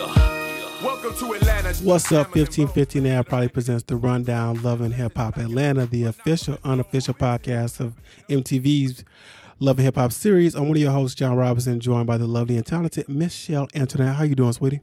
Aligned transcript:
Welcome 0.00 1.14
to 1.16 1.34
Atlanta. 1.34 1.74
What's 1.84 2.10
up, 2.10 2.34
1515 2.34 3.02
now 3.02 3.22
probably 3.22 3.48
presents 3.48 3.84
the 3.84 3.96
Rundown 3.96 4.62
Love 4.62 4.80
and 4.80 4.94
Hip 4.94 5.14
Hop 5.16 5.36
Atlanta, 5.36 5.84
the 5.84 6.04
official, 6.04 6.56
unofficial 6.64 7.12
podcast 7.12 7.80
of 7.80 8.00
MTV's 8.30 9.04
Love 9.58 9.78
and 9.78 9.84
Hip 9.84 9.96
Hop 9.96 10.12
series. 10.12 10.54
I'm 10.54 10.68
one 10.68 10.78
of 10.78 10.82
your 10.82 10.92
hosts, 10.92 11.14
Jon 11.16 11.36
Robinson, 11.36 11.80
joined 11.80 12.06
by 12.06 12.16
the 12.16 12.26
lovely 12.26 12.56
and 12.56 12.64
talented 12.64 13.10
Michelle 13.10 13.68
Antoinette. 13.74 14.16
How 14.16 14.24
you 14.24 14.34
doing, 14.34 14.54
sweetie? 14.54 14.80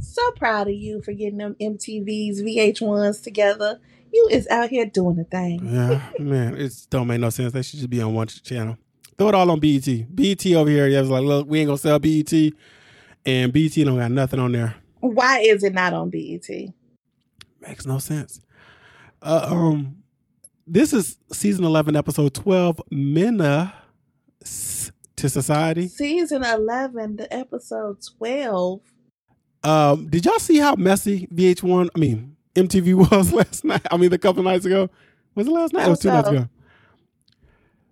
So 0.00 0.32
proud 0.32 0.68
of 0.68 0.74
you 0.74 1.00
for 1.00 1.12
getting 1.12 1.38
them 1.38 1.56
MTVs, 1.58 2.42
VH1s 2.42 3.22
together. 3.22 3.80
You 4.12 4.28
is 4.30 4.46
out 4.48 4.68
here 4.68 4.84
doing 4.84 5.16
the 5.16 5.24
thing. 5.24 5.66
Yeah, 5.66 6.02
man, 6.18 6.56
it 6.56 6.74
don't 6.90 7.06
make 7.06 7.20
no 7.20 7.30
sense. 7.30 7.54
They 7.54 7.62
should 7.62 7.78
just 7.78 7.88
be 7.90 8.02
on 8.02 8.12
one 8.12 8.26
channel. 8.26 8.76
Throw 9.16 9.28
it 9.28 9.34
all 9.34 9.50
on 9.50 9.60
BET. 9.60 9.86
BET 10.14 10.46
over 10.52 10.68
here, 10.68 10.88
yeah, 10.88 11.00
was 11.00 11.08
like, 11.08 11.22
look, 11.22 11.48
we 11.48 11.60
ain't 11.60 11.68
gonna 11.68 11.78
sell 11.78 11.98
BET, 11.98 12.32
and 13.24 13.52
BET 13.52 13.74
don't 13.74 13.98
got 13.98 14.10
nothing 14.10 14.40
on 14.40 14.52
there. 14.52 14.74
Why 15.00 15.40
is 15.40 15.64
it 15.64 15.74
not 15.74 15.92
on 15.92 16.10
BET? 16.10 16.48
Makes 17.60 17.86
no 17.86 17.98
sense. 17.98 18.40
Uh, 19.20 19.46
um, 19.50 20.02
this 20.66 20.92
is 20.92 21.18
season 21.32 21.64
eleven, 21.64 21.96
episode 21.96 22.34
twelve. 22.34 22.80
Mena 22.90 23.74
to 25.22 25.28
society. 25.28 25.88
Season 25.88 26.42
11, 26.42 27.16
the 27.16 27.32
episode 27.32 27.98
12. 28.18 28.80
Um, 29.62 30.08
did 30.08 30.24
y'all 30.24 30.38
see 30.40 30.58
how 30.58 30.74
messy 30.74 31.28
VH1? 31.28 31.90
I 31.94 31.98
mean, 31.98 32.36
MTV 32.56 32.94
was 33.10 33.32
last 33.32 33.64
night. 33.64 33.86
I 33.90 33.96
mean, 33.96 34.12
a 34.12 34.18
couple 34.18 34.42
nights 34.42 34.64
ago. 34.64 34.90
Was 35.34 35.46
it 35.46 35.50
last 35.50 35.72
night? 35.72 35.86
It 35.86 35.90
was 35.90 36.00
two 36.00 36.08
How 36.08 36.16
nights 36.16 36.28
so? 36.28 36.34
ago. 36.34 36.48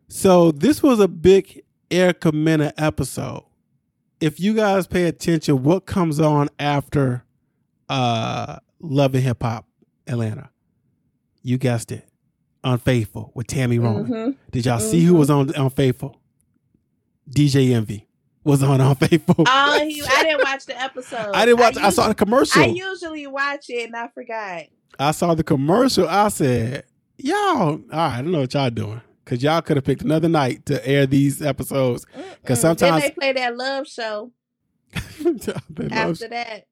So 0.08 0.52
this 0.52 0.82
was 0.82 0.98
a 0.98 1.06
big 1.08 1.62
Erica 1.90 2.32
Mena 2.32 2.72
episode. 2.76 3.44
If 4.20 4.38
you 4.40 4.54
guys 4.54 4.86
pay 4.86 5.04
attention, 5.04 5.62
what 5.62 5.86
comes 5.86 6.20
on 6.20 6.48
after 6.58 7.24
uh 7.88 8.58
Love 8.80 9.14
and 9.14 9.24
Hip 9.24 9.42
Hop 9.42 9.66
Atlanta? 10.06 10.50
You 11.42 11.58
guessed 11.58 11.90
it. 11.92 12.06
Unfaithful 12.62 13.32
with 13.34 13.46
Tami 13.46 13.82
Roman. 13.82 14.06
Mhm. 14.06 14.36
Did 14.50 14.66
y'all 14.66 14.78
see 14.80 15.02
who 15.04 15.14
was 15.14 15.30
on 15.30 15.50
Unfaithful? 15.54 16.20
DJ 17.30 17.72
Envy 17.74 18.06
was 18.44 18.62
on 18.62 18.80
Unfaithful. 18.80 19.44
Oh, 19.48 19.84
he, 19.86 20.02
I 20.02 20.22
didn't 20.24 20.42
watch 20.44 20.66
the 20.66 20.78
episode. 20.80 21.30
I 21.34 21.46
didn't 21.46 21.60
watch. 21.60 21.76
I, 21.78 21.88
us- 21.88 21.96
saw 21.96 22.08
the 22.08 22.14
commercial. 22.14 22.62
I 22.62 22.66
usually 22.66 23.26
watch 23.26 23.66
it 23.70 23.86
and 23.86 23.96
I 23.96 24.08
forgot. 24.08 24.64
I 24.98 25.12
saw 25.12 25.34
the 25.34 25.44
commercial. 25.44 26.06
I 26.06 26.28
said, 26.28 26.84
"Y'all, 27.16 27.36
all 27.38 27.78
right, 27.90 28.18
I 28.18 28.22
don't 28.22 28.32
know 28.32 28.40
what 28.40 28.52
y'all 28.52 28.68
doing 28.68 29.00
because 29.24 29.42
y'all 29.42 29.60
could 29.62 29.76
have 29.76 29.84
picked 29.84 30.02
another 30.02 30.28
night 30.28 30.66
to 30.66 30.86
air 30.88 31.06
these 31.06 31.40
episodes." 31.42 32.04
Because 32.42 32.58
Mm. 32.58 32.62
sometimes 32.62 33.02
then 33.02 33.10
they 33.10 33.10
play 33.14 33.32
that 33.34 33.56
love 33.56 33.86
show 33.86 34.32
love- 35.24 35.92
after 35.92 36.28
that. 36.28 36.64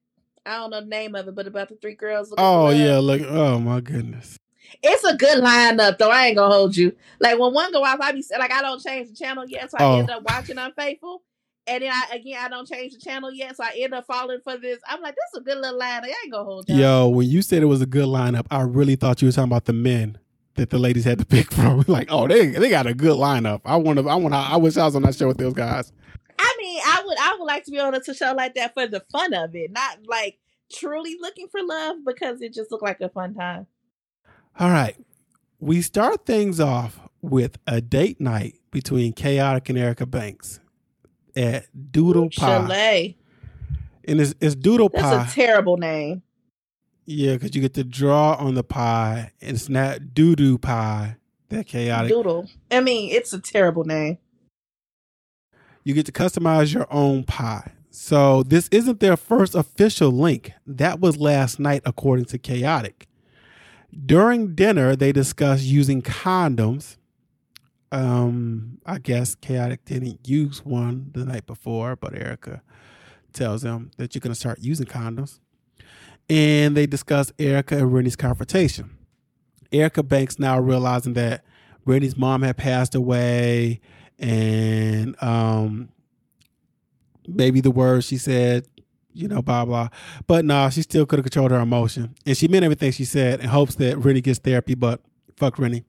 I 0.45 0.57
don't 0.57 0.71
know 0.71 0.79
the 0.81 0.87
name 0.87 1.15
of 1.15 1.27
it, 1.27 1.35
but 1.35 1.47
about 1.47 1.69
the 1.69 1.75
three 1.75 1.95
girls. 1.95 2.33
oh 2.37 2.69
yeah, 2.69 2.97
look, 2.97 3.21
oh 3.23 3.59
my 3.59 3.81
goodness. 3.81 4.37
It's 4.81 5.03
a 5.03 5.15
good 5.17 5.43
lineup 5.43 5.97
though. 5.97 6.09
I 6.09 6.27
ain't 6.27 6.37
gonna 6.37 6.53
hold 6.53 6.75
you. 6.75 6.95
Like 7.19 7.37
when 7.39 7.53
one 7.53 7.71
go 7.71 7.83
off, 7.83 7.99
I 7.99 8.11
be 8.13 8.23
like 8.37 8.51
I 8.51 8.61
don't 8.61 8.81
change 8.81 9.09
the 9.09 9.15
channel 9.15 9.45
yet, 9.47 9.69
so 9.71 9.77
I 9.79 9.83
Oh. 9.83 9.99
end 9.99 10.09
up 10.09 10.23
watching 10.23 10.57
Unfaithful. 10.57 11.23
And 11.67 11.83
then 11.83 11.91
I 11.91 12.15
again 12.15 12.39
I 12.43 12.47
don't 12.49 12.67
change 12.67 12.93
the 12.93 12.99
channel 12.99 13.31
yet, 13.31 13.55
so 13.57 13.63
I 13.63 13.71
end 13.77 13.93
up 13.93 14.05
falling 14.05 14.39
for 14.43 14.57
this. 14.57 14.79
I'm 14.87 15.01
like, 15.01 15.15
this 15.15 15.23
is 15.33 15.41
a 15.41 15.43
good 15.43 15.59
little 15.61 15.79
lineup. 15.79 16.03
I 16.05 16.13
ain't 16.23 16.31
gonna 16.31 16.43
hold 16.45 16.65
you. 16.69 16.75
Yo, 16.75 17.07
when 17.09 17.27
you 17.27 17.41
said 17.41 17.61
it 17.61 17.65
was 17.67 17.81
a 17.81 17.85
good 17.85 18.05
lineup, 18.07 18.45
I 18.49 18.61
really 18.61 18.95
thought 18.95 19.21
you 19.21 19.27
were 19.27 19.31
talking 19.31 19.51
about 19.51 19.65
the 19.65 19.73
men 19.73 20.17
that 20.55 20.69
the 20.69 20.79
ladies 20.79 21.05
had 21.05 21.19
to 21.19 21.25
pick 21.25 21.51
from. 21.53 21.83
like, 21.87 22.07
oh, 22.11 22.27
they 22.27 22.47
they 22.47 22.69
got 22.69 22.87
a 22.87 22.93
good 22.93 23.17
lineup. 23.17 23.61
I 23.65 23.75
want 23.77 23.99
to. 23.99 24.07
I 24.09 24.15
want. 24.15 24.33
I 24.33 24.57
wish 24.57 24.77
I 24.77 24.85
was 24.85 24.95
on 24.95 25.03
that 25.03 25.15
show 25.15 25.27
with 25.27 25.37
those 25.37 25.53
guys. 25.53 25.91
I 26.37 26.55
mean, 26.57 26.81
I 26.85 27.03
would 27.05 27.17
I 27.19 27.35
would 27.37 27.45
like 27.45 27.65
to 27.65 27.71
be 27.71 27.79
on 27.79 27.93
a 27.93 28.13
show 28.13 28.33
like 28.33 28.55
that 28.55 28.73
for 28.73 28.87
the 28.87 29.03
fun 29.11 29.33
of 29.33 29.55
it, 29.55 29.71
not 29.71 29.99
like 30.05 30.37
truly 30.71 31.17
looking 31.19 31.47
for 31.47 31.61
love 31.63 31.97
because 32.05 32.41
it 32.41 32.53
just 32.53 32.71
looked 32.71 32.83
like 32.83 33.01
a 33.01 33.09
fun 33.09 33.33
time. 33.33 33.67
All 34.57 34.69
right. 34.69 34.95
We 35.59 35.81
start 35.81 36.25
things 36.25 36.59
off 36.59 36.99
with 37.21 37.57
a 37.67 37.81
date 37.81 38.21
night 38.21 38.55
between 38.71 39.13
Khaotic 39.13 39.69
and 39.69 39.77
Erica 39.77 40.05
Banks 40.05 40.59
at 41.35 41.65
Doodle 41.91 42.29
Pie. 42.29 42.45
Chalet. 42.45 43.17
And 44.05 44.21
it's, 44.21 44.33
it's 44.39 44.55
Doodle 44.55 44.89
Pie. 44.89 45.01
That's 45.01 45.31
a 45.33 45.35
terrible 45.35 45.77
name. 45.77 46.21
Yeah, 47.11 47.33
because 47.33 47.55
you 47.55 47.61
get 47.61 47.73
to 47.73 47.83
draw 47.83 48.35
on 48.35 48.53
the 48.53 48.63
pie, 48.63 49.31
and 49.41 49.55
it's 49.55 49.67
not 49.67 50.13
doo 50.13 50.35
doo 50.35 50.59
pie 50.59 51.15
that 51.49 51.65
Khaotic. 51.65 52.09
Doodle. 52.09 52.47
I 52.69 52.81
mean, 52.81 53.11
it's 53.11 53.33
a 53.33 53.39
terrible 53.39 53.83
name. 53.83 54.19
You 55.83 55.95
get 55.95 56.05
to 56.05 56.11
customize 56.11 56.71
your 56.71 56.85
own 56.93 57.23
pie. 57.23 57.71
So 57.89 58.43
this 58.43 58.67
isn't 58.67 58.99
their 58.99 59.17
first 59.17 59.55
official 59.55 60.11
link. 60.11 60.51
That 60.67 60.99
was 60.99 61.17
last 61.17 61.59
night, 61.59 61.81
according 61.83 62.25
to 62.25 62.37
Khaotic. 62.37 63.07
During 64.05 64.53
dinner, 64.53 64.95
they 64.95 65.11
discussed 65.11 65.63
using 65.63 66.03
condoms. 66.03 66.97
Um, 67.91 68.81
I 68.85 68.99
guess 68.99 69.35
Khaotic 69.35 69.79
didn't 69.83 70.27
use 70.27 70.63
one 70.63 71.09
the 71.15 71.25
night 71.25 71.47
before, 71.47 71.95
but 71.95 72.13
Erica 72.13 72.61
tells 73.33 73.63
them 73.63 73.89
that 73.97 74.13
you're 74.13 74.19
going 74.19 74.31
to 74.31 74.39
start 74.39 74.59
using 74.59 74.85
condoms. 74.85 75.39
And 76.29 76.77
they 76.77 76.85
discuss 76.85 77.31
Erica 77.39 77.77
and 77.77 77.91
Renni's 77.91 78.15
confrontation. 78.15 78.95
Erica 79.71 80.03
Banks 80.03 80.39
now 80.39 80.59
realizing 80.59 81.13
that 81.13 81.43
Renni's 81.85 82.17
mom 82.17 82.41
had 82.43 82.57
passed 82.57 82.95
away 82.95 83.79
and 84.17 85.15
um 85.23 85.89
maybe 87.27 87.61
the 87.61 87.71
words 87.71 88.05
she 88.05 88.17
said, 88.17 88.67
you 89.13 89.27
know, 89.27 89.41
blah 89.41 89.65
blah. 89.65 89.89
But 90.27 90.45
nah, 90.45 90.69
she 90.69 90.81
still 90.81 91.05
could 91.05 91.19
have 91.19 91.25
controlled 91.25 91.51
her 91.51 91.59
emotion. 91.59 92.15
And 92.25 92.37
she 92.37 92.47
meant 92.47 92.63
everything 92.63 92.91
she 92.91 93.05
said 93.05 93.39
in 93.39 93.47
hopes 93.49 93.75
that 93.75 93.97
Renni 93.97 94.21
gets 94.21 94.39
therapy, 94.39 94.75
but 94.75 95.01
fuck 95.35 95.55
Renni. 95.55 95.83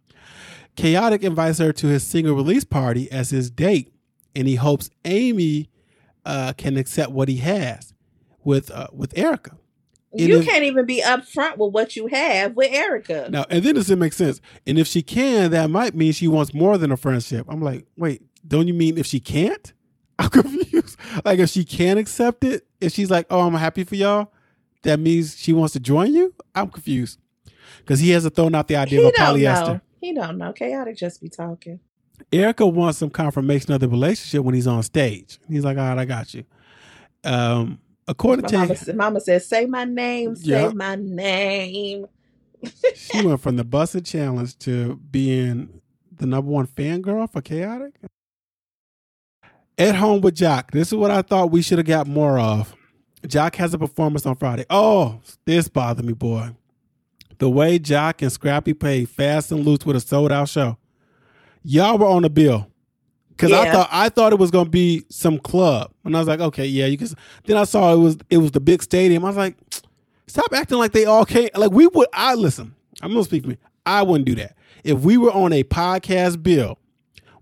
Khaotic 0.76 1.22
invites 1.22 1.58
her 1.58 1.72
to 1.72 1.86
his 1.88 2.04
single 2.04 2.34
release 2.34 2.64
party 2.64 3.10
as 3.10 3.30
his 3.30 3.50
date, 3.50 3.92
and 4.34 4.46
he 4.46 4.54
hopes 4.54 4.88
Amy 5.04 5.68
uh, 6.24 6.52
can 6.56 6.76
accept 6.76 7.10
what 7.10 7.28
he 7.28 7.38
has 7.38 7.92
with 8.44 8.70
uh, 8.70 8.86
with 8.92 9.16
Erica. 9.18 9.56
You 10.12 10.40
if- 10.40 10.46
can't 10.46 10.64
even 10.64 10.86
be 10.86 11.02
upfront 11.02 11.56
with 11.56 11.72
what 11.72 11.94
you 11.94 12.08
have 12.08 12.56
with 12.56 12.72
Erica. 12.72 13.28
Now, 13.30 13.44
and 13.48 13.62
then 13.62 13.76
does 13.76 13.90
it 13.90 13.96
make 13.96 14.12
sense? 14.12 14.40
And 14.66 14.78
if 14.78 14.86
she 14.86 15.02
can, 15.02 15.52
that 15.52 15.70
might 15.70 15.94
mean 15.94 16.12
she 16.12 16.26
wants 16.26 16.52
more 16.52 16.78
than 16.78 16.90
a 16.90 16.96
friendship. 16.96 17.46
I'm 17.48 17.62
like, 17.62 17.86
wait, 17.96 18.22
don't 18.46 18.66
you 18.66 18.74
mean 18.74 18.98
if 18.98 19.06
she 19.06 19.20
can't? 19.20 19.72
I'm 20.18 20.28
confused. 20.28 20.98
Like 21.24 21.38
if 21.38 21.50
she 21.50 21.64
can 21.64 21.96
accept 21.96 22.44
it, 22.44 22.66
if 22.80 22.92
she's 22.92 23.10
like, 23.10 23.26
oh, 23.30 23.40
I'm 23.40 23.54
happy 23.54 23.84
for 23.84 23.94
y'all, 23.94 24.32
that 24.82 24.98
means 24.98 25.38
she 25.38 25.52
wants 25.52 25.72
to 25.74 25.80
join 25.80 26.12
you. 26.12 26.34
I'm 26.54 26.68
confused 26.68 27.18
because 27.78 28.00
he 28.00 28.10
hasn't 28.10 28.34
thrown 28.34 28.54
out 28.54 28.68
the 28.68 28.76
idea 28.76 29.00
he 29.00 29.06
of 29.06 29.14
polyester. 29.14 29.66
know. 29.66 29.80
He 30.00 30.14
don't 30.14 30.38
know. 30.38 30.52
Khaotic 30.52 30.96
just 30.96 31.20
be 31.20 31.28
talking. 31.28 31.80
Erica 32.32 32.66
wants 32.66 32.98
some 32.98 33.10
confirmation 33.10 33.72
of 33.72 33.80
the 33.80 33.88
relationship 33.88 34.44
when 34.44 34.54
he's 34.54 34.66
on 34.66 34.82
stage. 34.82 35.38
He's 35.48 35.64
like, 35.64 35.78
all 35.78 35.88
right, 35.88 35.98
I 35.98 36.04
got 36.04 36.34
you. 36.34 36.44
Um, 37.24 37.78
according 38.10 38.42
My 38.44 38.48
to 38.48 38.58
mama, 38.58 38.76
said- 38.76 38.96
mama 38.96 39.20
says, 39.20 39.46
"Say 39.46 39.66
my 39.66 39.84
name. 39.84 40.36
Say 40.36 40.50
Yeah. 40.50 40.72
my 40.74 40.96
name." 40.96 42.06
she 42.94 43.24
went 43.24 43.40
from 43.40 43.56
the 43.56 43.64
busted 43.64 44.04
challenge 44.04 44.58
to 44.58 44.96
being 45.10 45.80
the 46.14 46.26
number 46.26 46.50
one 46.50 46.66
fangirl 46.66 47.30
for 47.32 47.40
Khaotic. 47.40 47.92
At 49.78 49.94
home 49.94 50.20
with 50.20 50.34
Joc. 50.36 50.70
This 50.72 50.88
is 50.88 50.94
what 50.94 51.10
I 51.10 51.22
thought 51.22 51.50
we 51.50 51.62
should 51.62 51.78
have 51.78 51.86
got 51.86 52.06
more 52.06 52.38
of. 52.38 52.74
Joc 53.22 53.54
has 53.56 53.72
a 53.72 53.78
performance 53.78 54.26
on 54.26 54.36
Friday. 54.36 54.66
Oh, 54.68 55.20
this 55.46 55.68
bothered 55.68 56.04
me, 56.04 56.12
boy. 56.12 56.50
The 57.38 57.48
way 57.48 57.78
Joc 57.78 58.20
and 58.20 58.30
Scrappy 58.30 58.74
played 58.74 59.08
fast 59.08 59.50
and 59.52 59.64
loose 59.64 59.86
with 59.86 59.96
a 59.96 60.00
sold 60.00 60.32
out 60.32 60.50
show. 60.50 60.76
Y'all 61.62 61.96
were 61.96 62.06
on 62.06 62.22
the 62.22 62.30
bill. 62.30 62.66
Cause 63.40 63.52
I 63.52 63.70
thought 63.72 63.88
I 63.90 64.08
thought 64.08 64.32
it 64.32 64.38
was 64.38 64.50
gonna 64.50 64.68
be 64.68 65.04
some 65.08 65.38
club. 65.38 65.92
And 66.04 66.14
I 66.16 66.18
was 66.18 66.28
like, 66.28 66.40
okay, 66.40 66.66
yeah, 66.66 66.86
you 66.86 66.98
can 66.98 67.08
then 67.44 67.56
I 67.56 67.64
saw 67.64 67.92
it 67.92 67.98
was 67.98 68.16
it 68.28 68.38
was 68.38 68.50
the 68.52 68.60
big 68.60 68.82
stadium. 68.82 69.24
I 69.24 69.28
was 69.28 69.36
like, 69.36 69.56
Stop 70.26 70.52
acting 70.54 70.78
like 70.78 70.92
they 70.92 71.06
all 71.06 71.24
came. 71.24 71.48
Like 71.56 71.72
we 71.72 71.86
would. 71.88 72.06
I 72.12 72.34
listen. 72.34 72.74
I'm 73.02 73.10
gonna 73.12 73.24
speak 73.24 73.42
for 73.42 73.48
me. 73.48 73.58
I 73.84 74.02
wouldn't 74.02 74.26
do 74.26 74.34
that 74.36 74.56
if 74.84 75.00
we 75.00 75.16
were 75.16 75.32
on 75.32 75.52
a 75.52 75.64
podcast 75.64 76.42
bill 76.42 76.78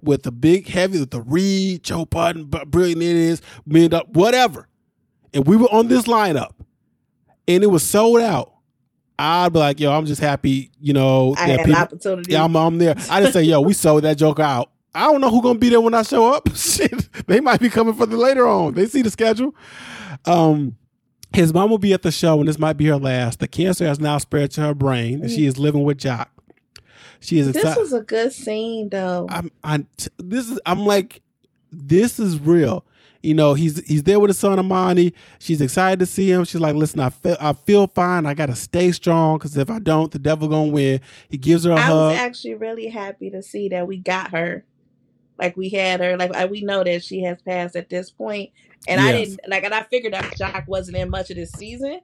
with 0.02 0.22
the 0.22 0.32
big 0.32 0.68
heavy 0.68 1.00
with 1.00 1.10
the 1.10 1.20
Read, 1.20 1.82
Joe 1.82 2.04
Budden, 2.04 2.44
Brilliant 2.46 3.02
Idiots, 3.02 3.42
mid 3.66 3.92
up, 3.92 4.08
whatever, 4.10 4.68
and 5.34 5.46
we 5.46 5.56
were 5.56 5.66
on 5.72 5.88
this 5.88 6.04
lineup, 6.04 6.52
and 7.46 7.62
it 7.62 7.68
was 7.68 7.82
sold 7.82 8.20
out. 8.20 8.54
I'd 9.18 9.52
be 9.52 9.58
like, 9.58 9.80
yo, 9.80 9.90
I'm 9.92 10.06
just 10.06 10.20
happy, 10.20 10.70
you 10.80 10.92
know. 10.92 11.34
I 11.36 11.48
that 11.48 11.66
people- 11.66 11.74
opportunity. 11.80 12.32
yeah, 12.32 12.44
I'm, 12.44 12.56
I'm 12.56 12.78
there. 12.78 12.94
I 13.10 13.20
just 13.20 13.32
say, 13.32 13.42
yo, 13.42 13.60
we 13.60 13.72
sold 13.72 14.04
that 14.04 14.16
joke 14.16 14.38
out. 14.38 14.70
I 14.98 15.02
don't 15.02 15.20
know 15.20 15.30
who's 15.30 15.42
gonna 15.42 15.58
be 15.58 15.68
there 15.68 15.80
when 15.80 15.94
I 15.94 16.02
show 16.02 16.32
up. 16.32 16.48
Shit, 16.56 17.26
they 17.26 17.40
might 17.40 17.60
be 17.60 17.70
coming 17.70 17.94
for 17.94 18.04
the 18.04 18.16
later 18.16 18.48
on. 18.48 18.74
They 18.74 18.86
see 18.86 19.02
the 19.02 19.10
schedule. 19.10 19.54
Um, 20.24 20.76
his 21.32 21.54
mom 21.54 21.70
will 21.70 21.78
be 21.78 21.92
at 21.92 22.02
the 22.02 22.10
show, 22.10 22.40
and 22.40 22.48
this 22.48 22.58
might 22.58 22.76
be 22.76 22.86
her 22.86 22.96
last. 22.96 23.38
The 23.38 23.46
cancer 23.46 23.86
has 23.86 24.00
now 24.00 24.18
spread 24.18 24.50
to 24.52 24.62
her 24.62 24.74
brain, 24.74 25.22
and 25.22 25.30
she 25.30 25.46
is 25.46 25.56
living 25.56 25.84
with 25.84 25.98
Joc. 25.98 26.26
She 27.20 27.38
is 27.38 27.46
this 27.46 27.56
excited. 27.56 27.80
was 27.80 27.92
a 27.92 28.00
good 28.00 28.32
scene, 28.32 28.88
though. 28.88 29.26
I'm, 29.28 29.52
I, 29.62 29.84
this 30.18 30.50
is, 30.50 30.58
I'm 30.66 30.84
like, 30.84 31.22
this 31.70 32.18
is 32.18 32.40
real. 32.40 32.84
You 33.22 33.34
know, 33.34 33.54
he's 33.54 33.84
he's 33.86 34.04
there 34.04 34.18
with 34.18 34.30
his 34.30 34.38
son 34.38 34.58
Amani. 34.58 35.12
She's 35.38 35.60
excited 35.60 35.98
to 36.00 36.06
see 36.06 36.30
him. 36.30 36.44
She's 36.44 36.60
like, 36.60 36.76
"Listen, 36.76 37.00
I 37.00 37.10
feel 37.10 37.36
I 37.40 37.52
feel 37.52 37.86
fine. 37.88 38.26
I 38.26 38.34
gotta 38.34 38.54
stay 38.54 38.92
strong 38.92 39.38
because 39.38 39.56
if 39.56 39.70
I 39.70 39.80
don't, 39.80 40.10
the 40.12 40.20
devil 40.20 40.48
gonna 40.48 40.70
win." 40.70 41.00
He 41.28 41.36
gives 41.36 41.64
her 41.64 41.72
a 41.72 41.76
I 41.76 41.80
hug. 41.80 41.96
I 41.96 42.08
was 42.08 42.16
actually 42.18 42.54
really 42.54 42.88
happy 42.88 43.30
to 43.30 43.42
see 43.42 43.68
that 43.70 43.88
we 43.88 43.98
got 43.98 44.30
her. 44.30 44.64
Like 45.38 45.56
we 45.56 45.68
had 45.68 46.00
her. 46.00 46.16
Like 46.16 46.34
I- 46.34 46.46
we 46.46 46.62
know 46.62 46.84
that 46.84 47.02
she 47.04 47.22
has 47.22 47.40
passed 47.42 47.76
at 47.76 47.88
this 47.90 48.10
point, 48.10 48.50
and 48.86 49.00
I 49.00 49.12
didn't 49.12 49.40
like. 49.48 49.64
And 49.64 49.74
I 49.74 49.82
figured 49.84 50.12
that 50.14 50.24
Joc 50.38 50.66
wasn't 50.66 50.96
in 50.96 51.10
much 51.10 51.30
of 51.30 51.36
this 51.36 51.52
season, 51.52 52.00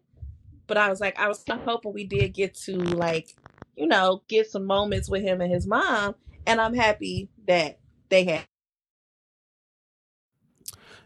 but 0.66 0.76
I 0.76 0.88
was 0.88 1.00
like, 1.00 1.19
I 1.19 1.28
was 1.28 1.44
hoping 1.48 1.92
we 1.92 2.04
did 2.04 2.34
get 2.34 2.54
to 2.66 2.76
like, 2.76 3.34
you 3.76 3.86
know, 3.86 4.22
get 4.28 4.50
some 4.50 4.64
moments 4.64 5.08
with 5.08 5.22
him 5.22 5.40
and 5.40 5.52
his 5.52 5.66
mom, 5.66 6.14
and 6.46 6.60
I'm 6.60 6.75
happy 6.75 7.28
that 7.46 7.78
they 8.08 8.25
had. 8.25 8.44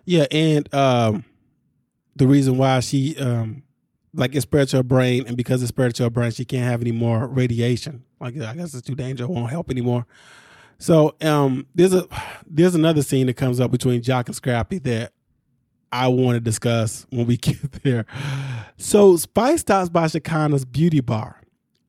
Yeah, 0.04 0.26
and 0.30 0.72
um, 0.74 1.24
the 2.16 2.26
reason 2.26 2.56
why 2.56 2.80
she 2.80 3.16
um, 3.18 3.62
like 4.14 4.34
it 4.34 4.40
spread 4.40 4.68
to 4.68 4.78
her 4.78 4.82
brain, 4.82 5.24
and 5.26 5.36
because 5.36 5.62
it 5.62 5.66
spread 5.66 5.94
to 5.96 6.04
her 6.04 6.10
brain, 6.10 6.30
she 6.30 6.44
can't 6.44 6.64
have 6.64 6.80
any 6.80 6.92
more 6.92 7.26
radiation. 7.26 8.04
Like 8.20 8.36
I 8.40 8.54
guess 8.54 8.74
it's 8.74 8.86
too 8.86 8.94
dangerous, 8.94 9.28
it 9.28 9.32
won't 9.32 9.50
help 9.50 9.70
anymore. 9.70 10.06
So 10.78 11.16
um, 11.22 11.66
there's 11.74 11.92
a 11.94 12.06
there's 12.46 12.74
another 12.74 13.02
scene 13.02 13.26
that 13.26 13.34
comes 13.34 13.58
up 13.60 13.70
between 13.70 14.00
Joc 14.02 14.26
and 14.26 14.34
Scrappy 14.36 14.78
that 14.80 15.12
I 15.90 16.08
want 16.08 16.36
to 16.36 16.40
discuss 16.40 17.06
when 17.10 17.26
we 17.26 17.36
get 17.38 17.72
there. 17.82 18.06
So 18.76 19.16
Spice 19.16 19.60
stops 19.60 19.88
by 19.88 20.06
Shekinah's 20.06 20.64
beauty 20.64 21.00
bar, 21.00 21.40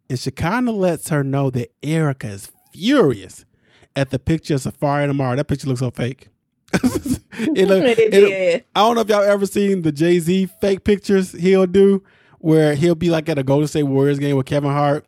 and 0.09 0.17
Shekinah 0.19 0.71
lets 0.71 1.09
her 1.09 1.23
know 1.23 1.49
that 1.51 1.71
Erica 1.83 2.27
is 2.29 2.51
furious 2.73 3.45
at 3.95 4.09
the 4.09 4.17
picture 4.19 4.55
of 4.55 4.61
Safaree 4.61 5.03
and 5.03 5.11
Amara. 5.11 5.35
That 5.35 5.47
picture 5.47 5.67
looks 5.67 5.81
so 5.81 5.91
fake. 5.91 6.29
It 7.41 7.71
it 7.71 7.97
it- 7.99 8.11
did. 8.11 8.65
I 8.75 8.81
don't 8.81 8.95
know 8.95 9.01
if 9.01 9.07
y'all 9.07 9.21
ever 9.23 9.45
seen 9.45 9.81
the 9.83 9.93
Jay 9.93 10.19
Z 10.19 10.49
fake 10.59 10.83
pictures 10.83 11.31
he'll 11.31 11.65
do, 11.65 12.03
where 12.39 12.75
he'll 12.75 12.95
be 12.95 13.09
like 13.09 13.29
at 13.29 13.37
a 13.37 13.43
Golden 13.43 13.65
State 13.67 13.83
Warriors 13.83 14.19
game 14.19 14.35
with 14.35 14.45
Kevin 14.45 14.71
Hart, 14.71 15.05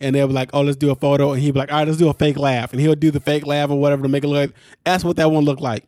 and 0.00 0.14
they'll 0.14 0.28
be 0.28 0.32
like, 0.32 0.50
"Oh, 0.52 0.62
let's 0.62 0.76
do 0.76 0.90
a 0.90 0.94
photo," 0.94 1.32
and 1.32 1.42
he'd 1.42 1.52
be 1.52 1.58
like, 1.58 1.72
"All 1.72 1.78
right, 1.78 1.86
let's 1.86 1.98
do 1.98 2.08
a 2.08 2.14
fake 2.14 2.38
laugh," 2.38 2.72
and 2.72 2.80
he'll 2.80 2.94
do 2.94 3.10
the 3.10 3.20
fake 3.20 3.46
laugh 3.46 3.70
or 3.70 3.78
whatever 3.78 4.02
to 4.02 4.08
make 4.08 4.24
it 4.24 4.28
look. 4.28 4.50
Like, 4.50 4.56
that's 4.84 5.04
what 5.04 5.16
that 5.16 5.30
one 5.30 5.44
looked 5.44 5.60
like. 5.60 5.84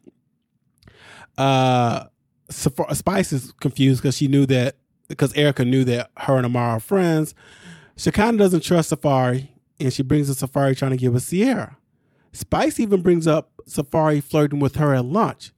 Uh, 1.37 2.05
Spice 2.51 3.33
is 3.33 3.53
confused 3.61 4.03
because 4.03 4.17
she 4.17 4.29
knew 4.29 4.47
that 4.47 4.77
because 5.09 5.33
Erica 5.35 5.65
knew 5.65 5.85
that 5.85 6.11
her 6.19 6.37
and 6.37 6.47
Amara 6.47 6.77
are 6.77 6.81
friends. 6.81 7.35
She 7.97 8.11
kind 8.11 8.35
of 8.35 8.39
doesn't 8.39 8.63
trust 8.63 8.93
Safaree, 8.93 9.49
and 9.81 9.93
she 9.93 10.03
brings 10.03 10.31
up 10.31 10.51
Safaree 10.51 10.77
trying 10.77 10.93
to 10.93 10.97
give 10.97 11.13
with 11.13 11.23
Sierra. 11.23 11.77
Spice 12.33 12.79
even 12.79 13.03
brings 13.03 13.27
up 13.27 13.51
Safaree 13.69 14.23
flirting 14.23 14.61
with 14.61 14.77
her 14.77 14.95
at 14.95 15.05
lunch. 15.05 15.53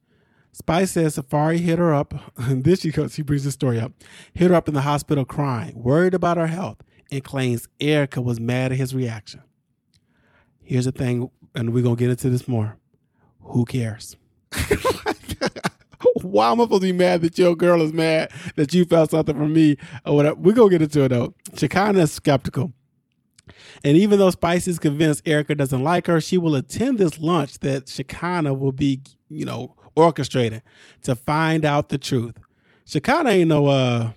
Spice 0.51 0.91
says 0.91 1.17
Safaree 1.17 1.59
hit 1.59 1.79
her 1.79 1.93
up. 1.93 2.13
And 2.37 2.63
this 2.63 2.81
she 2.81 2.91
goes, 2.91 3.13
she 3.13 3.21
brings 3.21 3.43
the 3.43 3.51
story 3.51 3.79
up. 3.79 3.93
Hit 4.33 4.49
her 4.49 4.55
up 4.55 4.67
in 4.67 4.73
the 4.73 4.81
hospital 4.81 5.25
crying, 5.25 5.81
worried 5.81 6.13
about 6.13 6.37
her 6.37 6.47
health, 6.47 6.77
and 7.11 7.23
claims 7.23 7.67
Erica 7.79 8.21
was 8.21 8.39
mad 8.39 8.71
at 8.71 8.77
his 8.77 8.95
reaction. 8.95 9.41
Here's 10.63 10.85
the 10.85 10.91
thing, 10.91 11.29
and 11.53 11.73
we're 11.73 11.83
gonna 11.83 11.95
get 11.95 12.09
into 12.09 12.29
this 12.29 12.47
more. 12.47 12.77
Who 13.41 13.65
cares? 13.65 14.15
Why 16.21 16.51
am 16.51 16.61
I 16.61 16.65
supposed 16.65 16.81
to 16.81 16.87
be 16.87 16.93
mad 16.93 17.21
that 17.21 17.37
your 17.37 17.55
girl 17.55 17.81
is 17.81 17.93
mad 17.93 18.31
that 18.55 18.73
you 18.73 18.85
felt 18.85 19.11
something 19.11 19.35
from 19.35 19.53
me 19.53 19.77
or 20.05 20.15
whatever? 20.15 20.35
We're 20.39 20.53
gonna 20.53 20.69
get 20.69 20.81
into 20.81 21.03
it 21.03 21.09
though. 21.09 21.33
Shekinah 21.55 21.99
is 21.99 22.11
skeptical. 22.11 22.71
And 23.83 23.97
even 23.97 24.19
though 24.19 24.29
Spice 24.29 24.67
is 24.67 24.79
convinced 24.79 25.27
Erica 25.27 25.55
doesn't 25.55 25.83
like 25.83 26.07
her, 26.07 26.21
she 26.21 26.37
will 26.37 26.55
attend 26.55 26.99
this 26.99 27.19
lunch 27.19 27.59
that 27.59 27.89
Shekinah 27.89 28.53
will 28.53 28.71
be, 28.71 29.01
you 29.29 29.45
know, 29.45 29.75
orchestrating 29.97 30.61
to 31.03 31.15
find 31.15 31.65
out 31.65 31.89
the 31.89 31.97
truth. 31.97 32.35
Shekinah 32.85 33.29
ain't 33.29 33.49
no 33.49 33.67
uh 33.67 34.11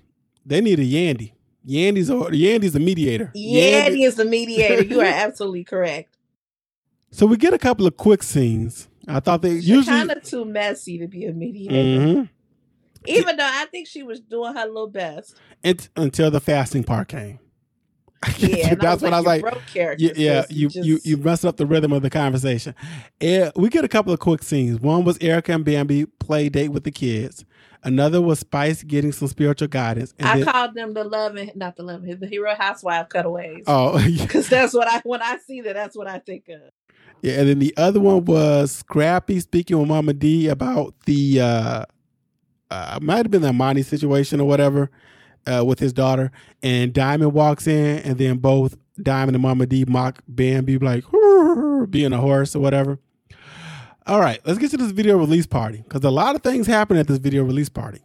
they 0.47 0.61
need 0.61 0.79
a 0.79 0.85
Yandy. 0.85 1.33
Yandy's 1.67 2.11
a 2.11 2.15
Yandy's 2.15 2.75
a 2.75 2.81
mediator. 2.81 3.31
Yeah, 3.35 3.89
Yandy- 3.89 4.07
is 4.07 4.17
the 4.17 4.25
mediator. 4.25 4.83
You 4.85 5.01
are 5.01 5.05
absolutely 5.07 5.65
correct. 5.65 6.17
So 7.11 7.27
we 7.27 7.37
get 7.37 7.55
a 7.55 7.59
couple 7.59 7.87
of 7.87 7.97
quick 7.97 8.23
scenes. 8.23 8.89
I 9.07 9.21
thought 9.21 9.43
they 9.43 9.57
She's 9.57 9.69
usually 9.69 9.97
kind 9.99 10.11
of 10.11 10.23
too 10.23 10.45
messy 10.45 10.99
to 10.99 11.07
be 11.07 11.25
a 11.27 11.33
mediator. 11.33 11.75
Mhm. 11.75 12.29
Even 13.07 13.37
though 13.37 13.47
I 13.49 13.67
think 13.71 13.87
she 13.87 14.03
was 14.03 14.21
doing 14.21 14.55
her 14.55 14.67
little 14.67 14.89
best. 14.89 15.37
It- 15.63 15.89
until 15.97 16.31
the 16.31 16.41
fasting 16.41 16.85
part 16.85 17.09
came. 17.09 17.39
Yeah, 18.39 18.75
that's 18.77 19.03
when 19.03 19.13
I 19.13 19.19
was 19.19 19.27
like, 19.27 19.43
character. 19.67 20.03
Yeah, 20.03 20.13
yeah 20.17 20.45
you, 20.49 20.71
you 20.73 20.95
just- 20.97 21.07
you 21.07 21.17
messed 21.19 21.45
up 21.45 21.59
the 21.59 21.67
rhythm 21.67 21.93
of 21.93 22.01
the 22.03 22.09
conversation. 22.11 22.75
We 23.21 23.69
get 23.69 23.85
a 23.85 23.89
couple 23.89 24.13
of 24.15 24.19
quick 24.19 24.43
scenes. 24.43 24.81
One 24.81 25.05
was 25.05 25.19
Erica 25.21 25.53
and 25.53 25.65
Bambi 25.65 26.07
play 26.07 26.49
date 26.49 26.69
with 26.71 26.85
the 26.85 26.91
kids. 26.91 27.45
Another 27.85 28.21
was 28.21 28.39
Spice 28.39 28.83
getting 28.83 29.13
some 29.13 29.29
spiritual 29.29 29.69
guidance. 29.69 30.15
And 30.19 30.27
I 30.29 30.37
then, 30.37 30.45
called 30.47 30.75
them 30.75 30.95
the 30.95 31.05
love 31.05 31.37
and 31.37 31.55
not 31.55 31.77
the 31.77 31.83
love, 31.83 32.03
the 32.05 32.27
hero 32.27 32.55
housewife 32.55 33.11
cutaways. 33.11 33.65
oh, 33.67 33.99
Because 34.19 34.49
that's 34.49 34.73
what 34.73 34.89
I 34.89 35.01
when 35.05 35.21
I 35.21 35.37
see 35.39 35.61
that, 35.61 35.75
that's 35.75 35.97
what 35.97 36.07
I 36.07 36.19
think 36.19 36.49
of. 36.49 36.61
yeah. 37.21 37.41
And 37.41 37.49
then 37.49 37.59
the 37.59 37.75
other 37.77 38.01
one 38.01 38.25
was 38.25 38.73
Scrappy 38.73 39.39
speaking 39.41 39.79
with 39.79 39.89
Mama 39.89 40.15
D 40.15 40.49
about 40.49 40.95
the 41.05 41.41
uh, 41.41 41.85
uh 42.71 42.99
might 43.03 43.19
have 43.19 43.31
been 43.31 43.43
the 43.43 43.53
Monty 43.53 43.83
situation 43.83 44.41
or 44.41 44.49
whatever 44.49 44.91
uh, 45.47 45.63
with 45.65 45.79
his 45.79 45.93
daughter. 45.93 46.33
And 46.63 46.93
Diamond 46.93 47.33
walks 47.33 47.67
in, 47.67 47.99
and 47.99 48.19
then 48.19 48.39
both 48.39 48.77
Diamond 49.03 49.37
and 49.37 49.43
Mama 49.43 49.67
D 49.67 49.85
mock 49.87 50.23
Bambi 50.27 50.79
like 50.79 51.05
being 51.91 52.13
a 52.13 52.19
horse 52.19 52.57
or 52.57 52.61
whatever. 52.61 52.99
All 54.07 54.21
right, 54.21 54.39
let's 54.45 54.59
get 54.59 54.71
to 54.73 54.77
this 54.77 54.91
video 54.91 55.17
release 55.17 55.47
party 55.47 55.79
because 55.79 56.05
a 56.05 56.11
lot 56.11 56.35
of 56.35 56.43
things 56.43 56.67
happen 56.67 56.99
at 56.99 57.07
this 57.07 57.17
video 57.17 57.43
release 57.43 57.71
party. 57.71 58.03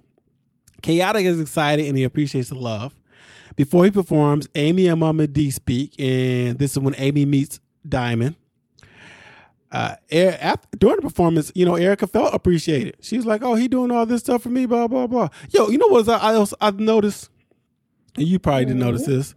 Khaotic 0.82 1.26
is 1.26 1.42
excited 1.42 1.88
and 1.88 1.98
he 1.98 2.06
appreciates 2.06 2.50
the 2.50 2.56
love. 2.56 2.96
Before 3.58 3.84
he 3.84 3.92
performs, 3.92 4.48
Amy 4.56 4.88
and 4.88 5.02
Mama 5.02 5.28
D 5.28 5.52
speak, 5.52 5.94
and 6.00 6.58
this 6.58 6.72
is 6.72 6.80
when 6.80 6.96
Amy 6.98 7.26
meets 7.26 7.60
Diamond. 7.88 8.38
Uh, 9.72 9.96
Er- 10.14 10.38
after, 10.40 10.78
during 10.78 10.96
the 10.96 11.02
performance, 11.02 11.52
you 11.54 11.66
know, 11.66 11.76
Erica 11.76 12.08
felt 12.08 12.34
appreciated. 12.34 12.96
She 13.02 13.18
was 13.18 13.26
like, 13.26 13.44
"Oh, 13.44 13.56
he 13.56 13.68
doing 13.68 13.92
all 13.92 14.06
this 14.06 14.22
stuff 14.22 14.42
for 14.44 14.50
me, 14.50 14.66
blah 14.66 14.88
blah 14.88 15.08
blah." 15.08 15.28
Yo, 15.50 15.68
you 15.68 15.78
know 15.78 15.88
what 15.88 16.08
I 16.08 16.34
else 16.34 16.54
I've 16.62 16.80
noticed, 16.80 17.30
and 18.16 18.26
you 18.26 18.40
probably 18.40 18.66
didn't 18.66 18.80
notice 18.80 19.06
this, 19.06 19.36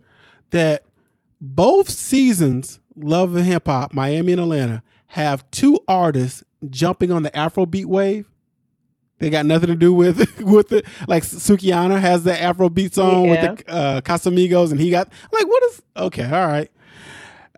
that 0.51 0.85
both 1.41 1.91
seasons, 1.91 2.79
Love 2.95 3.35
and 3.35 3.45
Hip 3.45 3.67
Hop, 3.67 3.93
Miami 3.93 4.33
and 4.33 4.41
Atlanta, 4.43 4.83
have 5.13 5.49
two 5.51 5.79
artists 5.87 6.43
jumping 6.71 7.13
on 7.13 7.23
the 7.23 7.31
Afrobeat 7.33 7.85
wave. 7.85 8.27
They 9.19 9.29
got 9.31 9.45
nothing 9.47 9.69
to 9.69 9.77
do 9.77 9.93
with 9.93 10.41
with 10.41 10.73
it. 10.73 10.87
Like 11.07 11.23
Sukihana 11.23 12.01
has 12.01 12.25
the 12.25 12.33
Afrobeat 12.33 12.95
song 12.95 13.27
Yeah. 13.27 13.51
with 13.53 13.59
the 13.67 13.73
uh, 13.73 14.01
Casamigos, 14.01 14.71
and 14.73 14.81
he 14.81 14.91
got 14.91 15.13
like, 15.31 15.47
what 15.47 15.63
is? 15.65 15.83
Okay, 15.97 16.25
all 16.25 16.47
right. 16.47 16.71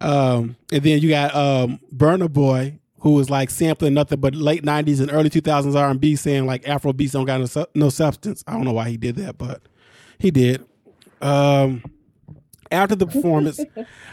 Um, 0.00 0.56
and 0.72 0.82
then 0.82 0.98
you 1.00 1.08
got 1.08 1.34
um, 1.34 1.78
Burna 1.94 2.30
Boy, 2.30 2.80
who 2.98 3.12
was 3.12 3.30
like 3.30 3.50
sampling 3.50 3.94
nothing 3.94 4.18
but 4.20 4.34
late 4.34 4.64
'90s 4.64 5.00
and 5.00 5.10
early 5.12 5.30
2000s 5.30 5.74
R&B, 5.76 6.16
saying 6.16 6.44
like 6.46 6.64
Afrobeats 6.64 7.12
don't 7.12 7.24
got 7.24 7.38
no, 7.40 7.46
su- 7.46 7.66
no 7.74 7.88
substance. 7.88 8.42
I 8.48 8.52
don't 8.54 8.64
know 8.64 8.72
why 8.72 8.88
he 8.90 8.96
did 8.96 9.14
that, 9.16 9.38
but 9.38 9.62
he 10.18 10.30
did. 10.32 10.66
Um, 11.22 11.84
after 12.72 12.96
the 12.96 13.06
performance, 13.06 13.60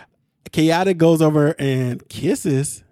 Khaotic 0.52 0.98
goes 0.98 1.22
over 1.22 1.56
and 1.60 2.08
kisses 2.08 2.84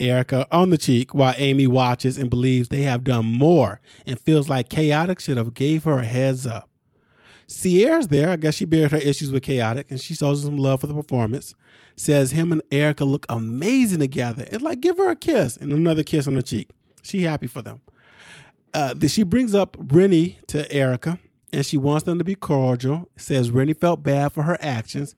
Erica 0.00 0.46
on 0.50 0.70
the 0.70 0.78
cheek 0.78 1.14
while 1.14 1.34
Amy 1.36 1.66
watches 1.66 2.18
and 2.18 2.30
believes 2.30 2.68
they 2.68 2.82
have 2.82 3.04
done 3.04 3.26
more 3.26 3.80
and 4.06 4.18
feels 4.18 4.48
like 4.48 4.68
Khaotic 4.68 5.20
should 5.20 5.36
have 5.36 5.54
gave 5.54 5.84
her 5.84 5.98
a 5.98 6.04
heads 6.04 6.46
up. 6.46 6.68
Sierra's 7.46 8.08
there. 8.08 8.30
I 8.30 8.36
guess 8.36 8.54
she 8.54 8.64
bared 8.64 8.92
her 8.92 8.98
issues 8.98 9.30
with 9.30 9.44
Khaotic 9.44 9.90
and 9.90 10.00
she 10.00 10.14
shows 10.14 10.42
some 10.42 10.56
love 10.56 10.80
for 10.80 10.86
the 10.86 10.94
performance. 10.94 11.54
Says 11.96 12.30
him 12.30 12.52
and 12.52 12.62
Erica 12.70 13.04
look 13.04 13.26
amazing 13.28 14.00
together. 14.00 14.46
It's 14.50 14.62
like 14.62 14.80
give 14.80 14.98
her 14.98 15.10
a 15.10 15.16
kiss 15.16 15.56
and 15.56 15.72
another 15.72 16.02
kiss 16.02 16.26
on 16.26 16.34
the 16.34 16.42
cheek. 16.42 16.70
She 17.02 17.22
happy 17.22 17.46
for 17.46 17.62
them. 17.62 17.80
Uh, 18.72 18.94
she 19.06 19.22
brings 19.22 19.54
up 19.54 19.76
Renni 19.78 20.38
to 20.46 20.70
Erica 20.72 21.18
and 21.52 21.66
she 21.66 21.76
wants 21.76 22.04
them 22.04 22.18
to 22.18 22.24
be 22.24 22.34
cordial. 22.34 23.08
Says 23.16 23.50
Renni 23.50 23.74
felt 23.78 24.02
bad 24.02 24.32
for 24.32 24.44
her 24.44 24.56
actions, 24.60 25.14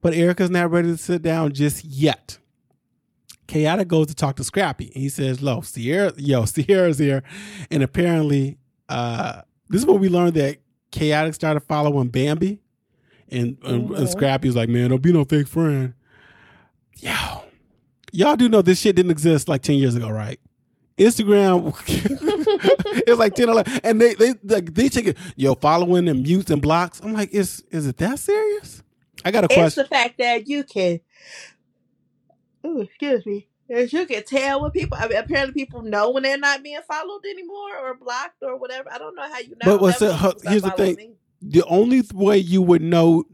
but 0.00 0.14
Erica's 0.14 0.50
not 0.50 0.70
ready 0.70 0.88
to 0.88 0.96
sit 0.96 1.22
down 1.22 1.52
just 1.52 1.84
yet. 1.84 2.38
Khaotic 3.52 3.88
goes 3.88 4.06
to 4.06 4.14
talk 4.14 4.36
to 4.36 4.44
Scrappy. 4.44 4.86
And 4.94 5.02
he 5.02 5.08
says, 5.08 5.42
"Lo, 5.42 5.60
Sierra, 5.60 6.12
yo, 6.16 6.44
Sierra's 6.46 6.98
here," 6.98 7.22
and 7.70 7.82
apparently, 7.82 8.58
uh, 8.88 9.42
this 9.68 9.80
is 9.82 9.86
what 9.86 10.00
we 10.00 10.08
learned 10.08 10.34
that 10.34 10.58
Khaotic 10.90 11.34
started 11.34 11.60
following 11.60 12.08
Bambi, 12.08 12.60
and, 13.30 13.58
and, 13.64 13.90
and 13.90 14.06
Mhm. 14.06 14.08
Scrappy 14.08 14.48
was 14.48 14.56
like, 14.56 14.68
"Man, 14.68 14.90
don't 14.90 15.02
be 15.02 15.12
no 15.12 15.24
fake 15.24 15.48
friend." 15.48 15.94
Yo, 16.98 17.42
y'all 18.12 18.36
do 18.36 18.48
know 18.48 18.62
this 18.62 18.80
shit 18.80 18.96
didn't 18.96 19.10
exist 19.10 19.48
like 19.48 19.62
ten 19.62 19.76
years 19.76 19.94
ago, 19.96 20.08
right? 20.08 20.38
Instagram, 20.98 21.74
it's 23.06 23.18
like 23.18 23.34
10, 23.34 23.48
11, 23.48 23.80
and 23.82 24.00
they 24.00 24.14
they 24.14 24.34
like 24.44 24.74
they 24.74 24.88
take 24.88 25.06
it, 25.06 25.16
yo, 25.36 25.54
following 25.54 26.06
and 26.08 26.22
mutes 26.22 26.50
and 26.50 26.60
blocks. 26.62 27.00
I'm 27.02 27.12
like, 27.12 27.30
is 27.32 27.64
is 27.70 27.86
it 27.86 27.96
that 27.98 28.18
serious? 28.18 28.82
I 29.24 29.30
got 29.30 29.44
a 29.44 29.48
question. 29.48 29.66
It's 29.66 29.74
the 29.76 29.84
fact 29.84 30.18
that 30.18 30.48
you 30.48 30.64
can. 30.64 31.00
Ooh, 32.66 32.80
excuse 32.80 33.24
me. 33.26 33.48
As 33.70 33.92
you 33.92 34.06
can 34.06 34.22
tell 34.24 34.60
when 34.62 34.70
people, 34.70 34.98
I 35.00 35.08
mean, 35.08 35.16
apparently 35.18 35.54
people 35.54 35.82
know 35.82 36.10
when 36.10 36.24
they're 36.24 36.36
not 36.36 36.62
being 36.62 36.80
followed 36.86 37.22
anymore 37.24 37.78
or 37.78 37.94
blocked 37.94 38.42
or 38.42 38.56
whatever. 38.58 38.92
I 38.92 38.98
don't 38.98 39.14
know 39.14 39.22
how 39.22 39.38
you 39.38 39.50
know. 39.50 39.56
But 39.64 39.80
what's 39.80 39.98
the- 39.98 40.12
people 40.12 40.50
here's 40.50 40.62
the 40.62 40.70
thing. 40.72 40.96
me. 40.96 41.10
the 41.40 41.64
only 41.64 42.02
way 42.12 42.38
you 42.38 42.60
would 42.60 42.82
know 42.82 43.24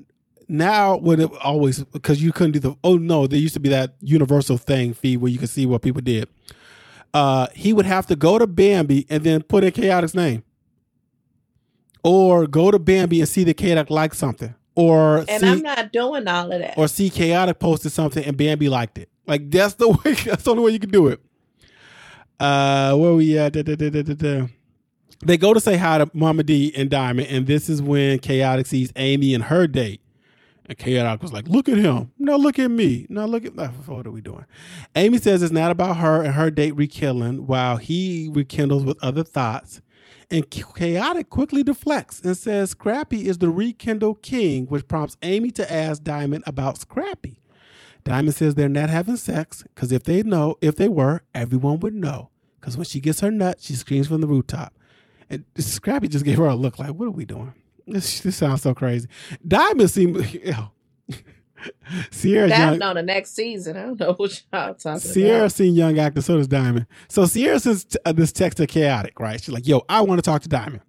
now 0.48 0.96
would 0.96 1.18
have 1.18 1.32
always 1.42 1.82
because 1.84 2.22
you 2.22 2.32
couldn't 2.32 2.52
do 2.52 2.58
the 2.58 2.74
oh 2.82 2.96
no 2.96 3.26
there 3.26 3.38
used 3.38 3.52
to 3.54 3.60
be 3.60 3.68
that 3.68 3.94
universal 4.00 4.56
thing 4.56 4.94
feed 4.94 5.18
where 5.18 5.30
you 5.30 5.38
could 5.38 5.50
see 5.50 5.66
what 5.66 5.82
people 5.82 6.00
did 6.00 6.26
uh 7.12 7.46
he 7.54 7.72
would 7.74 7.84
have 7.84 8.06
to 8.06 8.16
go 8.16 8.38
to 8.38 8.46
bambi 8.46 9.06
and 9.10 9.24
then 9.24 9.42
put 9.42 9.62
in 9.62 9.70
Khaotic's 9.70 10.14
name 10.14 10.42
or 12.02 12.46
go 12.46 12.70
to 12.70 12.78
bambi 12.78 13.20
and 13.20 13.28
see 13.28 13.44
that 13.44 13.58
Khaotic 13.58 13.90
liked 13.90 14.16
something 14.16 14.54
or 14.78 15.24
And 15.28 15.40
see 15.40 15.48
I'm 15.48 15.62
not 15.62 15.92
doing 15.92 16.28
all 16.28 16.52
of 16.52 16.60
that. 16.60 16.78
or 16.78 16.88
see 16.88 17.10
Khaotic 17.10 17.58
posted 17.58 17.92
something 17.92 18.24
and 18.24 18.36
bambi 18.36 18.68
liked 18.68 18.98
it 18.98 19.08
like 19.26 19.50
that's 19.50 19.74
the 19.74 19.88
way 20.04 20.12
that's 20.14 20.44
the 20.44 20.50
only 20.52 20.62
way 20.64 20.70
you 20.70 20.78
can 20.78 20.90
do 20.90 21.08
it 21.08 21.20
uh 22.40 22.94
where 22.96 23.14
we 23.14 23.36
at 23.38 23.52
da, 23.54 23.62
da, 23.62 23.74
da 23.76 24.48
they 25.24 25.36
go 25.36 25.52
to 25.52 25.60
say 25.60 25.76
hi 25.76 25.98
to 25.98 26.08
Mama 26.14 26.44
D 26.44 26.72
and 26.76 26.88
Diamond, 26.88 27.28
and 27.28 27.46
this 27.46 27.68
is 27.68 27.82
when 27.82 28.20
Khaotic 28.20 28.66
sees 28.66 28.92
Amy 28.96 29.34
and 29.34 29.44
her 29.44 29.66
date. 29.66 30.00
And 30.66 30.78
Khaotic 30.78 31.22
was 31.22 31.32
like, 31.32 31.48
Look 31.48 31.68
at 31.68 31.78
him. 31.78 32.12
No, 32.18 32.36
look 32.36 32.58
at 32.58 32.70
me. 32.70 33.06
No, 33.08 33.26
look 33.26 33.44
at 33.44 33.54
what 33.86 34.06
are 34.06 34.10
we 34.12 34.20
doing? 34.20 34.44
Amy 34.94 35.18
says 35.18 35.42
it's 35.42 35.52
not 35.52 35.70
about 35.72 35.96
her 35.96 36.22
and 36.22 36.34
her 36.34 36.50
date 36.50 36.76
rekindling, 36.76 37.46
while 37.46 37.78
he 37.78 38.30
rekindles 38.32 38.84
with 38.84 38.96
other 39.02 39.24
thoughts. 39.24 39.80
And 40.30 40.50
Khaotic 40.50 41.30
quickly 41.30 41.62
deflects 41.62 42.20
and 42.20 42.36
says 42.36 42.70
Scrappy 42.70 43.28
is 43.28 43.38
the 43.38 43.48
rekindle 43.48 44.16
king, 44.16 44.66
which 44.66 44.86
prompts 44.86 45.16
Amy 45.22 45.50
to 45.52 45.72
ask 45.72 46.02
Diamond 46.02 46.44
about 46.46 46.78
Scrappy. 46.78 47.40
Diamond 48.04 48.34
says 48.34 48.54
they're 48.54 48.68
not 48.68 48.90
having 48.90 49.16
sex 49.16 49.62
because 49.62 49.90
if 49.90 50.04
they 50.04 50.22
know, 50.22 50.56
if 50.60 50.76
they 50.76 50.88
were, 50.88 51.22
everyone 51.34 51.80
would 51.80 51.94
know. 51.94 52.30
Because 52.60 52.76
when 52.76 52.84
she 52.84 53.00
gets 53.00 53.20
her 53.20 53.30
nut, 53.30 53.58
she 53.60 53.74
screams 53.74 54.08
from 54.08 54.20
the 54.20 54.26
rooftop. 54.26 54.74
And 55.30 55.44
Scrappy 55.56 56.08
just 56.08 56.24
gave 56.24 56.38
her 56.38 56.46
a 56.46 56.54
look 56.54 56.78
like, 56.78 56.90
what 56.90 57.06
are 57.06 57.10
we 57.12 57.24
doing? 57.24 57.54
This, 57.86 58.20
this 58.22 58.36
sounds 58.36 58.62
so 58.62 58.74
crazy. 58.74 59.08
Diamond 59.46 59.90
seemed, 59.90 60.16
ew. 61.64 61.72
Sierra's 62.10 62.50
That's 62.50 62.78
young, 62.78 62.82
on 62.82 62.96
the 62.96 63.02
next 63.02 63.34
season. 63.34 63.76
I 63.76 63.82
don't 63.82 64.00
know 64.00 64.12
what 64.14 64.42
y'all 64.52 64.74
talking 64.74 65.00
Sierra 65.00 65.38
about. 65.40 65.52
seen 65.52 65.74
young 65.74 65.98
actor, 65.98 66.20
so 66.22 66.36
does 66.36 66.48
Diamond. 66.48 66.86
So 67.08 67.24
Sierra 67.26 67.58
sends 67.60 67.84
t- 67.84 67.98
uh, 68.04 68.12
this 68.12 68.32
text 68.32 68.58
to 68.58 68.66
Khaotic, 68.66 69.18
right? 69.18 69.40
She's 69.42 69.52
like, 69.52 69.66
yo, 69.66 69.82
I 69.88 70.00
want 70.02 70.18
to 70.18 70.22
talk 70.22 70.42
to 70.42 70.48
Diamond. 70.48 70.80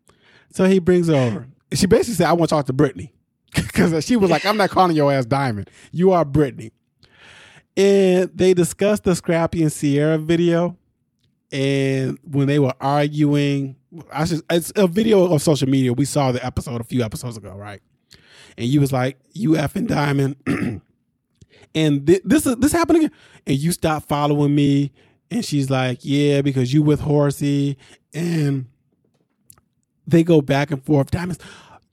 So 0.52 0.66
he 0.66 0.80
brings 0.80 1.08
her 1.08 1.16
over. 1.16 1.48
She 1.74 1.86
basically 1.88 2.16
said, 2.16 2.28
I 2.28 2.34
want 2.34 2.50
to 2.50 2.56
talk 2.56 2.66
to 2.68 2.74
Brittany. 2.74 3.14
Because 3.54 4.06
she 4.06 4.16
was 4.16 4.30
like, 4.30 4.46
I'm 4.46 4.58
not 4.58 4.70
calling 4.70 4.96
your 4.96 5.12
ass 5.12 5.26
Diamond. 5.26 5.70
You 5.92 6.12
are 6.12 6.24
Brittany. 6.26 6.72
And 7.78 8.30
they 8.36 8.54
discussed 8.54 9.04
the 9.06 9.16
Scrappy 9.16 9.62
and 9.62 9.72
Sierra 9.72 10.18
video. 10.18 10.78
And 11.52 12.20
when 12.24 12.48
they 12.48 12.60
were 12.60 12.74
arguing, 12.80 13.76
I 14.12 14.26
should, 14.26 14.42
it's 14.50 14.72
a 14.76 14.86
video 14.88 15.34
of 15.34 15.42
social 15.42 15.68
media. 15.70 15.94
We 15.94 16.06
saw 16.06 16.32
the 16.32 16.46
episode 16.46 16.80
a 16.82 16.84
few 16.84 17.02
episodes 17.02 17.38
ago, 17.38 17.54
right? 17.56 17.82
And 18.58 18.68
you 18.68 18.80
was 18.82 18.92
like, 18.92 19.20
you 19.34 19.52
effing 19.52 19.88
Diamond. 19.88 20.36
and 21.76 22.08
thi- 22.08 22.22
this 22.24 22.46
is 22.46 22.56
this 22.58 22.72
happened 22.72 22.98
again. 22.98 23.12
And 23.48 23.58
you 23.58 23.72
stopped 23.72 24.08
following 24.08 24.54
me. 24.56 24.92
And 25.32 25.46
she's 25.46 25.70
like, 25.70 26.00
yeah, 26.02 26.42
because 26.42 26.74
you 26.74 26.82
with 26.82 27.02
Horsey. 27.02 27.78
And 28.14 28.66
they 30.08 30.24
go 30.24 30.42
back 30.42 30.72
and 30.72 30.84
forth. 30.84 31.12
Diamond's, 31.12 31.40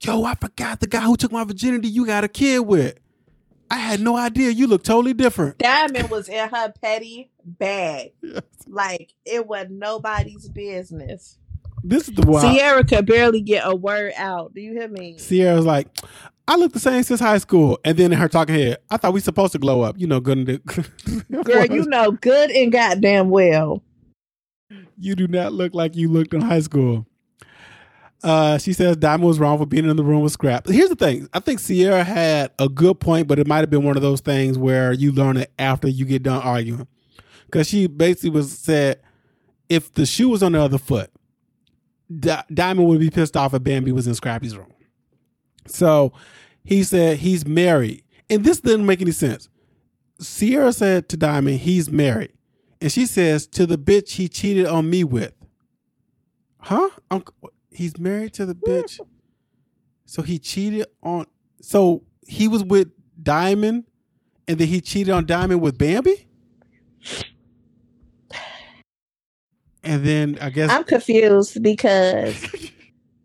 yo, 0.01 0.23
I 0.23 0.33
forgot 0.35 0.79
the 0.79 0.87
guy 0.87 1.01
who 1.01 1.15
took 1.15 1.31
my 1.31 1.43
virginity 1.43 1.87
you 1.87 2.05
got 2.05 2.23
a 2.23 2.27
kid 2.27 2.59
with. 2.59 2.97
I 3.69 3.75
had 3.77 3.99
no 3.99 4.15
idea. 4.15 4.49
You 4.49 4.67
look 4.67 4.83
totally 4.83 5.13
different. 5.13 5.57
Diamond 5.57 6.09
was 6.09 6.29
in 6.29 6.49
her 6.49 6.73
petty 6.81 7.31
bag. 7.43 8.11
Like 8.69 9.13
it 9.25 9.47
was 9.47 9.67
nobody's 9.69 10.49
business. 10.49 11.37
This 11.85 12.09
is 12.09 12.15
the 12.15 12.27
one. 12.27 12.41
Sierra 12.41 12.83
could 12.83 13.05
barely 13.05 13.39
get 13.39 13.65
a 13.65 13.73
word 13.73 14.11
out. 14.17 14.53
Do 14.53 14.59
you 14.59 14.73
hear 14.73 14.89
me? 14.89 15.17
Sierra's 15.17 15.65
like, 15.65 15.87
I 16.47 16.55
look 16.55 16.71
the 16.73 16.79
same 16.79 17.03
since 17.03 17.19
high 17.19 17.39
school. 17.39 17.77
And 17.83 17.97
then 17.97 18.11
in 18.13 18.17
her 18.17 18.29
talking 18.29 18.55
head, 18.55 18.77
I 18.89 18.97
thought 18.97 19.13
we 19.13 19.19
supposed 19.19 19.51
to 19.53 19.59
glow 19.59 19.81
up. 19.81 19.99
You 19.99 20.07
know, 20.07 20.19
good 20.19 20.37
and 20.37 20.63
Girl, 21.45 21.65
you 21.65 21.85
know 21.87 22.11
good 22.11 22.51
and 22.51 22.71
goddamn 22.71 23.29
well. 23.29 23.83
you 24.97 25.15
do 25.15 25.27
not 25.27 25.53
look 25.53 25.73
like 25.73 25.95
you 25.95 26.09
looked 26.09 26.33
in 26.33 26.41
high 26.41 26.61
school. 26.61 27.05
Uh, 28.23 28.57
she 28.57 28.73
says 28.73 28.97
Diamond 28.97 29.27
was 29.27 29.39
wrong 29.39 29.57
for 29.59 29.65
being 29.67 29.87
in 29.87 29.95
the 29.95 30.03
room 30.03 30.21
with 30.21 30.31
Scrap. 30.31 30.67
Here's 30.67 30.89
the 30.89 30.95
thing: 30.95 31.29
I 31.33 31.39
think 31.39 31.59
Sierra 31.59 32.03
had 32.03 32.51
a 32.57 32.67
good 32.67 32.99
point, 32.99 33.27
but 33.27 33.37
it 33.37 33.45
might 33.45 33.59
have 33.59 33.69
been 33.69 33.83
one 33.83 33.95
of 33.95 34.01
those 34.01 34.21
things 34.21 34.57
where 34.57 34.91
you 34.91 35.11
learn 35.11 35.37
it 35.37 35.51
after 35.59 35.87
you 35.87 36.03
get 36.05 36.23
done 36.23 36.41
arguing. 36.41 36.87
Because 37.45 37.67
she 37.67 37.87
basically 37.87 38.31
was 38.31 38.51
said, 38.51 38.99
if 39.69 39.93
the 39.93 40.05
shoe 40.05 40.29
was 40.29 40.41
on 40.43 40.53
the 40.53 40.61
other 40.61 40.77
foot, 40.77 41.09
Di- 42.13 42.43
Diamond 42.53 42.87
would 42.89 42.99
be 42.99 43.09
pissed 43.09 43.37
off 43.37 43.53
if 43.53 43.63
Bambi 43.63 43.91
was 43.91 44.07
in 44.07 44.15
Scrappy's 44.15 44.57
room. 44.57 44.73
So 45.67 46.13
he 46.63 46.83
said 46.83 47.19
he's 47.19 47.45
married, 47.45 48.03
and 48.29 48.43
this 48.43 48.59
didn't 48.59 48.85
make 48.85 49.01
any 49.01 49.11
sense. 49.11 49.49
Sierra 50.19 50.73
said 50.73 51.09
to 51.09 51.17
Diamond, 51.17 51.59
he's 51.59 51.91
married. 51.91 52.33
And 52.81 52.91
she 52.91 53.05
says, 53.05 53.47
to 53.47 53.65
the 53.65 53.77
bitch 53.77 54.11
he 54.11 54.27
cheated 54.27 54.65
on 54.65 54.89
me 54.89 55.03
with. 55.03 55.33
Huh? 56.59 56.89
I'm, 57.09 57.23
he's 57.71 57.97
married 57.97 58.33
to 58.33 58.45
the 58.45 58.55
bitch. 58.55 58.99
So 60.05 60.21
he 60.21 60.39
cheated 60.39 60.87
on. 61.03 61.25
So 61.61 62.03
he 62.27 62.47
was 62.47 62.63
with 62.63 62.91
Diamond, 63.21 63.85
and 64.47 64.57
then 64.57 64.67
he 64.67 64.81
cheated 64.81 65.13
on 65.13 65.25
Diamond 65.25 65.61
with 65.61 65.77
Bambi? 65.77 66.27
And 69.83 70.05
then 70.05 70.37
I 70.41 70.49
guess. 70.49 70.69
I'm 70.69 70.83
confused 70.83 71.61
because 71.61 72.35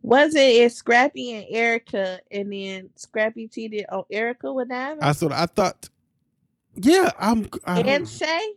was 0.02 0.34
it 0.34 0.72
Scrappy 0.72 1.32
and 1.32 1.46
Erica 1.48 2.20
and 2.30 2.52
then 2.52 2.90
Scrappy 2.96 3.48
cheated 3.48 3.86
on 3.90 4.04
Erica 4.10 4.52
with 4.52 4.68
Diamond 4.68 5.02
I 5.02 5.12
thought. 5.12 5.32
I 5.32 5.46
thought. 5.46 5.88
Yeah, 6.74 7.10
I'm. 7.18 7.48
I 7.64 7.80
and. 7.80 8.08
Shay? 8.08 8.54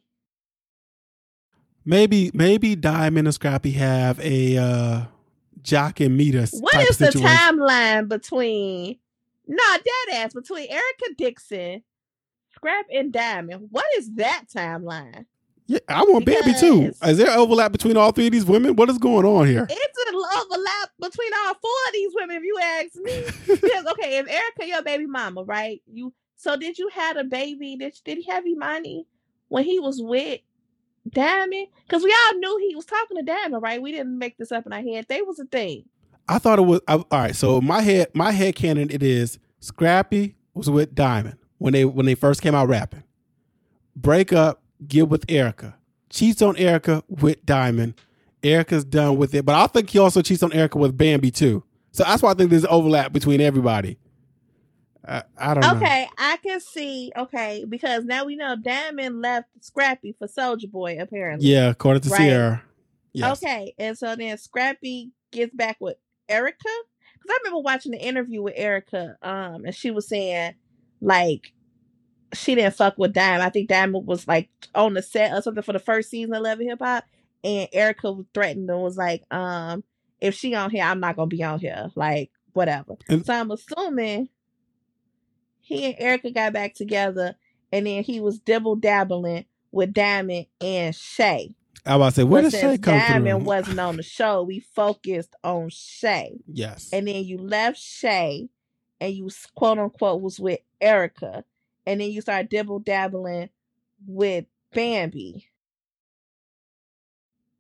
maybe 1.86 2.32
maybe 2.34 2.76
Diamond 2.76 3.28
and 3.28 3.34
Scrappy 3.34 3.72
have 3.72 4.20
a 4.20 4.58
uh, 4.58 5.06
jock 5.62 6.00
and 6.00 6.18
meter 6.18 6.46
What 6.52 6.74
type 6.74 6.90
is 6.90 6.98
the 6.98 7.08
timeline 7.08 8.10
between 8.10 8.98
nah 9.48 9.78
dead 9.78 10.16
ass 10.16 10.34
between 10.34 10.70
Erica 10.70 11.14
Dixon, 11.18 11.84
Scrap 12.56 12.88
and 12.92 13.14
Diamond? 13.14 13.68
What 13.70 13.86
is 13.98 14.14
that 14.16 14.46
timeline? 14.54 15.26
Yeah, 15.68 15.80
I 15.90 16.04
want 16.04 16.26
Bambi 16.26 16.54
too. 16.60 16.94
Is 17.04 17.18
there 17.18 17.32
overlap 17.32 17.72
between 17.72 17.98
all 17.98 18.12
three 18.12 18.28
of 18.28 18.32
these 18.32 18.46
women? 18.46 18.76
What 18.76 18.90
is 18.90 19.00
going 19.00 19.26
on 19.26 19.48
here? 19.48 19.66
It's 19.68 20.10
an 20.10 20.16
overlap 20.16 20.90
between 21.00 21.32
all 21.34 21.54
four 21.56 21.72
of 21.88 21.94
these 21.94 22.12
women, 22.14 22.38
if 22.38 22.44
you 22.44 22.60
ask 22.62 22.96
me. 22.96 23.56
Because 23.62 23.86
okay, 23.94 24.18
if 24.18 24.30
Erica 24.30 24.68
your 24.68 24.84
baby 24.84 25.08
mama, 25.08 25.44
right? 25.44 25.82
You 25.92 26.14
so 26.36 26.56
did 26.56 26.78
you 26.78 26.90
have 26.90 27.18
a 27.18 27.24
baby? 27.24 27.76
Did 27.78 27.98
did 28.04 28.18
he 28.20 28.30
have 28.30 28.46
Imani 28.46 29.08
when 29.48 29.64
he 29.64 29.80
was 29.80 30.00
with 30.02 30.42
Diamond? 31.10 31.68
Because 31.88 32.04
we 32.04 32.16
all 32.28 32.38
knew 32.38 32.58
he 32.68 32.76
was 32.76 32.86
talking 32.86 33.18
to 33.18 33.24
Diamond, 33.24 33.64
right? 33.64 33.82
We 33.82 33.92
didn't 33.92 34.20
make 34.20 34.38
this 34.38 34.52
up 34.52 34.66
in 34.68 34.74
our 34.74 34.82
head. 34.82 35.06
They 35.08 35.24
was 35.24 35.40
a 35.40 35.46
thing. 35.46 35.86
I 36.28 36.38
thought 36.38 36.60
it 36.60 36.64
was 36.64 36.82
I, 36.88 36.96
all 36.96 37.06
right. 37.12 37.36
So 37.36 37.62
my 37.62 37.82
head, 37.82 38.10
my 38.14 38.32
head 38.32 38.56
canon, 38.56 38.90
it 38.92 39.02
is 39.02 39.40
Scrappy 39.60 40.36
was 40.54 40.70
with 40.70 40.94
Diamond 40.94 41.38
when 41.58 41.74
they 41.74 41.86
when 41.86 42.06
they 42.06 42.16
first 42.16 42.42
came 42.42 42.54
out 42.54 42.68
rapping. 42.68 43.04
Break 43.96 44.34
up, 44.34 44.62
get 44.88 45.10
with 45.10 45.26
Erica. 45.30 45.76
Cheats 46.10 46.42
on 46.42 46.56
Erica 46.58 47.04
with 47.08 47.46
Diamond. 47.46 47.96
Erica's 48.44 48.86
done 48.86 49.18
with 49.18 49.34
it, 49.34 49.46
but 49.46 49.56
I 49.56 49.68
think 49.68 49.90
he 49.90 50.00
also 50.00 50.22
cheats 50.22 50.44
on 50.44 50.54
Erica 50.54 50.78
with 50.78 50.98
Bambi 50.98 51.32
too. 51.32 51.64
So 51.92 52.04
that's 52.04 52.22
why 52.22 52.32
I 52.32 52.34
think 52.36 52.52
there's 52.52 52.66
overlap 52.66 53.12
between 53.12 53.42
everybody. 53.42 53.98
I, 55.08 55.24
I 55.38 55.54
don't 55.54 55.62
know. 55.62 55.76
Okay, 55.78 56.08
I 56.18 56.38
can 56.38 56.60
see. 56.60 57.12
Okay, 57.16 57.66
because 57.68 58.06
now 58.06 58.26
we 58.26 58.36
know 58.36 58.56
Diamond 58.56 59.22
left 59.22 59.48
Scrappy 59.62 60.16
for 60.18 60.28
Soldier 60.28 60.68
Boy, 60.68 60.98
apparently. 61.00 61.48
Yeah, 61.48 61.70
according 61.70 62.02
to 62.04 62.10
Right. 62.10 62.18
Sierra. 62.18 62.64
Yes. 63.14 63.42
Okay, 63.42 63.74
and 63.78 63.98
so 63.98 64.16
then 64.16 64.38
Scrappy 64.38 65.12
gets 65.32 65.54
back 65.56 65.78
with 65.80 65.98
Erica 66.28 66.58
because 66.60 67.30
I 67.30 67.38
remember 67.44 67.62
watching 67.62 67.92
the 67.94 68.04
interview 68.04 68.42
with 68.42 68.56
Erica, 68.58 69.16
um, 69.22 69.66
and 69.66 69.74
she 69.76 69.92
was 69.92 70.08
saying 70.08 70.56
like 71.02 71.54
she 72.36 72.56
didn't 72.56 72.76
fuck 72.76 72.98
with 72.98 73.14
Diamond. 73.14 73.44
I 73.44 73.50
think 73.50 73.70
Diamond 73.70 74.06
was 74.08 74.28
like 74.28 74.50
on 74.74 74.94
the 74.94 75.02
set 75.02 75.32
or 75.34 75.42
something 75.42 75.64
for 75.64 75.74
the 75.74 75.80
first 75.80 76.10
season 76.10 76.34
of 76.36 76.44
Love 76.44 76.60
and 76.60 76.70
Hip 76.70 76.80
Hop, 76.82 77.06
and 77.44 77.68
Erica 77.74 78.12
was 78.12 78.26
threatened 78.34 78.70
and 78.70 78.82
was 78.82 78.98
like, 78.98 79.24
um, 79.32 79.84
if 80.22 80.36
she 80.36 80.54
on 80.56 80.70
here, 80.72 80.84
I'm 80.84 81.00
not 81.00 81.16
gonna 81.16 81.28
be 81.28 81.44
on 81.44 81.60
here, 81.60 81.92
like 81.96 82.32
whatever. 82.54 82.96
And- 83.10 83.26
so 83.26 83.34
I'm 83.34 83.52
assuming 83.52 84.30
he 85.60 85.86
and 85.86 85.96
Erica 86.00 86.32
got 86.32 86.54
back 86.54 86.74
together, 86.76 87.36
and 87.72 87.88
then 87.88 88.04
he 88.04 88.20
was 88.20 88.40
dibble 88.40 88.76
dabbling 88.78 89.46
with 89.72 89.94
Diamond 89.94 90.46
and 90.62 90.96
Shay. 90.96 91.56
I 91.86 91.96
was 91.98 92.02
about 92.02 92.10
to 92.10 92.16
say, 92.16 92.24
where 92.24 92.42
But 92.44 92.52
does 92.52 92.60
Shay 92.62 92.78
come 92.78 92.98
Diamond 92.98 93.40
through? 93.40 93.46
wasn't 93.48 93.80
on 93.80 93.98
the 93.98 94.04
show, 94.04 94.44
we 94.44 94.60
focused 94.60 95.36
on 95.44 95.70
Shay. 95.70 96.38
yes. 96.48 96.90
And 96.94 97.08
then 97.08 97.24
you 97.24 97.38
left 97.38 97.78
Shay 97.78 98.48
and 99.02 99.14
you 99.14 99.30
quote 99.56 99.78
unquote 99.78 100.22
was 100.22 100.40
with 100.40 100.60
Erica. 100.82 101.44
And 101.86 102.02
then 102.02 102.10
you 102.12 102.22
start 102.22 102.50
dibble 102.50 102.80
dabbling 102.80 103.50
with 104.08 104.46
Bambi. 104.74 105.48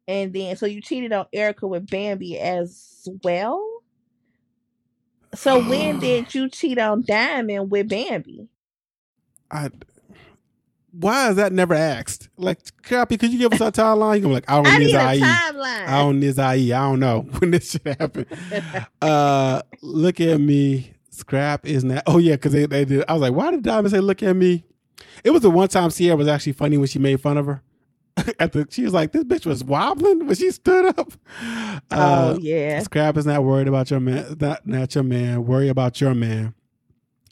and 0.08 0.34
then 0.34 0.56
so 0.56 0.66
you 0.66 0.82
cheated 0.82 1.14
on 1.14 1.28
Erica 1.34 1.68
with 1.68 1.90
Bambi 1.90 2.40
as 2.40 3.08
well. 3.24 3.64
So 5.34 5.60
when 5.68 6.00
did 6.00 6.34
you 6.36 6.50
cheat 6.50 6.78
on 6.80 7.04
Diamond 7.06 7.72
with 7.72 7.90
Bambi? 7.90 8.50
I. 9.52 9.70
Why 10.92 11.30
is 11.30 11.36
that 11.36 11.52
never 11.52 11.74
asked? 11.74 12.30
Like, 12.38 12.60
Crappy, 12.84 13.18
could 13.18 13.34
you 13.34 13.40
give 13.40 13.54
us 13.54 13.62
a 13.62 13.70
timeline? 13.72 14.22
You're 14.22 14.32
like, 14.32 14.50
I 14.50 14.56
don't 14.64 14.68
I 14.68 14.78
need 14.78 14.92
IE. 14.92 15.22
timeline. 15.22 15.88
I 15.88 15.98
don't 16.00 16.20
need 16.22 16.38
IE. 16.40 16.74
I 16.74 16.90
don't 16.90 17.00
know 17.02 17.22
when 17.40 17.52
this 17.52 17.72
shit 17.72 17.86
happened. 18.00 18.28
uh, 19.02 19.62
look 19.82 20.22
at 20.22 20.40
me. 20.40 20.95
Scrap 21.16 21.66
is 21.66 21.84
not. 21.84 22.04
Oh 22.08 22.18
yeah, 22.18 22.34
because 22.34 22.52
they, 22.52 22.66
they 22.66 22.86
did. 22.86 23.06
I 23.08 23.14
was 23.14 23.22
like, 23.22 23.34
why 23.34 23.52
did 23.52 23.64
Diamond 23.64 23.92
say 23.92 24.00
look 24.00 24.22
at 24.22 24.36
me? 24.36 24.66
It 25.24 25.32
was 25.32 25.42
the 25.42 25.50
one 25.50 25.68
time 25.68 25.90
Sierra 25.90 26.16
was 26.16 26.28
actually 26.28 26.54
funny 26.54 26.78
when 26.78 26.88
she 26.88 27.00
made 27.00 27.22
fun 27.22 27.38
of 27.38 27.46
her. 27.46 27.62
At 28.40 28.54
the, 28.54 28.68
she 28.70 28.84
was 28.84 28.94
like, 28.94 29.12
this 29.12 29.24
bitch 29.24 29.46
was 29.46 29.64
wobbling 29.64 30.26
when 30.26 30.36
she 30.36 30.52
stood 30.52 30.98
up. 30.98 31.14
Uh, 31.92 32.36
oh 32.36 32.40
yeah. 32.40 32.82
Scrap 32.82 33.18
is 33.18 33.26
not 33.26 33.44
worried 33.44 33.68
about 33.68 33.92
your 33.92 34.00
man. 34.00 34.38
Not, 34.40 34.66
not 34.66 34.96
your 34.96 35.04
man. 35.04 35.46
Worry 35.46 35.70
about 35.70 36.00
your 36.00 36.14
man. 36.14 36.54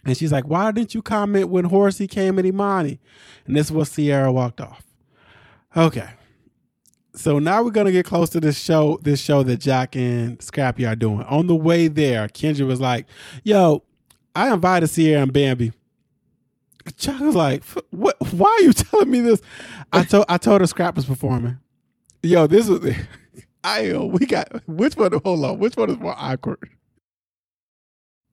And 0.06 0.18
she's 0.18 0.32
like, 0.32 0.46
why 0.46 0.72
didn't 0.72 0.94
you 0.94 1.02
comment 1.02 1.50
when 1.50 1.66
Horsey 1.66 2.08
came 2.08 2.38
at 2.38 2.46
Imani? 2.46 3.00
And 3.46 3.56
this 3.56 3.72
was 3.72 3.90
Sierra 3.90 4.32
walked 4.32 4.60
off. 4.60 4.84
Okay. 5.76 6.10
So 7.16 7.38
now 7.38 7.62
we're 7.62 7.72
gonna 7.72 7.92
get 7.92 8.06
close 8.06 8.30
to 8.32 8.40
this 8.40 8.60
show, 8.60 9.00
this 9.04 9.22
show 9.22 9.44
that 9.44 9.60
Joc 9.60 9.96
and 9.96 10.42
Scrappy 10.42 10.86
are 10.86 10.96
doing. 10.96 11.22
On 11.24 11.46
the 11.46 11.56
way 11.56 11.88
there, 11.88 12.28
Kendra 12.28 12.66
was 12.66 12.82
like, 12.82 13.06
"Yo, 13.44 13.84
I 14.36 14.52
invited 14.52 14.88
Sierra 14.88 15.22
and 15.22 15.32
Bambi." 15.34 15.74
Joc 16.86 17.20
was 17.20 17.36
like, 17.36 17.64
"What? 17.92 18.16
Why 18.32 18.50
are 18.50 18.64
you 18.64 18.74
telling 18.74 19.12
me 19.12 19.20
this?" 19.20 19.42
I 19.92 20.04
told 20.04 20.26
I 20.28 20.38
told 20.38 20.62
her 20.62 20.68
Scrap 20.68 20.96
was 20.96 21.06
performing. 21.06 21.60
Yo, 22.24 22.48
this 22.48 22.68
was. 22.68 22.80
I 23.64 23.94
we 23.98 24.26
got 24.26 24.68
which 24.68 24.98
one? 24.98 25.12
Hold 25.24 25.46
on, 25.46 25.60
which 25.60 25.78
one 25.78 25.90
is 25.90 26.00
more 26.00 26.16
awkward? 26.18 26.60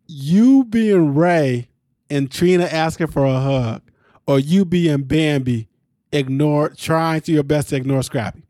You 0.06 0.64
being 0.64 1.14
Ray 1.14 1.68
and 2.08 2.30
Trina 2.30 2.64
asking 2.64 3.08
for 3.08 3.26
a 3.26 3.38
hug, 3.38 3.82
or 4.26 4.40
you 4.40 4.64
being 4.64 5.02
Bambi, 5.02 5.68
ignore 6.12 6.70
trying 6.70 7.20
to 7.22 7.32
your 7.32 7.44
best 7.44 7.68
to 7.68 7.76
ignore 7.76 8.02
Scrappy. 8.02 8.42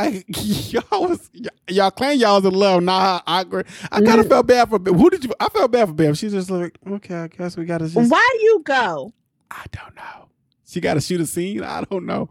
I, 0.00 0.24
y'all 0.28 1.08
was 1.08 1.30
y'all 1.68 1.90
claim 1.90 2.18
y'all 2.18 2.40
was 2.40 2.52
in 2.52 2.58
love, 2.58 2.82
not 2.82 3.22
awkward. 3.26 3.66
I 3.90 4.00
kind 4.00 4.20
of 4.20 4.28
felt 4.28 4.46
bad 4.46 4.68
for 4.68 4.78
Bam. 4.78 4.94
Who 4.94 5.10
did 5.10 5.24
you? 5.24 5.34
I 5.38 5.48
felt 5.48 5.70
bad 5.70 5.88
for 5.88 5.94
Bam. 5.94 6.14
She's 6.14 6.32
just 6.32 6.50
like, 6.50 6.78
okay, 6.86 7.14
I 7.14 7.26
guess 7.28 7.56
we 7.56 7.64
gotta 7.64 7.88
just. 7.88 8.10
Why 8.10 8.38
you 8.42 8.62
go? 8.64 9.12
I 9.50 9.64
don't 9.72 9.94
know. 9.96 10.28
She 10.70 10.80
got 10.80 10.94
to 10.94 11.00
shoot 11.00 11.20
a 11.20 11.26
scene. 11.26 11.64
I 11.64 11.82
don't 11.82 12.06
know. 12.06 12.28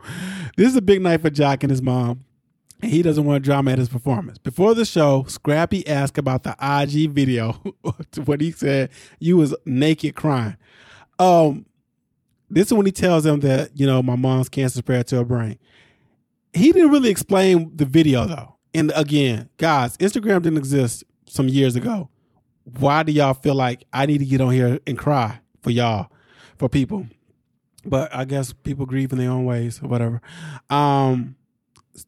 This 0.55 0.69
is 0.69 0.75
a 0.77 0.81
big 0.81 1.01
night 1.01 1.21
for 1.21 1.29
Joc 1.29 1.61
and 1.61 1.69
his 1.69 1.81
mom. 1.81 2.23
And 2.81 2.89
he 2.89 3.01
doesn't 3.01 3.25
want 3.25 3.43
drama 3.43 3.71
at 3.71 3.77
his 3.77 3.89
performance. 3.89 4.38
Before 4.38 4.73
the 4.73 4.85
show, 4.85 5.25
Scrappy 5.27 5.85
asked 5.85 6.17
about 6.17 6.43
the 6.43 6.55
IG 6.61 7.11
video. 7.11 7.61
to 8.11 8.21
what 8.21 8.39
he 8.39 8.51
said, 8.51 8.91
you 9.19 9.35
was 9.35 9.53
naked 9.65 10.15
crying. 10.15 10.55
Um, 11.19 11.65
this 12.49 12.67
is 12.67 12.73
when 12.73 12.85
he 12.85 12.93
tells 12.93 13.25
them 13.25 13.41
that 13.41 13.77
you 13.77 13.85
know 13.85 14.01
my 14.01 14.15
mom's 14.15 14.47
cancer 14.47 14.79
spread 14.79 15.07
to 15.07 15.17
her 15.17 15.25
brain. 15.25 15.59
He 16.53 16.72
didn't 16.72 16.91
really 16.91 17.10
explain 17.10 17.72
the 17.75 17.86
video 17.86 18.25
though. 18.25 18.56
And 18.74 18.91
again, 18.96 19.50
guys, 19.58 19.98
Instagram 19.98 20.41
didn't 20.41 20.58
exist 20.58 21.03
some 21.27 21.48
years 21.48 21.75
ago. 21.75 22.10
Why 22.63 23.03
do 23.03 23.12
y'all 23.12 23.34
feel 23.34 23.56
like 23.56 23.84
I 23.94 24.06
need 24.06 24.20
to 24.20 24.25
get 24.25 24.41
on 24.41 24.51
here 24.51 24.79
and 24.86 24.98
cry 24.98 25.39
for 25.62 25.72
y'all, 25.72 26.12
for 26.58 26.70
people? 26.70 27.08
But 27.86 28.13
I 28.13 28.25
guess 28.25 28.53
people 28.53 28.86
grieve 28.86 29.12
in 29.12 29.18
their 29.18 29.32
own 29.32 29.46
ways 29.46 29.82
or 29.82 29.88
whatever. 29.88 30.22
Um, 30.70 31.36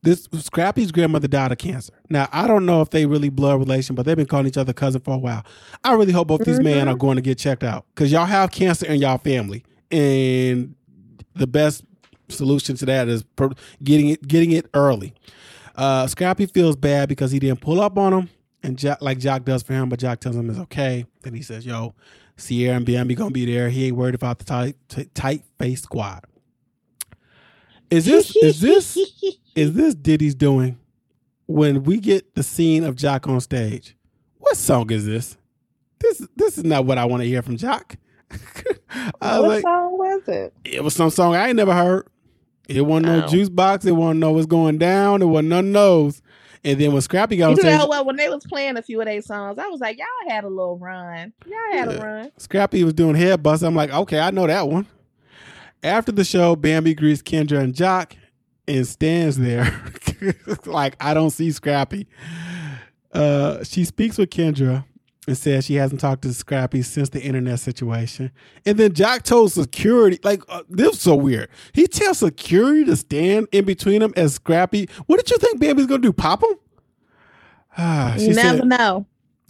this 0.03 0.27
Scrappy's 0.33 0.91
grandmother 0.91 1.27
died 1.27 1.51
of 1.51 1.57
cancer. 1.57 1.93
Now 2.09 2.29
I 2.31 2.47
don't 2.47 2.65
know 2.65 2.81
if 2.81 2.91
they 2.91 3.05
really 3.05 3.29
blood 3.29 3.59
relation, 3.59 3.95
but 3.95 4.05
they've 4.05 4.17
been 4.17 4.25
calling 4.25 4.47
each 4.47 4.57
other 4.57 4.73
cousin 4.73 5.01
for 5.01 5.15
a 5.15 5.17
while. 5.17 5.43
I 5.83 5.93
really 5.93 6.13
hope 6.13 6.27
both 6.27 6.43
these 6.43 6.59
men 6.59 6.87
are 6.87 6.95
going 6.95 7.15
to 7.15 7.21
get 7.21 7.37
checked 7.37 7.63
out 7.63 7.85
because 7.93 8.11
y'all 8.11 8.25
have 8.25 8.51
cancer 8.51 8.85
in 8.85 9.01
y'all 9.01 9.17
family, 9.17 9.63
and 9.89 10.75
the 11.35 11.47
best 11.47 11.83
solution 12.31 12.75
to 12.77 12.85
that 12.85 13.07
is 13.07 13.23
getting 13.83 14.09
it 14.09 14.27
getting 14.27 14.51
it 14.51 14.67
early. 14.73 15.13
Uh, 15.75 16.07
Scrappy 16.07 16.45
feels 16.45 16.75
bad 16.75 17.09
because 17.09 17.31
he 17.31 17.39
didn't 17.39 17.61
pull 17.61 17.79
up 17.79 17.97
on 17.97 18.13
him, 18.13 18.29
and 18.63 18.77
Joc, 18.77 18.97
like 19.01 19.19
Joc 19.19 19.45
does 19.45 19.63
for 19.63 19.73
him, 19.73 19.89
but 19.89 19.99
Joc 19.99 20.19
tells 20.19 20.35
him 20.35 20.49
it's 20.49 20.59
okay. 20.59 21.05
Then 21.23 21.33
he 21.33 21.41
says, 21.41 21.65
"Yo, 21.65 21.95
Sierra 22.35 22.77
and 22.77 22.85
Bambi 22.85 23.15
gonna 23.15 23.31
be 23.31 23.45
there. 23.45 23.69
He 23.69 23.87
ain't 23.87 23.95
worried 23.95 24.15
about 24.15 24.39
the 24.39 24.45
tight 24.45 24.75
t- 24.89 25.09
tight 25.13 25.43
face 25.57 25.81
squad." 25.83 26.25
Is 27.89 28.05
this 28.05 28.35
is 28.37 28.61
this 28.61 28.97
is 29.55 29.73
this 29.73 29.95
Diddy's 29.95 30.35
doing 30.35 30.77
when 31.47 31.83
we 31.83 31.99
get 31.99 32.35
the 32.35 32.43
scene 32.43 32.83
of 32.83 32.95
Joc 32.95 33.27
on 33.27 33.41
stage? 33.41 33.95
What 34.37 34.57
song 34.57 34.91
is 34.91 35.05
this? 35.05 35.37
This 35.99 36.27
this 36.35 36.57
is 36.57 36.63
not 36.63 36.85
what 36.85 36.97
I 36.97 37.05
want 37.05 37.21
to 37.21 37.27
hear 37.27 37.41
from 37.41 37.57
Joc. 37.57 37.95
What 39.19 39.41
like, 39.41 39.61
song 39.61 39.97
was 39.97 40.27
it? 40.27 40.53
it 40.65 40.83
was 40.83 40.93
some 40.93 41.09
song 41.09 41.33
I 41.33 41.47
ain't 41.47 41.55
never 41.55 41.73
heard. 41.73 42.07
It 42.75 42.81
wasn't 42.81 43.07
no 43.07 43.27
juice 43.27 43.49
box. 43.49 43.85
It 43.85 43.91
wasn't 43.91 44.19
know 44.19 44.31
what's 44.31 44.45
going 44.45 44.77
down. 44.77 45.21
It 45.21 45.25
wasn't 45.25 45.49
none 45.49 45.67
of 45.67 45.73
those. 45.73 46.21
And 46.63 46.79
then 46.79 46.91
when 46.93 47.01
Scrappy 47.01 47.37
got 47.37 47.45
on 47.45 47.51
You 47.55 47.61
stage, 47.61 47.79
know 47.79 47.87
what? 47.87 48.05
When 48.05 48.15
they 48.17 48.29
was 48.29 48.45
playing 48.45 48.77
a 48.77 48.81
few 48.83 48.99
of 49.01 49.07
their 49.07 49.21
songs, 49.21 49.57
I 49.57 49.67
was 49.67 49.79
like, 49.81 49.97
y'all 49.97 50.07
had 50.29 50.43
a 50.43 50.47
little 50.47 50.77
run. 50.77 51.33
Y'all 51.47 51.57
had 51.73 51.89
Yeah. 51.91 51.95
a 51.97 52.01
run. 52.05 52.31
Scrappy 52.37 52.83
was 52.83 52.93
doing 52.93 53.15
head 53.15 53.41
bust. 53.41 53.63
I'm 53.63 53.75
like, 53.75 53.91
okay, 53.91 54.19
I 54.19 54.29
know 54.31 54.45
that 54.45 54.67
one. 54.67 54.85
After 55.83 56.11
the 56.11 56.23
show, 56.23 56.55
Bambi 56.55 56.93
greets 56.93 57.23
Kendra 57.23 57.59
and 57.59 57.73
Joc 57.73 58.13
and 58.67 58.85
stands 58.85 59.37
there 59.39 59.83
like 60.65 60.95
I 60.99 61.15
don't 61.15 61.31
see 61.31 61.49
Scrappy. 61.51 62.05
Uh, 63.11 63.63
she 63.63 63.83
speaks 63.83 64.17
with 64.19 64.29
Kendra 64.29 64.85
and 65.31 65.37
says 65.37 65.65
she 65.65 65.75
hasn't 65.75 65.99
talked 66.01 66.21
to 66.23 66.33
Scrappy 66.33 66.81
since 66.83 67.09
the 67.09 67.21
internet 67.21 67.59
situation. 67.59 68.31
And 68.65 68.77
then 68.77 68.91
Joc 68.91 69.23
told 69.23 69.51
security, 69.51 70.19
like 70.23 70.43
uh, 70.49 70.61
this 70.69 70.93
is 70.93 71.01
so 71.01 71.15
weird. 71.15 71.49
He 71.73 71.87
tells 71.87 72.19
security 72.19 72.85
to 72.85 72.95
stand 72.95 73.47
in 73.51 73.65
between 73.65 74.01
them 74.01 74.13
as 74.15 74.35
Scrappy. 74.35 74.87
What 75.07 75.17
did 75.17 75.31
you 75.31 75.37
think 75.37 75.59
Bambi's 75.59 75.87
gonna 75.87 76.01
do? 76.01 76.13
Pop 76.13 76.43
him? 76.43 76.55
Ah, 77.77 78.15
You 78.17 78.33
never 78.33 78.65
know. 78.65 79.05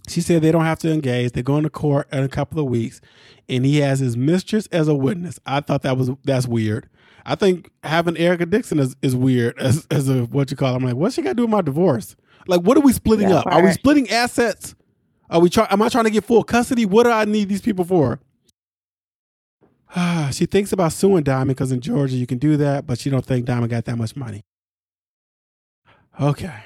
she 0.07 0.21
said 0.21 0.41
they 0.41 0.51
don't 0.51 0.65
have 0.65 0.79
to 0.79 0.91
engage. 0.91 1.31
They're 1.31 1.43
going 1.43 1.63
to 1.63 1.69
court 1.69 2.07
in 2.11 2.23
a 2.23 2.29
couple 2.29 2.59
of 2.59 2.65
weeks, 2.67 3.01
and 3.49 3.65
he 3.65 3.77
has 3.77 3.99
his 3.99 4.15
mistress 4.15 4.67
as 4.67 4.87
a 4.87 4.95
witness. 4.95 5.39
I 5.45 5.59
thought 5.61 5.81
that 5.81 5.97
was 5.97 6.11
that's 6.23 6.47
weird. 6.47 6.87
I 7.25 7.35
think 7.35 7.69
having 7.83 8.17
Erica 8.17 8.45
Dixon 8.47 8.79
is, 8.79 8.95
is 9.01 9.15
weird 9.15 9.57
as 9.59 9.87
as 9.91 10.09
a 10.09 10.25
what 10.25 10.51
you 10.51 10.57
call. 10.57 10.73
It. 10.73 10.77
I'm 10.77 10.83
like, 10.83 10.95
what's 10.95 11.15
she 11.15 11.21
got 11.21 11.29
to 11.29 11.35
do 11.35 11.43
with 11.43 11.51
my 11.51 11.61
divorce? 11.61 12.15
Like, 12.47 12.61
what 12.61 12.77
are 12.77 12.81
we 12.81 12.93
splitting 12.93 13.29
That 13.29 13.45
up? 13.45 13.53
Are 13.53 13.63
we 13.63 13.71
splitting 13.71 14.09
assets? 14.09 14.75
Are 15.31 15.39
we 15.39 15.49
trying? 15.49 15.69
Am 15.69 15.81
I 15.81 15.87
trying 15.89 16.03
to 16.03 16.11
get 16.11 16.25
full 16.25 16.43
custody? 16.43 16.85
What 16.85 17.03
do 17.03 17.09
I 17.09 17.23
need 17.25 17.47
these 17.47 17.61
people 17.61 17.85
for? 17.85 18.19
she 20.31 20.45
thinks 20.45 20.73
about 20.73 20.91
suing 20.91 21.23
Diamond 21.23 21.55
because 21.55 21.71
in 21.71 21.79
Georgia 21.79 22.17
you 22.17 22.27
can 22.27 22.37
do 22.37 22.57
that, 22.57 22.85
but 22.85 22.99
she 22.99 23.09
don't 23.09 23.25
think 23.25 23.45
Diamond 23.45 23.69
got 23.69 23.85
that 23.85 23.97
much 23.97 24.15
money. 24.15 24.43
Okay, 26.19 26.63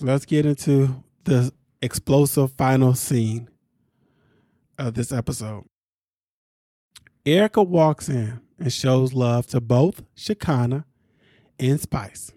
let's 0.00 0.26
get 0.26 0.44
into 0.44 1.04
the 1.24 1.52
explosive 1.80 2.52
final 2.52 2.94
scene 2.94 3.48
of 4.78 4.94
this 4.94 5.12
episode. 5.12 5.64
Erica 7.24 7.62
walks 7.62 8.08
in 8.08 8.40
and 8.58 8.72
shows 8.72 9.12
love 9.12 9.46
to 9.48 9.60
both 9.60 10.02
Shekinah 10.16 10.84
and 11.60 11.80
Spice. 11.80 12.32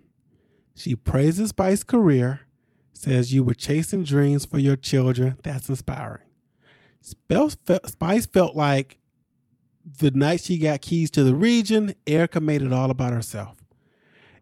She 0.76 0.96
praises 0.96 1.50
Spice's 1.50 1.84
career, 1.84 2.42
says 3.02 3.34
you 3.34 3.44
were 3.44 3.54
chasing 3.54 4.04
dreams 4.04 4.46
for 4.46 4.60
your 4.60 4.76
children. 4.76 5.38
That's 5.44 5.70
inspiring. 5.70 6.22
Spice 7.02 8.26
felt 8.28 8.56
like 8.56 9.00
the 10.00 10.12
night 10.12 10.42
she 10.42 10.58
got 10.58 10.82
keys 10.82 11.10
to 11.12 11.24
the 11.24 11.36
region, 11.36 11.96
Erica 12.06 12.40
made 12.40 12.62
it 12.62 12.72
all 12.72 12.92
about 12.92 13.14
herself. 13.14 13.58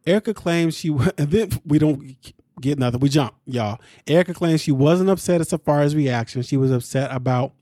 Erica 0.05 0.33
claims 0.33 0.77
she, 0.77 0.89
and 0.89 1.11
then 1.31 1.49
we 1.65 1.79
don't 1.79 2.15
get 2.59 2.77
nothing. 2.77 2.99
We 2.99 3.09
jump, 3.09 3.35
y'all. 3.45 3.79
Erica 4.05 4.33
claims 4.33 4.61
she 4.61 4.71
wasn't 4.71 5.09
upset 5.09 5.41
at 5.41 5.47
Safaree's 5.47 5.95
reaction. 5.95 6.41
She 6.41 6.57
was 6.57 6.71
upset 6.71 7.13
about 7.13 7.53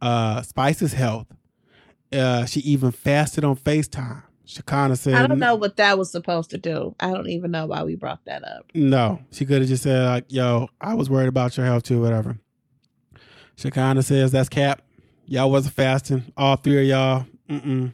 uh, 0.00 0.42
Spice's 0.42 0.92
health. 0.92 1.26
Uh, 2.12 2.44
she 2.44 2.60
even 2.60 2.90
fasted 2.90 3.42
on 3.42 3.56
FaceTime. 3.56 4.22
Shekinah 4.44 4.96
said, 4.96 5.14
I 5.14 5.26
don't 5.26 5.38
know 5.38 5.54
what 5.54 5.76
that 5.76 5.98
was 5.98 6.10
supposed 6.10 6.50
to 6.50 6.58
do. 6.58 6.94
I 7.00 7.12
don't 7.12 7.28
even 7.28 7.50
know 7.50 7.66
why 7.66 7.84
we 7.84 7.94
brought 7.94 8.24
that 8.24 8.44
up. 8.44 8.70
No, 8.74 9.20
she 9.30 9.46
could 9.46 9.60
have 9.60 9.68
just 9.68 9.84
said 9.84 10.04
like, 10.04 10.24
"Yo, 10.28 10.68
I 10.80 10.94
was 10.94 11.08
worried 11.08 11.28
about 11.28 11.56
your 11.56 11.64
health 11.66 11.84
too." 11.84 12.00
Whatever. 12.00 12.38
Shekinah 13.56 14.02
says 14.02 14.32
that's 14.32 14.48
cap. 14.48 14.82
Y'all 15.26 15.50
wasn't 15.50 15.74
fasting. 15.74 16.24
All 16.36 16.56
three 16.56 16.80
of 16.80 16.86
y'all. 16.86 17.26
Mm-mm. 17.48 17.92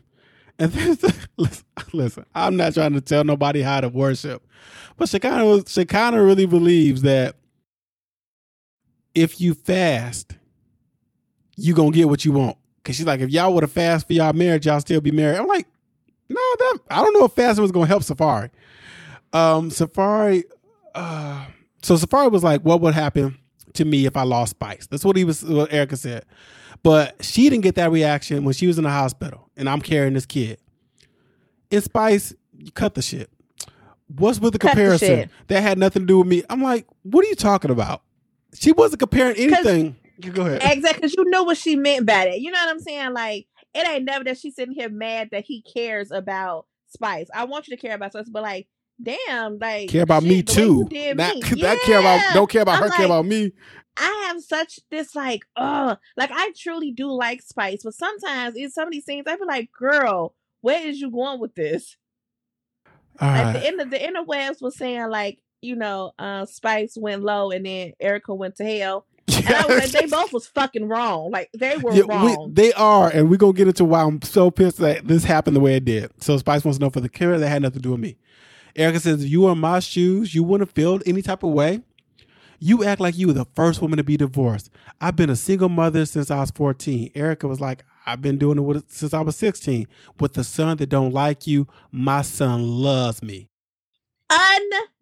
And 0.59 0.73
then, 0.73 0.97
listen, 1.37 1.65
listen, 1.93 2.27
I'm 2.35 2.57
not 2.57 2.75
trying 2.75 2.95
to 2.95 3.01
tell 3.01 3.25
nobody 3.25 3.61
how 3.61 3.81
to 3.81 3.89
worship, 3.89 4.47
but 4.97 5.09
Shekinah 5.09 5.45
was 5.45 5.71
Shekinah 5.71 6.23
really 6.23 6.47
believes 6.47 7.03
that 7.03 7.37
if 9.15 9.41
you 9.41 9.55
fast, 9.55 10.37
you 11.57 11.75
gonna 11.75 11.91
get 11.91 12.09
what 12.09 12.25
you 12.25 12.33
want. 12.33 12.57
Cause 12.85 12.97
she's 12.97 13.07
like, 13.07 13.21
if 13.21 13.31
y'all 13.31 13.53
would 13.53 13.65
have 13.65 13.73
fast 13.73 14.07
for 14.07 14.15
y'all 14.15 14.33
marriage, 14.33 14.65
y'all 14.65 14.81
still 14.81 15.01
be 15.03 15.11
married. 15.11 15.39
I'm 15.39 15.47
like, 15.47 15.67
no, 16.29 16.37
that 16.59 16.79
I 16.91 17.03
don't 17.03 17.13
know 17.15 17.25
if 17.25 17.33
fasting 17.33 17.63
was 17.63 17.73
gonna 17.73 17.87
help 17.87 18.03
Safaree. 18.03 18.51
Um, 19.33 19.71
Safaree. 19.71 20.45
Uh, 20.95 21.47
so 21.83 21.95
Safaree 21.97 22.31
was 22.31 22.43
like, 22.43 22.63
"What 22.63 22.81
would 22.81 22.95
happen 22.95 23.39
to 23.75 23.85
me 23.85 24.07
if 24.07 24.17
I 24.17 24.23
lost 24.23 24.51
Spice?" 24.51 24.87
That's 24.87 25.05
what 25.05 25.17
he 25.17 25.25
was. 25.25 25.45
What 25.45 25.73
Erica 25.73 25.97
said, 25.97 26.25
but 26.83 27.23
she 27.25 27.49
didn't 27.49 27.63
get 27.63 27.75
that 27.77 27.91
reaction 27.91 28.45
when 28.45 28.55
she 28.55 28.67
was 28.67 28.79
in 28.79 28.85
the 28.85 28.91
hospital, 28.91 29.49
and 29.57 29.69
I'm 29.69 29.81
carrying 29.81 30.15
this 30.15 30.27
kid. 30.27 30.59
In 31.71 31.81
Spice, 31.83 32.35
you 32.57 32.73
cut 32.73 32.95
the 32.95 33.03
shit. 33.03 33.31
What's 34.17 34.41
with 34.41 34.55
the 34.55 34.59
Cut 34.59 34.71
comparison? 34.71 35.09
shit. 35.09 35.31
that 35.49 35.61
had 35.63 35.77
nothing 35.79 36.03
to 36.03 36.07
do 36.07 36.19
with 36.19 36.27
me. 36.27 36.43
I'm 36.49 36.63
like, 36.63 36.87
what 37.03 37.25
are 37.25 37.29
you 37.29 37.35
talking 37.35 37.71
about? 37.71 38.03
She 38.55 38.73
wasn't 38.73 39.01
comparing 39.01 39.37
anything. 39.37 39.97
You 40.23 40.33
go 40.33 40.47
ahead. 40.47 40.63
Exactly, 40.65 40.93
because 41.03 41.15
you 41.15 41.27
know 41.29 41.43
what 41.43 41.59
she 41.59 41.77
meant 41.77 42.07
by 42.07 42.25
that. 42.25 42.41
You 42.41 42.51
know 42.51 42.59
what 42.59 42.71
I'm 42.71 42.81
saying? 42.81 43.13
Like, 43.13 43.47
it 43.75 43.89
ain't 43.89 44.05
never 44.05 44.25
that 44.25 44.39
she's 44.39 44.57
sitting 44.57 44.75
here 44.75 44.89
mad 44.89 45.29
that 45.33 45.45
he 45.45 45.63
cares 45.63 46.11
about 46.11 46.67
Spice. 46.89 47.29
I 47.35 47.45
want 47.45 47.69
you 47.69 47.77
to 47.77 47.81
care 47.81 47.95
about 47.95 48.13
Spice, 48.13 48.29
but 48.31 48.43
like, 48.43 48.69
damn, 49.03 49.59
like 49.59 49.89
care 49.89 50.03
about 50.03 50.23
me 50.23 50.37
shit, 50.37 50.47
the 50.47 50.53
you 50.63 50.85
too. 50.89 51.15
Not, 51.15 51.35
me. 51.37 51.63
not 51.63 51.79
care 51.81 52.01
about. 52.01 52.35
Don't 52.35 52.51
care 52.51 52.63
about 52.63 52.83
I'm 52.83 52.91
her. 52.91 52.97
care 52.97 53.07
about 53.07 53.27
me. 53.27 53.53
I 53.97 54.27
have 54.29 54.43
such 54.43 54.79
this 54.91 55.15
like, 55.15 55.43
oh, 55.57 55.97
like 56.17 56.31
I 56.33 56.53
truly 56.57 56.93
do 56.93 57.11
like 57.11 57.43
Spice, 57.43 57.83
but 57.85 57.95
sometimes 57.95 58.57
in 58.57 58.71
some 58.71 58.89
of 58.89 58.93
these 58.93 59.05
things, 59.05 59.25
I 59.27 59.37
be 59.37 59.45
like, 59.45 59.71
girl, 59.73 60.35
where 60.61 60.87
is 60.87 61.01
you 61.01 61.11
going 61.11 61.41
with 61.41 61.55
this? 61.55 61.97
All 63.21 63.29
Like 63.29 63.45
right. 63.47 63.53
the 63.55 63.67
end 63.67 63.81
of 63.81 63.91
the 63.91 63.99
interwebs 63.99 64.63
was 64.63 64.77
saying 64.77 65.11
like, 65.11 65.41
you 65.61 65.75
know, 65.75 66.13
uh, 66.19 66.47
Spice 66.47 66.97
went 66.97 67.23
low 67.25 67.51
and 67.51 67.67
then 67.67 67.93
Erica 68.01 68.35
went 68.35 68.57
to 68.57 68.65
hell. 68.65 69.07
And 69.37 69.49
I 69.55 69.67
was 69.67 69.93
they 69.93 70.07
both 70.11 70.33
was 70.33 70.47
fucking 70.49 70.89
wrong. 70.89 71.31
Like 71.31 71.51
they 71.53 71.77
were 71.77 71.93
Yeah, 71.93 72.03
we- 72.05 72.15
wrong. 72.15 72.51
they 72.55 72.73
are, 72.73 73.09
and 73.11 73.29
we're 73.31 73.37
gonna 73.37 73.53
get 73.53 73.69
into 73.69 73.85
why 73.85 74.03
I'm 74.03 74.23
so 74.23 74.51
pissed 74.51 74.79
that 74.79 75.07
this 75.07 75.25
happened 75.25 75.55
the 75.57 75.61
way 75.61 75.77
it 75.77 75.85
did. 75.85 76.11
So 76.23 76.37
Spice 76.39 76.65
wants 76.65 76.79
to 76.79 76.85
know 76.85 76.91
for 76.91 77.01
the 77.01 77.09
care 77.09 77.39
that 77.39 77.49
had 77.49 77.63
nothing 77.63 77.79
to 77.79 77.83
do 77.83 77.91
with 77.93 78.01
me. 78.01 78.17
Erica 78.77 79.01
says, 79.01 79.25
if 79.25 79.29
you 79.31 79.43
were 79.43 79.53
in 79.53 79.59
my 79.59 79.81
shoes, 79.81 80.35
you 80.35 80.43
wouldn't 80.45 80.69
have 80.69 80.75
felt 80.75 81.03
any 81.07 81.21
type 81.23 81.43
of 81.43 81.51
way. 81.51 81.83
You 82.61 82.85
act 82.85 83.01
like 83.01 83.17
you 83.17 83.27
were 83.29 83.33
the 83.33 83.47
first 83.55 83.81
woman 83.83 83.97
to 83.99 84.05
be 84.05 84.17
divorced. 84.17 84.71
I've 85.01 85.15
been 85.17 85.31
a 85.31 85.37
single 85.37 85.69
mother 85.69 86.05
since 86.07 86.31
I 86.31 86.41
was 86.41 86.51
14. 86.53 87.11
Erica 87.15 87.47
was 87.49 87.61
like, 87.61 87.85
I've 88.07 88.21
been 88.23 88.39
doing 88.39 88.59
it 88.59 88.63
with, 88.63 88.85
since 88.91 89.15
I 89.15 89.21
was 89.21 89.37
16. 89.37 89.87
With 90.21 90.35
the 90.35 90.43
son 90.45 90.77
that 90.79 90.89
don't 90.89 91.13
like 91.13 91.47
you, 91.47 91.67
my 91.93 92.23
son 92.23 92.67
loves 92.83 93.23
me. 93.23 93.49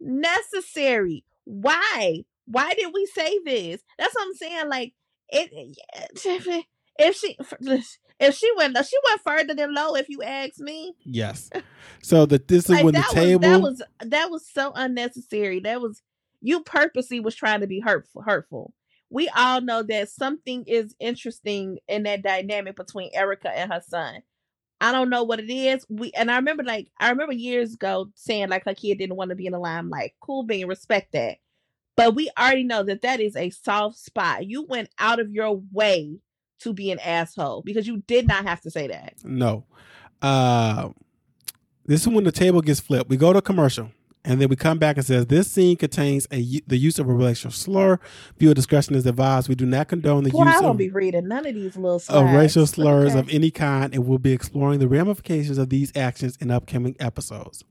Unnecessary. 0.00 1.24
Why? 1.44 2.24
Why 2.46 2.74
did 2.74 2.92
we 2.94 3.06
say 3.06 3.38
this? 3.44 3.82
That's 3.98 4.14
what 4.14 4.26
I'm 4.26 4.34
saying. 4.34 4.68
Like 4.68 4.94
it. 5.28 5.50
Eh, 5.94 6.62
if 6.98 7.16
she 7.16 7.36
if 8.18 8.34
she 8.34 8.50
went 8.56 8.76
she 8.76 8.96
went 9.08 9.20
further 9.22 9.54
than 9.54 9.74
low. 9.74 9.94
If 9.94 10.08
you 10.08 10.22
ask 10.22 10.58
me, 10.58 10.94
Yes. 11.04 11.50
So 12.02 12.26
that 12.26 12.48
this 12.48 12.64
is 12.64 12.70
like 12.70 12.84
when 12.84 12.94
the 12.94 13.04
table. 13.10 13.40
was 13.40 13.40
that 13.40 13.60
was 13.60 13.82
that 14.10 14.30
was 14.30 14.48
so 14.48 14.72
unnecessary. 14.74 15.60
That 15.60 15.80
was 15.80 16.02
you 16.40 16.62
purposely 16.62 17.20
was 17.20 17.34
trying 17.34 17.60
to 17.60 17.66
be 17.66 17.80
hurtful. 17.80 18.22
Hurtful. 18.22 18.72
We 19.10 19.28
all 19.28 19.60
know 19.60 19.82
that 19.84 20.10
something 20.10 20.64
is 20.66 20.94
interesting 21.00 21.78
in 21.88 22.04
that 22.04 22.22
dynamic 22.22 22.76
between 22.76 23.10
Erica 23.14 23.50
and 23.50 23.72
her 23.72 23.82
son. 23.86 24.22
I 24.80 24.92
don't 24.92 25.10
know 25.10 25.24
what 25.24 25.40
it 25.40 25.50
is. 25.50 25.86
We 25.88 26.12
and 26.12 26.30
I 26.30 26.36
remember 26.36 26.62
like 26.62 26.88
I 27.00 27.10
remember 27.10 27.32
years 27.32 27.74
ago 27.74 28.10
saying 28.14 28.48
like 28.48 28.64
her 28.64 28.74
kid 28.74 28.98
didn't 28.98 29.16
want 29.16 29.30
to 29.30 29.36
be 29.36 29.46
in 29.46 29.52
the 29.52 29.58
limelight. 29.58 30.12
Cool 30.20 30.44
being 30.44 30.66
respect 30.66 31.12
that. 31.12 31.38
But 31.96 32.14
we 32.14 32.30
already 32.38 32.64
know 32.64 32.82
that 32.82 33.02
that 33.02 33.20
is 33.20 33.36
a 33.36 33.50
soft 33.50 33.98
spot. 33.98 34.46
You 34.46 34.64
went 34.64 34.90
out 34.98 35.18
of 35.18 35.30
your 35.32 35.62
way 35.72 36.18
to 36.60 36.72
be 36.72 36.90
an 36.90 36.98
asshole 37.00 37.62
because 37.62 37.86
you 37.86 38.02
did 38.06 38.28
not 38.28 38.44
have 38.46 38.60
to 38.62 38.70
say 38.70 38.86
that. 38.88 39.14
No. 39.24 39.64
Uh, 40.22 40.90
this 41.86 42.02
is 42.02 42.08
when 42.08 42.24
the 42.24 42.32
table 42.32 42.60
gets 42.60 42.80
flipped. 42.80 43.08
We 43.08 43.16
go 43.16 43.32
to 43.32 43.40
commercial, 43.40 43.90
and 44.24 44.40
then 44.40 44.48
we 44.48 44.56
come 44.56 44.78
back 44.78 44.96
and 44.96 45.06
says 45.06 45.26
this 45.26 45.50
scene 45.50 45.76
contains 45.76 46.26
a 46.32 46.60
the 46.66 46.76
use 46.76 46.98
of 46.98 47.08
a 47.08 47.12
racial 47.12 47.50
slur. 47.50 47.98
Viewer 48.38 48.54
discretion 48.54 48.94
is 48.94 49.06
advised. 49.06 49.48
We 49.48 49.54
do 49.54 49.66
not 49.66 49.88
condone 49.88 50.24
the 50.24 50.30
Boy, 50.30 50.40
I 50.42 50.52
use 50.52 50.60
don't 50.62 50.70
of, 50.72 50.76
be 50.78 50.90
reading 50.90 51.28
none 51.28 51.46
of 51.46 51.54
these 51.54 51.76
little 51.76 52.02
of 52.08 52.24
racial 52.34 52.66
slurs 52.66 53.10
Okay. 53.12 53.20
of 53.20 53.28
any 53.30 53.50
kind, 53.50 53.94
and 53.94 54.06
we'll 54.06 54.18
be 54.18 54.32
exploring 54.32 54.80
the 54.80 54.88
ramifications 54.88 55.58
of 55.58 55.68
these 55.70 55.92
actions 55.96 56.36
in 56.40 56.50
upcoming 56.50 56.96
episodes. 56.98 57.64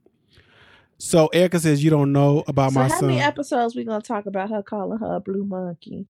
So 0.98 1.26
Erica 1.28 1.60
says 1.60 1.84
you 1.84 1.90
don't 1.90 2.12
know 2.12 2.42
about 2.46 2.72
So 2.72 2.80
my 2.80 2.82
how 2.84 2.88
son. 2.88 3.00
How 3.00 3.06
many 3.06 3.20
episodes 3.20 3.76
we 3.76 3.84
gonna 3.84 4.02
talk 4.02 4.26
about 4.26 4.50
her 4.50 4.62
calling 4.62 4.98
her 4.98 5.16
a 5.16 5.20
blue 5.20 5.44
monkey? 5.44 6.06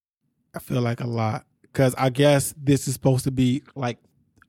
I 0.55 0.59
feel 0.59 0.81
like 0.81 1.01
a 1.01 1.07
lot 1.07 1.45
because 1.63 1.95
I 1.99 2.11
guess 2.11 2.55
this 2.57 2.89
is 2.89 2.95
supposed 2.95 3.25
to 3.25 3.31
be 3.31 3.63
like 3.75 3.99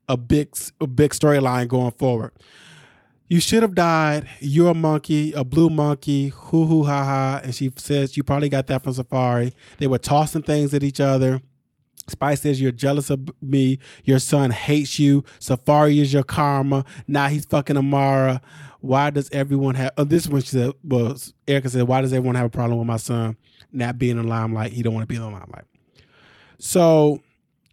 a 0.07 0.15
big 0.15 0.55
a 0.79 0.87
big 0.87 1.11
storyline 1.11 1.67
going 1.67 1.91
forward. 1.91 2.31
You 3.29 3.41
should 3.41 3.61
have 3.61 3.75
died. 3.75 4.29
You're 4.39 4.71
a 4.71 4.73
monkey, 4.73 5.33
a 5.33 5.43
blue 5.43 5.69
monkey. 5.69 6.29
Hoo 6.29 6.65
hoo 6.65 6.83
ha 6.83 7.03
ha. 7.03 7.41
And 7.43 7.53
she 7.53 7.71
says 7.75 8.15
you 8.15 8.23
probably 8.23 8.47
got 8.47 8.67
that 8.67 8.83
from 8.83 8.93
Safaree. 8.93 9.53
They 9.79 9.87
were 9.87 9.97
tossing 9.97 10.43
things 10.43 10.73
at 10.73 10.83
each 10.83 11.01
other. 11.01 11.41
Spice 12.07 12.41
says 12.41 12.61
you're 12.61 12.71
jealous 12.71 13.09
of 13.09 13.29
me. 13.41 13.79
Your 14.05 14.19
son 14.19 14.51
hates 14.51 14.97
you. 14.97 15.23
Safaree 15.39 16.01
is 16.01 16.13
your 16.13 16.23
karma. 16.23 16.85
Now 17.05 17.27
he's 17.27 17.43
fucking 17.43 17.75
Amara. 17.75 18.41
Why 18.79 19.09
does 19.09 19.29
everyone 19.31 19.75
have? 19.75 19.91
Oh, 19.97 20.03
this 20.03 20.27
one? 20.27 20.41
she 20.41 20.49
said, 20.49 20.73
"Well, 20.83 21.17
Erica 21.47 21.69
said, 21.69 21.87
why 21.87 22.01
does 22.01 22.13
everyone 22.13 22.35
have 22.35 22.45
a 22.45 22.49
problem 22.49 22.77
with 22.79 22.87
my 22.87 22.97
son 22.97 23.37
not 23.71 23.97
being 23.97 24.17
in 24.17 24.23
the 24.23 24.27
limelight? 24.27 24.73
He 24.73 24.83
don't 24.83 24.93
want 24.93 25.03
to 25.03 25.07
be 25.07 25.15
in 25.15 25.21
the 25.21 25.27
limelight." 25.27 25.65
So 26.59 27.21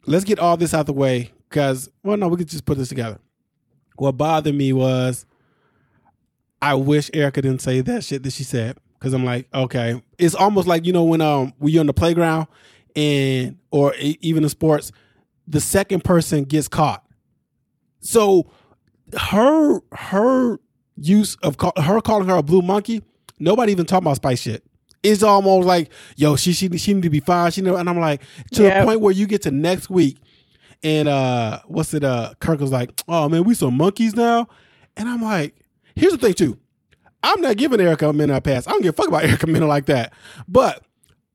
let's 0.06 0.24
get 0.24 0.38
all 0.38 0.56
this 0.56 0.74
out 0.74 0.86
the 0.86 0.92
way 0.92 1.32
because, 1.48 1.88
well, 2.02 2.16
no, 2.16 2.28
we 2.28 2.36
could 2.36 2.48
just 2.48 2.64
put 2.64 2.78
this 2.78 2.88
together. 2.88 3.18
What 3.96 4.12
bothered 4.12 4.54
me 4.54 4.72
was 4.72 5.24
I 6.60 6.74
wish 6.74 7.10
Erica 7.12 7.42
didn't 7.42 7.60
say 7.60 7.80
that 7.82 8.04
shit 8.04 8.22
that 8.22 8.32
she 8.32 8.44
said 8.44 8.78
because 8.98 9.12
I'm 9.12 9.24
like, 9.24 9.48
okay, 9.52 10.02
it's 10.18 10.34
almost 10.34 10.66
like 10.66 10.86
you 10.86 10.92
know 10.92 11.04
when 11.04 11.20
um 11.20 11.52
when 11.58 11.72
you're 11.72 11.80
on 11.80 11.86
the 11.86 11.92
playground 11.92 12.48
and 12.96 13.58
or 13.70 13.94
even 13.98 14.42
in 14.44 14.48
sports, 14.48 14.90
the 15.46 15.60
second 15.60 16.04
person 16.04 16.44
gets 16.44 16.68
caught. 16.68 17.04
So 18.00 18.50
her 19.18 19.80
her 19.92 20.58
use 20.96 21.36
of 21.42 21.56
call, 21.56 21.72
her 21.76 22.00
calling 22.00 22.28
her 22.28 22.36
a 22.36 22.42
blue 22.42 22.62
monkey, 22.62 23.02
nobody 23.38 23.72
even 23.72 23.86
talking 23.86 24.04
about 24.06 24.16
spice 24.16 24.40
shit. 24.40 24.64
It's 25.02 25.22
almost 25.22 25.66
like, 25.66 25.90
yo, 26.16 26.36
she 26.36 26.52
she 26.52 26.74
she 26.78 26.94
need 26.94 27.02
to 27.02 27.10
be 27.10 27.20
fine. 27.20 27.50
She 27.50 27.60
know, 27.60 27.76
and 27.76 27.88
I'm 27.90 27.98
like 28.00 28.22
to 28.52 28.62
Yeah. 28.62 28.80
the 28.80 28.86
point 28.86 29.00
where 29.00 29.12
you 29.12 29.26
get 29.26 29.42
to 29.42 29.50
next 29.50 29.90
week, 29.90 30.18
and 30.82 31.08
uh, 31.08 31.60
what's 31.66 31.92
it? 31.94 32.04
Uh, 32.04 32.32
Kirk 32.40 32.60
was 32.60 32.72
like, 32.72 32.90
oh 33.08 33.28
man, 33.28 33.44
we 33.44 33.54
some 33.54 33.76
monkeys 33.76 34.14
now, 34.14 34.48
and 34.96 35.08
I'm 35.08 35.20
like, 35.20 35.54
here's 35.94 36.12
the 36.12 36.18
thing 36.18 36.32
too, 36.34 36.58
I'm 37.22 37.40
not 37.42 37.56
giving 37.58 37.80
Erica 37.80 38.08
a 38.08 38.12
minute 38.14 38.34
a 38.34 38.40
pass. 38.40 38.66
I 38.66 38.70
don't 38.70 38.82
give 38.82 38.94
a 38.94 38.96
fuck 38.96 39.08
about 39.08 39.24
Erica 39.28 39.46
Mena 39.46 39.66
like 39.66 39.86
that, 39.86 40.12
but. 40.48 40.82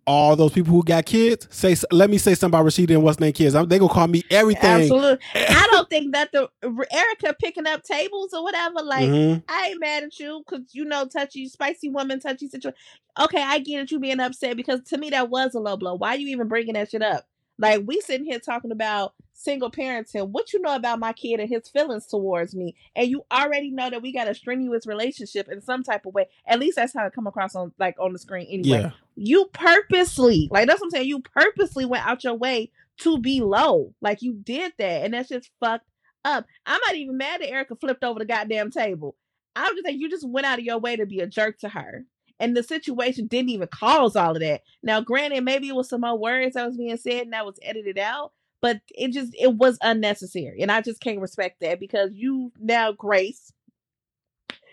All 0.06 0.36
those 0.36 0.52
people 0.54 0.74
who 0.74 0.84
got 0.84 1.06
kids, 1.06 1.48
say 1.52 1.76
let 1.92 2.10
me 2.10 2.18
say 2.18 2.34
something 2.34 2.60
about 2.60 2.66
Rasheeda 2.68 2.92
and 2.92 3.04
what's 3.04 3.20
name 3.20 3.32
kids. 3.34 3.54
I'm, 3.54 3.68
they 3.68 3.78
gonna 3.78 3.94
call 3.94 4.08
me 4.08 4.24
everything. 4.32 4.82
Absolutely. 4.82 5.20
I 5.36 5.68
don't 5.72 5.88
think 5.90 6.14
that 6.14 6.32
the 6.32 6.50
Erica 6.92 7.36
picking 7.40 7.68
up 7.68 7.84
tables 7.84 8.34
or 8.34 8.44
whatever, 8.44 8.82
like 8.82 9.08
Mhm. 9.08 9.44
I 9.48 9.68
ain't 9.68 9.80
mad 9.80 10.04
at 10.04 10.20
you 10.20 10.44
because 10.46 10.66
you 10.74 10.86
know 10.86 11.06
touchy, 11.06 11.48
spicy 11.48 11.90
woman, 11.90 12.20
touchy 12.20 12.48
situation. 12.48 12.78
Okay, 13.20 13.42
I 13.42 13.60
get 13.60 13.82
it. 13.82 13.92
You 13.92 14.00
being 14.00 14.20
upset 14.20 14.58
because 14.58 14.82
to 14.86 14.98
me 14.98 15.12
that 15.12 15.30
was 15.30 15.54
a 15.54 15.60
low 15.60 15.78
blow. 15.78 15.94
Why 15.96 16.16
are 16.16 16.18
you 16.18 16.28
even 16.30 16.48
bringing 16.48 16.74
that 16.74 16.90
shit 16.90 17.02
up? 17.04 17.28
Like 17.60 17.82
we 17.86 18.00
sitting 18.00 18.26
here 18.26 18.40
talking 18.40 18.72
about 18.72 19.14
single 19.34 19.70
parenting. 19.70 20.30
What 20.30 20.54
you 20.54 20.62
know 20.62 20.76
about 20.76 21.00
my 21.00 21.12
kid 21.14 21.40
and 21.42 21.50
his 21.50 21.68
feelings 21.68 22.08
towards 22.08 22.56
me, 22.56 22.74
and 22.96 23.10
you 23.10 23.26
already 23.32 23.70
know 23.70 23.90
that 23.90 24.02
we 24.02 24.14
got 24.14 24.30
a 24.30 24.34
strenuous 24.34 24.88
relationship 24.88 25.50
in 25.50 25.62
some 25.62 25.84
type 25.84 26.06
of 26.06 26.14
way. 26.14 26.28
At 26.46 26.60
least 26.60 26.78
that's 26.78 26.94
how 26.94 27.06
it 27.06 27.14
come 27.14 27.28
across 27.28 27.56
on 27.56 27.74
like 27.78 27.96
on 28.00 28.14
the 28.14 28.20
screen 28.20 28.48
anyway. 28.50 28.82
Yeah, 28.84 28.92
You 29.22 29.50
purposely, 29.52 30.48
like 30.50 30.68
that's 30.68 30.80
what 30.80 30.88
I'm 30.88 30.92
saying. 30.92 31.10
You 31.10 31.20
purposely 31.20 31.86
went 31.86 32.08
out 32.08 32.24
your 32.24 32.36
way 32.36 32.72
to 33.02 33.20
be 33.20 33.42
low. 33.42 33.94
Like 34.02 34.22
you 34.22 34.34
did 34.34 34.72
that, 34.78 35.04
and 35.04 35.14
that's 35.14 35.28
just 35.28 35.50
fucked 35.60 35.86
up. 36.24 36.46
I'm 36.66 36.80
not 36.86 36.96
even 36.96 37.18
mad 37.18 37.42
that 37.42 37.50
Erica 37.50 37.76
flipped 37.76 38.04
over 38.06 38.20
the 38.20 38.26
goddamn 38.26 38.72
table. 38.72 39.16
I'm 39.58 39.74
just 39.74 39.86
think 39.86 40.00
you 40.00 40.10
just 40.10 40.28
went 40.28 40.48
out 40.48 40.60
of 40.60 40.66
your 40.66 40.78
way 40.78 40.96
to 40.96 41.06
be 41.06 41.20
a 41.20 41.28
jerk 41.28 41.60
to 41.60 41.70
her. 41.70 42.06
And 42.40 42.56
the 42.56 42.64
situation 42.64 43.28
didn't 43.28 43.50
even 43.50 43.68
cause 43.68 44.16
all 44.16 44.32
of 44.32 44.40
that. 44.40 44.62
Now, 44.82 45.02
granted, 45.02 45.44
maybe 45.44 45.68
it 45.68 45.76
was 45.76 45.90
some 45.90 46.02
more 46.02 46.18
words 46.18 46.54
that 46.54 46.66
was 46.66 46.78
being 46.78 46.96
said 46.96 47.24
and 47.24 47.34
that 47.34 47.46
was 47.46 47.60
edited 47.62 47.98
out, 47.98 48.32
but 48.62 48.80
it 48.96 49.12
just 49.12 49.36
it 49.38 49.54
was 49.54 49.78
unnecessary. 49.82 50.62
And 50.62 50.72
I 50.72 50.82
just 50.82 51.02
can't 51.02 51.20
respect 51.20 51.60
that 51.60 51.82
because 51.82 52.12
you 52.14 52.54
now, 52.58 52.94
Grace, 52.94 53.52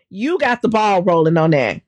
you 0.09 0.39
got 0.39 0.63
the 0.63 0.69
ball 0.69 1.03
rolling 1.03 1.37
on 1.37 1.51
that. 1.51 1.83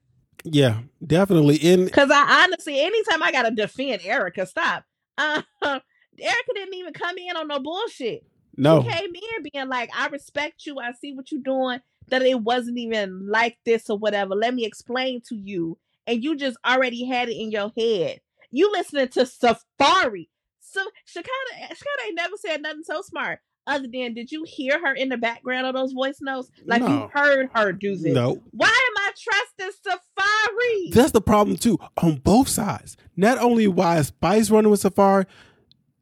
Yeah, 0.44 0.80
definitely. 1.06 1.56
In 1.56 1.84
Because 1.86 2.10
I 2.12 2.44
honestly, 2.44 2.80
anytime 2.80 3.22
I 3.22 3.32
gotta 3.32 3.50
defend 3.52 4.02
Erica, 4.04 4.46
stop. 4.46 4.84
Uh, 5.62 5.80
Erica 6.20 6.52
didn't 6.54 6.74
even 6.74 6.92
come 6.92 7.16
in 7.18 7.36
on 7.36 7.48
no 7.48 7.60
bullshit. 7.60 8.24
no, 8.56 8.82
She 8.82 8.88
came 8.90 9.14
in 9.14 9.50
being 9.52 9.68
like, 9.68 9.90
I 9.96 10.08
respect 10.08 10.66
you. 10.66 10.78
I 10.78 10.92
see 10.92 11.12
what 11.14 11.32
you're 11.32 11.40
doing. 11.42 11.80
That 12.08 12.22
it 12.22 12.40
wasn't 12.42 12.78
even 12.78 13.28
like 13.28 13.58
this 13.66 13.90
or 13.90 13.98
whatever. 13.98 14.34
Let 14.34 14.54
me 14.54 14.64
explain 14.64 15.22
to 15.28 15.36
you. 15.36 15.78
And 16.06 16.24
you 16.24 16.36
just 16.36 16.56
already 16.66 17.04
had 17.06 17.28
it 17.28 17.36
in 17.36 17.50
your 17.52 17.72
head. 17.76 18.20
You 18.50 18.70
listening 18.72 19.08
to 19.08 19.20
Safaree. 19.22 20.28
So 20.60 20.82
Shekinah, 21.04 21.68
Shekinah 21.68 22.06
ain't 22.06 22.16
never 22.16 22.36
said 22.36 22.62
nothing 22.62 22.82
so 22.84 23.02
smart. 23.02 23.40
Other 23.68 23.86
than, 23.86 24.14
did 24.14 24.32
you 24.32 24.44
hear 24.46 24.80
her 24.84 24.94
in 24.94 25.08
the 25.10 25.16
background 25.18 25.66
of 25.66 25.74
those 25.74 25.92
voice 25.92 26.18
notes? 26.20 26.50
Like 26.66 26.82
No. 26.82 26.88
you 26.88 27.08
heard 27.12 27.50
her 27.54 27.72
do 27.72 27.94
this. 27.96 28.12
no. 28.14 28.40
Why 28.52 28.66
am 28.66 28.96
I 28.96 29.10
trusting 29.16 29.92
Safaree. 29.92 30.92
That's 30.92 31.12
the 31.12 31.20
problem 31.20 31.56
too 31.56 31.78
on 32.02 32.16
both 32.16 32.48
sides. 32.48 32.96
Not 33.16 33.38
only 33.38 33.66
why 33.68 33.98
is 33.98 34.08
Spice 34.08 34.50
running 34.50 34.70
with 34.70 34.82
Safaree, 34.82 35.26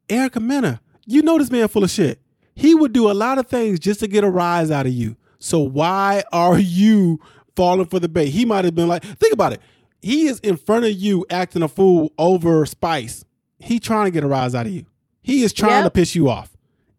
Erica 0.09 0.40
Mena, 0.40 0.81
you 1.07 1.22
know 1.22 1.38
this 1.38 1.50
man 1.50 1.68
full 1.68 1.85
of 1.85 1.90
shit. 1.90 2.20
He 2.55 2.74
would 2.74 2.92
do 2.92 3.11
a 3.11 3.12
lot 3.12 3.38
of 3.38 3.46
things 3.48 3.79
just 3.79 4.00
to 4.00 4.07
get 4.09 4.24
a 4.24 4.31
rise 4.31 4.70
out 4.70 4.87
of 4.87 4.92
you. 4.92 5.16
So 5.38 5.61
why 5.61 6.24
are 6.33 6.59
you 6.59 7.20
falling 7.55 7.87
for 7.87 8.00
the 8.00 8.09
bait? 8.09 8.29
He 8.31 8.44
might 8.44 8.64
have 8.64 8.74
been 8.74 8.88
like, 8.88 9.02
think 9.05 9.33
about 9.33 9.52
it. 9.52 9.61
He 10.00 10.26
is 10.26 10.38
in 10.40 10.57
front 10.57 10.85
of 10.85 10.92
you 10.92 11.26
acting 11.31 11.62
a 11.62 11.68
fool 11.68 12.12
over 12.18 12.64
Spice. 12.64 13.24
He 13.59 13.79
trying 13.81 14.07
to 14.07 14.11
get 14.11 14.24
a 14.24 14.29
rise 14.29 14.55
out 14.55 14.66
of 14.66 14.72
you. 14.72 14.87
He 15.22 15.42
is 15.42 15.52
trying 15.52 15.83
Yep. 15.83 15.85
to 15.85 15.90
piss 15.90 16.14
you 16.14 16.29
off. 16.29 16.56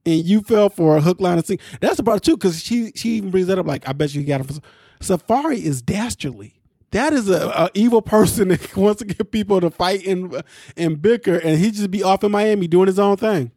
And 0.07 0.23
you 0.23 0.39
fell 0.39 0.69
for 0.69 0.95
a 0.95 1.01
hook, 1.01 1.19
line, 1.19 1.37
and 1.37 1.45
sinker. 1.45 1.63
That's 1.81 1.97
the 1.97 2.03
part 2.03 2.23
too, 2.23 2.37
because 2.37 2.63
she 2.63 2.93
she 2.95 3.09
even 3.17 3.29
brings 3.29 3.47
that 3.47 3.59
up. 3.59 3.67
Like, 3.67 3.87
I 3.87 3.91
bet 3.91 4.15
you 4.15 4.23
got 4.23 4.39
it. 4.39 4.47
For... 4.47 4.61
Safaree 5.01 5.61
is 5.61 5.81
dastardly. 5.81 6.53
That 6.91 7.11
is 7.11 7.29
a, 7.29 7.49
a 7.49 7.69
evil 7.73 8.01
person 8.01 8.47
that 8.47 8.77
wants 8.77 8.99
to 8.99 9.05
get 9.05 9.31
people 9.31 9.59
to 9.59 9.69
fight 9.69 10.07
and 10.07 10.41
and 10.77 11.01
bicker, 11.01 11.35
and 11.35 11.59
he 11.59 11.71
just 11.71 11.91
be 11.91 12.03
off 12.03 12.23
in 12.23 12.31
Miami 12.31 12.67
doing 12.67 12.87
his 12.87 12.99
own 12.99 13.17
thing. 13.17 13.51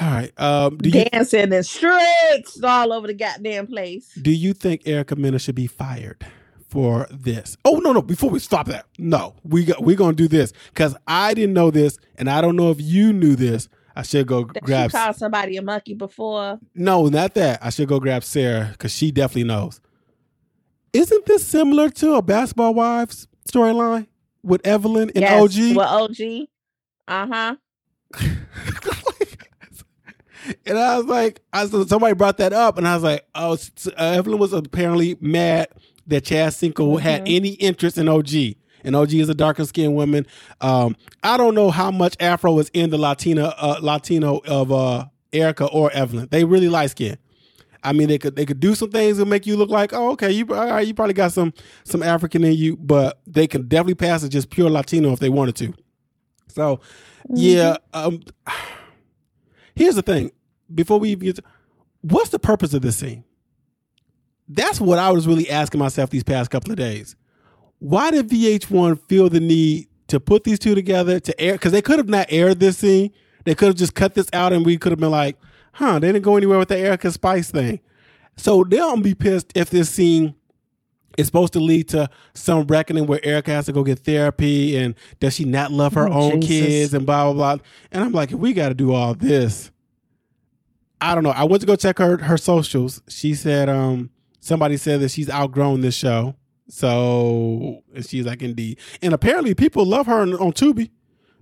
All 0.00 0.10
right. 0.10 0.32
Um, 0.40 0.78
do 0.78 0.88
you 0.88 1.04
Dancing 1.04 1.52
in 1.52 1.62
streets 1.62 2.62
all 2.62 2.92
over 2.92 3.06
the 3.06 3.14
goddamn 3.14 3.66
place. 3.66 4.14
do 4.14 4.30
you 4.30 4.54
think 4.54 4.82
Erica 4.86 5.14
Mena 5.16 5.38
should 5.38 5.56
be 5.56 5.66
fired 5.66 6.24
for 6.70 7.06
this? 7.10 7.58
Oh 7.66 7.80
no, 7.80 7.92
no! 7.92 8.00
Before 8.00 8.30
we 8.30 8.38
stop 8.38 8.66
that, 8.68 8.86
no, 8.98 9.34
we 9.44 9.66
got 9.66 9.82
we're 9.82 9.96
gonna 9.96 10.14
do 10.14 10.28
this 10.28 10.54
because 10.68 10.96
I 11.06 11.34
didn't 11.34 11.54
know 11.54 11.70
this, 11.70 11.98
and 12.16 12.30
I 12.30 12.40
don't 12.40 12.56
know 12.56 12.70
if 12.70 12.80
you 12.80 13.12
knew 13.12 13.36
this. 13.36 13.68
I 13.96 14.02
should 14.02 14.26
go 14.26 14.44
That 14.44 14.62
grab. 14.62 14.90
you 14.92 14.98
called 14.98 15.16
somebody 15.16 15.56
a 15.56 15.62
monkey 15.62 15.94
before. 15.94 16.58
No, 16.74 17.06
not 17.08 17.34
that. 17.34 17.58
I 17.64 17.70
should 17.70 17.88
go 17.88 17.98
grab 18.00 18.22
Sarah 18.24 18.68
because 18.72 18.92
she 18.94 19.10
definitely 19.10 19.44
knows. 19.44 19.80
Isn't 20.92 21.26
this 21.26 21.46
similar 21.46 21.88
to 21.90 22.14
a 22.14 22.22
Basketball 22.22 22.74
Wives 22.74 23.28
storyline 23.48 24.06
with 24.42 24.66
Evelyn 24.66 25.10
and 25.14 25.20
yes, 25.22 25.42
OG? 25.42 25.76
Well, 25.76 26.04
OG. 26.04 26.46
Uh 27.08 27.26
huh. 27.26 27.56
and 30.66 30.78
I 30.78 30.96
was 30.96 31.06
like, 31.06 31.40
I 31.52 31.64
was, 31.64 31.88
somebody 31.88 32.14
brought 32.14 32.38
that 32.38 32.52
up, 32.52 32.78
and 32.78 32.86
I 32.88 32.94
was 32.94 33.02
like, 33.04 33.24
oh, 33.34 33.56
uh, 33.86 33.90
Evelyn 33.96 34.38
was 34.38 34.52
apparently 34.52 35.16
mad 35.20 35.68
that 36.06 36.24
Chad 36.24 36.52
Cinco 36.54 36.96
had 36.96 37.24
Mhm. 37.24 37.36
any 37.36 37.48
interest 37.50 37.98
in 37.98 38.08
OG. 38.08 38.56
And 38.84 38.96
OG 38.96 39.14
is 39.14 39.28
a 39.28 39.34
darker 39.34 39.64
skinned 39.64 39.94
woman. 39.94 40.26
Um, 40.60 40.96
I 41.22 41.36
don't 41.36 41.54
know 41.54 41.70
how 41.70 41.90
much 41.90 42.16
Afro 42.20 42.58
is 42.58 42.70
in 42.72 42.90
the 42.90 42.98
Latina 42.98 43.54
uh, 43.58 43.78
Latino 43.80 44.40
of 44.46 44.72
uh, 44.72 45.06
Erica 45.32 45.66
or 45.66 45.90
Evelyn. 45.92 46.28
They 46.30 46.44
really 46.44 46.68
light 46.68 46.90
skin. 46.90 47.18
I 47.82 47.92
mean, 47.92 48.08
they 48.08 48.18
could 48.18 48.36
they 48.36 48.44
could 48.44 48.60
do 48.60 48.74
some 48.74 48.90
things 48.90 49.16
that 49.16 49.26
make 49.26 49.46
you 49.46 49.56
look 49.56 49.70
like, 49.70 49.92
oh, 49.92 50.10
okay, 50.12 50.30
you 50.30 50.46
all 50.50 50.66
right, 50.66 50.86
you 50.86 50.94
probably 50.94 51.14
got 51.14 51.32
some 51.32 51.52
some 51.84 52.02
African 52.02 52.44
in 52.44 52.54
you, 52.54 52.76
but 52.76 53.20
they 53.26 53.46
can 53.46 53.68
definitely 53.68 53.94
pass 53.94 54.22
as 54.22 54.28
just 54.28 54.50
pure 54.50 54.68
Latino 54.68 55.12
if 55.12 55.18
they 55.18 55.30
wanted 55.30 55.56
to. 55.56 55.74
So, 56.48 56.80
yeah. 57.28 57.76
Um, 57.94 58.22
here's 59.74 59.94
the 59.94 60.02
thing: 60.02 60.32
before 60.74 60.98
we 60.98 61.10
even 61.10 61.26
get, 61.26 61.36
to, 61.36 61.42
what's 62.02 62.30
the 62.30 62.38
purpose 62.38 62.74
of 62.74 62.82
this 62.82 62.96
scene? 62.96 63.24
That's 64.48 64.80
what 64.80 64.98
I 64.98 65.10
was 65.10 65.26
really 65.26 65.48
asking 65.48 65.78
myself 65.78 66.10
these 66.10 66.24
past 66.24 66.50
couple 66.50 66.72
of 66.72 66.76
days. 66.76 67.14
Why 67.80 68.10
did 68.10 68.28
VH1 68.28 69.00
feel 69.08 69.28
the 69.28 69.40
need 69.40 69.88
to 70.08 70.20
put 70.20 70.44
these 70.44 70.58
two 70.58 70.74
together 70.74 71.18
to 71.20 71.40
air? 71.40 71.52
Because 71.54 71.72
they 71.72 71.82
could 71.82 71.98
have 71.98 72.08
not 72.08 72.26
aired 72.30 72.60
this 72.60 72.78
scene. 72.78 73.10
They 73.44 73.54
could 73.54 73.68
have 73.68 73.76
just 73.76 73.94
cut 73.94 74.14
this 74.14 74.28
out, 74.32 74.52
and 74.52 74.64
we 74.64 74.76
could 74.78 74.92
have 74.92 74.98
been 75.00 75.10
like, 75.10 75.36
"Huh, 75.72 75.98
they 75.98 76.12
didn't 76.12 76.24
go 76.24 76.36
anywhere 76.36 76.58
with 76.58 76.68
the 76.68 76.76
Erica 76.78 77.10
Spice 77.10 77.50
thing." 77.50 77.80
So 78.36 78.64
they'll 78.64 78.96
be 78.98 79.14
pissed 79.14 79.50
if 79.54 79.70
this 79.70 79.88
scene 79.90 80.34
is 81.18 81.26
supposed 81.26 81.52
to 81.54 81.60
lead 81.60 81.88
to 81.88 82.08
some 82.34 82.66
reckoning 82.66 83.06
where 83.06 83.24
Erica 83.24 83.50
has 83.50 83.66
to 83.66 83.72
go 83.72 83.82
get 83.82 83.98
therapy, 84.00 84.76
and 84.76 84.94
does 85.20 85.34
she 85.34 85.44
not 85.44 85.72
love 85.72 85.94
her 85.94 86.06
Oh, 86.08 86.32
own 86.32 86.40
Jesus. 86.42 86.48
kids, 86.66 86.94
and 86.94 87.06
blah 87.06 87.32
blah 87.32 87.56
blah. 87.56 87.64
And 87.90 88.04
I'm 88.04 88.12
like, 88.12 88.30
if 88.30 88.38
we 88.38 88.52
got 88.52 88.68
to 88.68 88.74
do 88.74 88.92
all 88.92 89.14
this, 89.14 89.70
I 91.00 91.14
don't 91.14 91.24
know. 91.24 91.30
I 91.30 91.44
went 91.44 91.62
to 91.62 91.66
go 91.66 91.76
check 91.76 91.98
her 91.98 92.18
her 92.18 92.36
socials. 92.36 93.00
She 93.08 93.34
said, 93.34 93.70
um, 93.70 94.10
somebody 94.38 94.76
said 94.76 95.00
that 95.00 95.10
she's 95.10 95.30
outgrown 95.30 95.80
this 95.80 95.94
show. 95.94 96.34
So 96.70 97.82
and 97.94 98.06
she's 98.06 98.26
like, 98.26 98.42
indeed. 98.42 98.78
And 99.02 99.12
apparently, 99.12 99.54
people 99.54 99.84
love 99.84 100.06
her 100.06 100.20
on, 100.20 100.34
on 100.34 100.52
Tubi. 100.52 100.90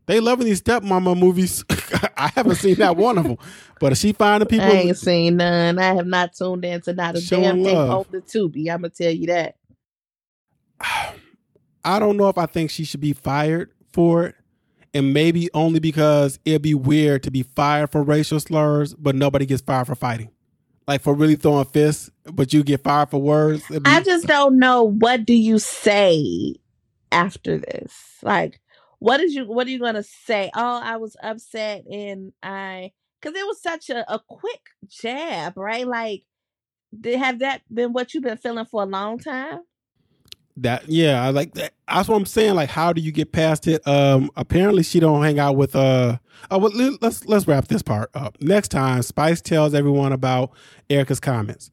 They 0.07 0.21
loving 0.21 0.47
these 0.47 0.63
stepmama 0.63 1.19
movies. 1.19 1.65
I 2.17 2.29
haven't 2.35 2.57
seen 2.57 2.77
that 2.77 2.97
one 2.97 3.19
of 3.19 3.25
them, 3.25 3.37
but 3.79 3.97
she 3.97 4.15
finding 4.15 4.49
people? 4.49 4.67
I 4.67 4.71
ain't 4.71 4.97
seen 4.97 5.37
none. 5.37 5.79
I 5.79 5.95
have 5.95 6.07
not 6.07 6.33
tuned 6.33 6.65
in 6.65 6.81
to 6.83 6.95
not 6.95 7.17
a 7.17 7.21
damn 7.21 7.63
thing 7.63 7.75
love. 7.75 7.91
on 7.91 8.05
the 8.11 8.23
Tubi. 8.23 8.71
I'm 8.71 8.81
gonna 8.81 8.89
tell 8.89 9.13
you 9.13 9.27
that. 9.27 9.57
I 11.85 11.99
don't 11.99 12.17
know 12.17 12.29
if 12.29 12.39
I 12.39 12.47
think 12.47 12.71
she 12.71 12.85
should 12.85 13.01
be 13.01 13.13
fired 13.13 13.71
for 13.93 14.25
it. 14.25 14.35
And 14.95 15.13
maybe 15.13 15.51
only 15.53 15.81
because 15.81 16.39
it'd 16.47 16.63
be 16.63 16.75
weird 16.75 17.23
to 17.25 17.31
be 17.31 17.43
fired 17.43 17.91
for 17.91 18.03
racial 18.03 18.41
slurs, 18.41 18.95
but 18.95 19.15
nobody 19.15 19.45
gets 19.45 19.61
fired 19.61 19.87
for 19.87 19.95
fighting. 19.95 20.31
Like 20.89 21.03
for 21.03 21.15
really 21.15 21.37
throwing 21.37 21.67
fists, 21.67 22.11
but 22.25 22.55
you 22.55 22.65
get 22.65 22.83
fired 22.85 23.11
for 23.11 23.23
words. 23.23 23.69
Be- 23.69 23.81
I 23.87 24.03
just 24.03 24.29
don't 24.29 24.59
know 24.59 24.85
what 24.85 25.27
do 25.27 25.35
you 25.35 25.61
say 25.61 26.57
after 27.13 27.59
this. 27.59 27.95
Like, 28.23 28.61
what 29.01 29.21
is 29.21 29.35
you? 29.35 29.47
What 29.47 29.69
are 29.69 29.71
you 29.71 29.81
gonna 29.81 30.05
say? 30.05 30.51
Oh, 30.57 30.81
I 30.85 30.99
was 30.99 31.17
upset 31.23 31.87
and 31.93 32.33
I 32.43 32.93
because 33.23 33.39
it 33.39 33.47
was 33.47 33.63
such 33.63 33.91
a, 33.91 34.13
a 34.13 34.21
quick 34.29 34.63
jab, 34.89 35.59
right? 35.59 35.87
Like, 35.89 36.25
did 36.99 37.19
have 37.19 37.41
that 37.41 37.63
been 37.73 37.93
what 37.93 38.15
you've 38.15 38.25
been 38.25 38.39
feeling 38.39 38.67
for 38.67 38.83
a 38.83 38.87
long 38.87 39.19
time? 39.21 39.61
That 40.63 40.89
yeah, 40.89 41.23
I 41.23 41.31
like 41.31 41.55
that. 41.55 41.73
That's 41.87 42.09
what 42.09 42.17
I'm 42.17 42.27
saying. 42.27 42.55
Like, 42.55 42.69
how 42.71 42.93
do 42.93 43.01
you 43.01 43.13
get 43.13 43.33
past 43.33 43.67
it? 43.67 43.87
Um, 43.87 44.31
apparently 44.37 44.83
she 44.83 45.01
don't 45.01 45.23
hang 45.23 45.39
out 45.39 45.57
with 45.57 45.77
uh. 45.77 46.19
Oh, 46.51 46.59
well, 46.59 46.73
let- 46.75 47.03
let's 47.03 47.25
let's 47.27 47.47
wrap 47.47 47.69
this 47.69 47.83
part 47.83 48.11
up. 48.15 48.37
Next 48.41 48.69
time, 48.69 49.03
Spice 49.03 49.41
tells 49.41 49.75
everyone 49.75 50.13
about 50.13 50.51
Erica's 50.91 51.21
comments. 51.21 51.71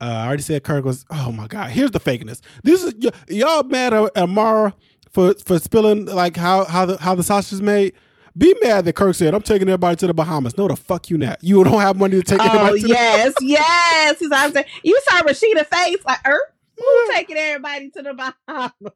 Uh, 0.00 0.04
I 0.04 0.26
already 0.26 0.42
said 0.42 0.62
Kirk 0.64 0.84
was. 0.84 1.04
Oh 1.10 1.32
my 1.32 1.46
God! 1.46 1.70
Here's 1.70 1.90
the 1.90 2.00
fakeness. 2.00 2.40
This 2.62 2.82
is 2.84 2.94
y- 2.98 3.10
y'all 3.28 3.62
mad 3.64 3.94
at 3.94 4.16
Amara 4.16 4.74
for 5.10 5.34
for 5.34 5.58
spilling 5.58 6.06
like 6.06 6.36
how 6.36 6.64
how 6.64 6.84
the 6.86 6.96
how 6.98 7.14
the 7.14 7.22
sausage 7.22 7.54
is 7.54 7.62
made. 7.62 7.94
Be 8.38 8.54
mad 8.60 8.84
that 8.84 8.92
Kirk 8.92 9.14
said, 9.14 9.34
"I'm 9.34 9.40
taking 9.40 9.66
everybody 9.68 9.96
to 9.96 10.06
the 10.06 10.12
Bahamas." 10.12 10.58
No, 10.58 10.68
the 10.68 10.76
fuck 10.76 11.08
you 11.08 11.16
not. 11.16 11.42
You 11.42 11.64
don't 11.64 11.80
have 11.80 11.96
money 11.96 12.16
to 12.16 12.22
take 12.22 12.38
Oh 12.42 12.44
everybody 12.44 12.82
to 12.82 12.88
yes, 12.88 13.32
yes. 13.40 14.18
He's 14.18 14.30
always 14.30 14.52
saying, 14.52 14.66
you 14.82 15.00
saw 15.08 15.22
Rasheeda 15.22 15.66
face 15.66 15.96
like, 16.04 16.18
er, 16.28 16.38
who 16.76 17.12
taking 17.14 17.36
everybody 17.36 17.90
to 17.90 18.02
the 18.02 18.14
Bahamas? 18.14 18.72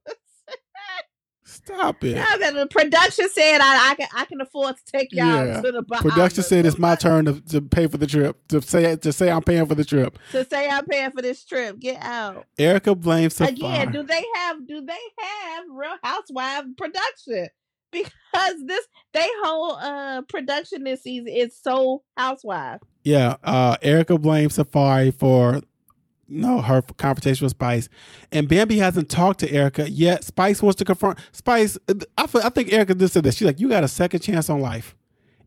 Stop 1.45 2.05
it. 2.05 2.15
Yeah, 2.15 2.37
but 2.39 2.55
the 2.55 2.67
production 2.69 3.29
said 3.29 3.59
I, 3.61 3.91
I 3.91 3.95
can 3.97 4.09
I 4.15 4.25
can 4.25 4.41
afford 4.41 4.77
to 4.77 4.83
take 4.87 5.09
y'all 5.11 5.47
Yeah. 5.47 5.61
to 5.61 5.73
the 5.73 5.83
Bahamas. 5.83 6.13
Production 6.13 6.45
said 6.45 6.65
it's 6.65 6.79
my 6.79 6.95
turn 6.95 7.25
to, 7.25 7.41
to 7.41 7.61
pay 7.61 7.89
for 7.89 7.97
the 7.97 8.07
trip. 8.07 8.37
To 8.49 8.63
say 8.63 8.95
to 8.95 9.13
say 9.13 9.31
I'm 9.31 9.43
paying 9.43 9.67
for 9.67 9.75
the 9.75 9.85
trip. 9.85 10.17
to 10.31 10.45
say 10.49 10.69
I'm 10.69 10.85
paying 10.87 11.11
for 11.11 11.23
this 11.23 11.45
trip. 11.45 11.81
Get 11.81 12.01
out. 12.03 12.47
Erica 12.57 12.95
blames 12.95 13.37
Safaree. 13.37 13.49
Again, 13.57 13.91
do 13.91 14.05
they 14.05 14.25
have 14.37 14.65
do 14.67 14.81
they 14.85 14.93
have 15.19 15.65
Real 15.73 15.97
Housewives 16.05 16.69
production? 16.77 17.49
Because 17.91 18.55
this 18.67 18.87
they 19.13 19.27
whole 19.43 19.73
uh 19.75 20.23
production 20.29 20.85
this 20.85 21.03
season 21.03 21.27
is 21.29 21.59
so 21.61 22.05
housewife. 22.17 22.81
Yeah, 23.03 23.37
uh, 23.43 23.77
Erica 23.83 24.19
blames 24.19 24.57
Safaree 24.57 25.13
for 25.13 25.63
no 26.31 26.61
her 26.61 26.83
confrontation 26.83 27.45
with 27.45 27.51
Spice, 27.53 27.89
and 28.33 28.49
Bambi 28.49 28.79
hasn't 28.79 29.09
talked 29.09 29.41
to 29.41 29.51
Erica 29.53 29.91
yet. 29.91 30.25
Spice 30.25 30.63
wants 30.63 30.77
to 30.79 30.85
confront 30.85 31.19
Spice. 31.33 31.77
Uh, 31.89 31.95
I, 32.17 32.27
feel- 32.27 32.43
I 32.43 32.49
think 32.51 32.73
Erica 32.73 32.95
just 32.95 33.15
said 33.15 33.25
that 33.25 33.35
she's 33.35 33.47
like, 33.47 33.61
"You 33.61 33.69
got 33.69 33.85
a 33.85 33.89
second 33.89 34.21
chance 34.21 34.49
on 34.49 34.61
life, 34.61 34.95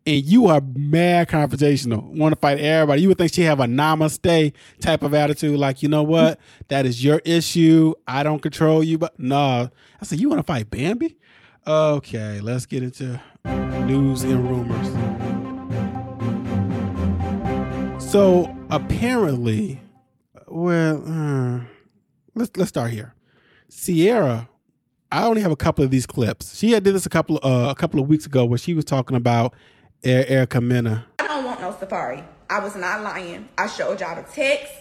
and 0.05 0.23
you 0.23 0.47
are 0.47 0.61
mad 0.75 1.29
confrontational. 1.29 2.03
Want 2.03 2.33
to 2.33 2.39
fight 2.39 2.59
everybody. 2.59 3.01
You 3.01 3.07
would 3.09 3.17
think 3.17 3.33
she 3.33 3.41
have 3.43 3.59
a 3.59 3.65
namaste 3.65 4.53
type 4.81 5.01
of 5.03 5.13
attitude, 5.13 5.57
like 5.59 5.81
you 5.81 5.89
know 5.89 6.03
what, 6.03 6.39
that 6.67 6.85
is 6.85 7.03
your 7.03 7.21
issue. 7.25 7.93
I 8.07 8.23
don't 8.23 8.41
control 8.41 8.83
you, 8.83 8.97
but 8.97 9.17
no. 9.19 9.69
I 10.01 10.05
said, 10.05 10.19
you 10.19 10.29
want 10.29 10.39
to 10.39 10.43
fight 10.43 10.69
Bambi? 10.69 11.15
Okay, 11.65 12.41
let's 12.41 12.65
get 12.65 12.83
into 12.83 13.21
news 13.85 14.23
and 14.23 14.49
rumors. 14.49 14.89
So 18.03 18.53
apparently, 18.69 19.79
well, 20.53 21.03
uh, 21.07 21.61
let's 22.35 22.55
let's 22.55 22.69
start 22.69 22.91
here. 22.91 23.15
Sierra, 23.69 24.47
I 25.11 25.23
only 25.25 25.41
have 25.41 25.51
a 25.51 25.55
couple 25.55 25.83
of 25.83 25.89
these 25.89 26.05
clips. 26.05 26.55
She 26.55 26.71
had 26.71 26.83
did 26.83 26.93
this 26.93 27.07
a 27.07 27.09
couple 27.09 27.39
uh, 27.43 27.71
a 27.71 27.75
couple 27.75 27.99
of 27.99 28.07
weeks 28.07 28.27
ago 28.27 28.45
where 28.45 28.59
she 28.59 28.75
was 28.75 28.85
talking 28.85 29.17
about 29.17 29.55
Er- 30.05 30.25
Erica 30.27 30.61
Mena. 30.61 31.07
I 31.17 31.27
don't 31.27 31.43
want 31.43 31.59
no 31.59 31.71
Safaree. 31.71 32.23
I 32.49 32.59
was 32.59 32.75
not 32.75 33.01
lying. 33.01 33.49
I 33.57 33.67
showed 33.67 33.99
y'all 33.99 34.15
the 34.15 34.29
text. 34.31 34.71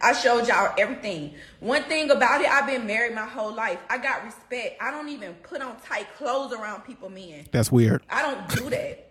I 0.00 0.14
showed 0.14 0.46
y'all 0.46 0.72
everything. 0.78 1.34
One 1.60 1.82
thing 1.82 2.10
about 2.10 2.40
it, 2.40 2.48
I've 2.48 2.66
been 2.66 2.86
married 2.86 3.14
my 3.14 3.26
whole 3.26 3.52
life. 3.52 3.80
I 3.90 3.98
got 3.98 4.24
respect. 4.24 4.80
I 4.80 4.90
don't 4.90 5.08
even 5.10 5.34
put 5.34 5.60
on 5.60 5.76
tight 5.80 6.06
clothes 6.16 6.52
around 6.54 6.82
people 6.82 7.10
men. 7.10 7.46
That's 7.52 7.70
weird. 7.70 8.02
I 8.08 8.22
don't 8.22 8.48
do 8.48 8.70
that. 8.70 9.04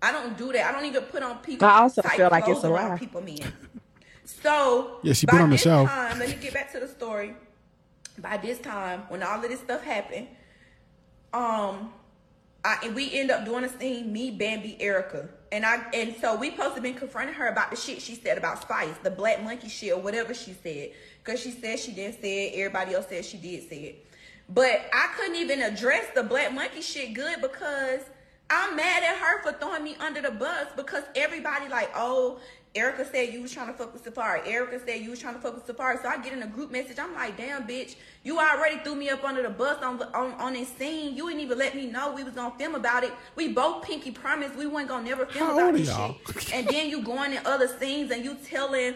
I 0.00 0.12
don't 0.12 0.38
do 0.38 0.52
that. 0.52 0.64
I 0.64 0.72
don't 0.72 0.86
even 0.86 1.02
put 1.02 1.22
on 1.22 1.38
people. 1.38 1.66
I 1.66 1.80
also 1.80 2.00
tight 2.00 2.16
feel 2.16 2.28
like 2.30 2.48
it's 2.48 2.62
a 2.62 2.70
around 2.70 2.90
lie. 2.90 2.98
People 2.98 3.20
men. 3.20 3.52
So 4.28 4.98
Yeah, 5.02 5.14
she 5.14 5.26
by 5.26 5.32
been 5.32 5.42
on 5.42 5.50
the 5.50 5.54
this 5.54 5.62
show. 5.62 5.86
Time, 5.86 6.18
let 6.18 6.28
me 6.28 6.36
get 6.36 6.52
back 6.52 6.70
to 6.72 6.80
the 6.80 6.88
story. 6.88 7.34
by 8.18 8.36
this 8.36 8.58
time, 8.58 9.02
when 9.08 9.22
all 9.22 9.42
of 9.42 9.48
this 9.48 9.60
stuff 9.60 9.82
happened, 9.82 10.28
um, 11.32 11.92
I, 12.64 12.78
and 12.84 12.94
we 12.94 13.12
end 13.14 13.30
up 13.30 13.44
doing 13.44 13.64
a 13.64 13.68
scene, 13.68 14.12
me, 14.12 14.30
Bambi, 14.30 14.76
Erica. 14.80 15.28
And 15.50 15.64
I 15.64 15.82
and 15.94 16.14
so 16.20 16.36
we 16.36 16.50
supposed 16.50 16.76
to 16.76 16.82
been 16.82 16.94
confronting 16.94 17.34
her 17.34 17.48
about 17.48 17.70
the 17.70 17.76
shit 17.76 18.02
she 18.02 18.14
said 18.14 18.36
about 18.36 18.60
Spice, 18.60 18.94
the 19.02 19.10
black 19.10 19.42
monkey 19.42 19.68
shit 19.68 19.94
or 19.94 20.00
whatever 20.00 20.34
she 20.34 20.52
said. 20.52 20.90
Cause 21.24 21.40
she 21.40 21.50
said 21.50 21.78
she 21.78 21.92
didn't 21.92 22.20
say 22.20 22.48
it, 22.48 22.58
everybody 22.58 22.94
else 22.94 23.08
said 23.08 23.24
she 23.24 23.38
did 23.38 23.68
say 23.68 23.76
it. 23.76 24.06
But 24.50 24.82
I 24.92 25.08
couldn't 25.16 25.36
even 25.36 25.62
address 25.62 26.06
the 26.14 26.22
black 26.22 26.52
monkey 26.52 26.82
shit 26.82 27.14
good 27.14 27.40
because 27.40 28.00
I'm 28.50 28.76
mad 28.76 29.02
at 29.02 29.16
her 29.16 29.42
for 29.42 29.52
throwing 29.58 29.84
me 29.84 29.96
under 30.00 30.22
the 30.22 30.30
bus 30.30 30.68
because 30.74 31.04
everybody 31.14 31.68
like, 31.68 31.90
oh, 31.94 32.40
Erica 32.74 33.04
said 33.04 33.32
you 33.32 33.40
was 33.42 33.52
trying 33.52 33.68
to 33.68 33.72
fuck 33.72 33.92
with 33.92 34.04
Safaree. 34.04 34.46
Erica 34.46 34.78
said 34.84 35.00
you 35.00 35.10
was 35.10 35.18
trying 35.18 35.34
to 35.34 35.40
fuck 35.40 35.54
with 35.54 35.66
Safaree. 35.66 36.00
So 36.02 36.08
I 36.08 36.18
get 36.18 36.32
in 36.32 36.42
a 36.42 36.46
group 36.46 36.70
message. 36.70 36.98
I'm 36.98 37.14
like, 37.14 37.36
damn, 37.36 37.66
bitch, 37.66 37.96
you 38.22 38.38
already 38.38 38.76
threw 38.78 38.94
me 38.94 39.08
up 39.08 39.24
under 39.24 39.42
the 39.42 39.50
bus 39.50 39.82
on 39.82 40.00
on, 40.14 40.32
on 40.34 40.52
this 40.52 40.68
scene. 40.68 41.16
You 41.16 41.28
didn't 41.28 41.40
even 41.42 41.58
let 41.58 41.74
me 41.74 41.86
know 41.86 42.12
we 42.14 42.24
was 42.24 42.34
gonna 42.34 42.56
film 42.58 42.74
about 42.74 43.04
it. 43.04 43.12
We 43.36 43.48
both 43.52 43.84
pinky 43.84 44.10
promised 44.10 44.54
we 44.56 44.66
weren't 44.66 44.88
gonna 44.88 45.04
never 45.04 45.26
film 45.26 45.46
How 45.46 45.58
about 45.58 45.74
this 45.74 45.88
y'all? 45.88 46.16
shit. 46.38 46.54
And 46.54 46.68
then 46.68 46.90
you 46.90 47.02
going 47.02 47.32
in 47.32 47.44
other 47.46 47.68
scenes 47.68 48.10
and 48.10 48.24
you 48.24 48.36
telling 48.44 48.94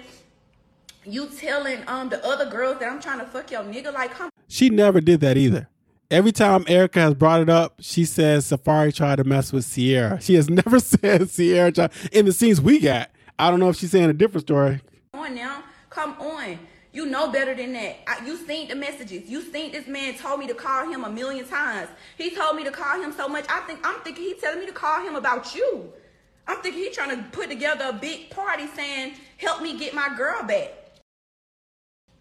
you 1.04 1.26
telling 1.26 1.82
um 1.88 2.08
the 2.10 2.24
other 2.24 2.46
girls 2.48 2.78
that 2.78 2.90
I'm 2.92 3.00
trying 3.00 3.18
to 3.20 3.26
fuck 3.26 3.50
your 3.50 3.62
nigga. 3.62 3.92
Like, 3.92 4.12
come 4.12 4.30
She 4.48 4.68
never 4.70 5.00
did 5.00 5.20
that 5.20 5.36
either. 5.36 5.68
Every 6.10 6.30
time 6.30 6.66
Erica 6.68 7.00
has 7.00 7.14
brought 7.14 7.40
it 7.40 7.48
up, 7.48 7.76
she 7.80 8.04
says 8.04 8.46
Safaree 8.50 8.94
tried 8.94 9.16
to 9.16 9.24
mess 9.24 9.50
with 9.50 9.64
Sierra. 9.64 10.20
She 10.20 10.34
has 10.34 10.50
never 10.62 10.78
said 10.78 11.30
Sierra 11.30 11.72
tried 11.72 11.90
in 12.12 12.26
the 12.26 12.32
scenes 12.32 12.60
we 12.60 12.78
got. 12.80 13.10
I 13.38 13.50
don't 13.50 13.60
know 13.60 13.68
if 13.68 13.76
she's 13.76 13.90
saying 13.90 14.10
a 14.10 14.12
different 14.12 14.46
story. 14.46 14.80
Come 15.12 15.22
on 15.24 15.34
now. 15.34 15.62
Come 15.90 16.12
on. 16.20 16.58
You 16.92 17.06
know 17.06 17.30
better 17.30 17.54
than 17.54 17.72
that. 17.72 17.96
I, 18.06 18.24
you 18.26 18.36
seen 18.36 18.68
the 18.68 18.74
messages. 18.74 19.28
You 19.28 19.40
seen 19.40 19.72
this 19.72 19.86
man 19.86 20.14
told 20.14 20.40
me 20.40 20.46
to 20.48 20.54
call 20.54 20.86
him 20.90 21.04
a 21.04 21.10
million 21.10 21.46
times. 21.46 21.88
He 22.18 22.30
told 22.34 22.56
me 22.56 22.64
to 22.64 22.70
call 22.70 23.00
him 23.00 23.12
so 23.12 23.28
much. 23.28 23.46
I 23.48 23.60
think 23.60 23.80
I'm 23.82 24.00
thinking 24.00 24.24
he 24.24 24.34
telling 24.34 24.60
me 24.60 24.66
to 24.66 24.72
call 24.72 25.02
him 25.02 25.16
about 25.16 25.54
you. 25.54 25.90
I'm 26.46 26.60
thinking 26.60 26.82
he 26.82 26.90
trying 26.90 27.16
to 27.16 27.22
put 27.30 27.48
together 27.48 27.86
a 27.88 27.92
big 27.94 28.28
party 28.30 28.66
saying, 28.66 29.14
"Help 29.38 29.62
me 29.62 29.78
get 29.78 29.94
my 29.94 30.14
girl 30.16 30.42
back." 30.42 30.70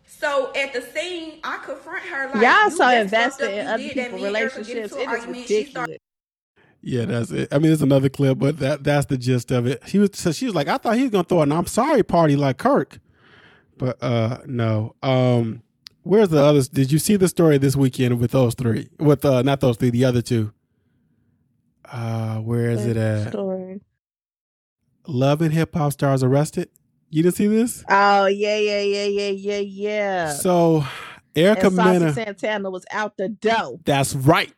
So 0.06 0.54
at 0.56 0.74
the 0.74 0.82
scene, 0.82 1.40
I 1.44 1.58
confront 1.66 2.04
her 2.06 2.28
like, 2.28 2.42
Y'all 2.44 2.66
"You 2.66 2.78
so 2.78 2.90
invested 2.90 3.52
in 3.54 3.68
other 3.68 3.84
people's 3.84 4.22
Me 4.22 4.28
and 4.28 4.38
Erica 4.38 4.64
get 4.64 4.76
relationships. 4.76 4.94
into 4.94 5.10
an 5.10 5.36
It 5.36 5.38
is. 5.38 5.48
She 5.48 5.66
started 5.66 5.92
ridiculous. 5.92 6.01
Yeah, 6.84 7.06
that's 7.06 7.32
it. 7.32 7.50
I 7.54 7.60
mean, 7.60 7.72
it's 7.72 7.82
another 7.82 8.10
clip, 8.10 8.40
but 8.40 8.58
that 8.60 8.84
that's 8.84 9.06
the 9.06 9.18
gist 9.18 9.52
of 9.52 9.68
it. 9.68 9.84
He 9.88 10.00
was 10.00 10.12
so 10.14 10.32
she 10.32 10.46
was 10.46 10.56
like, 10.56 10.68
I 10.68 10.78
thought 10.78 10.96
he 10.96 11.04
was 11.04 11.12
gonna 11.12 11.24
throw 11.24 11.42
an 11.42 11.52
I'm 11.52 11.68
sorry 11.68 12.04
party 12.04 12.36
like 12.36 12.58
Kirk, 12.58 13.00
but 13.78 14.02
uh 14.02 14.40
no. 14.46 14.96
Um, 15.04 15.62
where's 16.04 16.30
the 16.30 16.42
others? 16.44 16.70
Did 16.70 16.92
you 16.92 16.98
see 17.00 17.18
the 17.18 17.28
story 17.28 17.58
this 17.60 17.76
weekend 17.76 18.20
with 18.20 18.32
those 18.32 18.56
three? 18.56 18.90
With 19.00 19.24
uh 19.26 19.44
not 19.44 19.60
those 19.60 19.78
three, 19.78 19.92
the 19.92 20.06
other 20.06 20.22
two. 20.22 20.54
Uh, 21.86 22.38
where 22.38 22.70
is 22.72 22.86
it 22.86 22.98
at? 22.98 23.30
Story. 23.30 23.82
Love 25.08 25.42
and 25.42 25.54
hip 25.54 25.76
hop 25.76 25.94
stars 25.94 26.24
arrested. 26.24 26.70
You 27.10 27.24
didn't 27.24 27.36
see 27.36 27.48
this? 27.48 27.84
Oh 27.90 28.26
yeah, 28.28 28.58
yeah, 28.58 28.82
yeah, 28.82 29.06
yeah, 29.06 29.30
yeah, 29.30 29.58
yeah. 29.60 30.34
So 30.34 30.86
Erica 31.36 31.68
and 31.68 31.76
Saucy 31.76 32.00
Mena. 32.00 32.14
Santana 32.14 32.70
was 32.70 32.86
out 32.92 33.18
the 33.18 33.30
dough. 33.30 33.80
That's 33.84 34.16
right. 34.16 34.54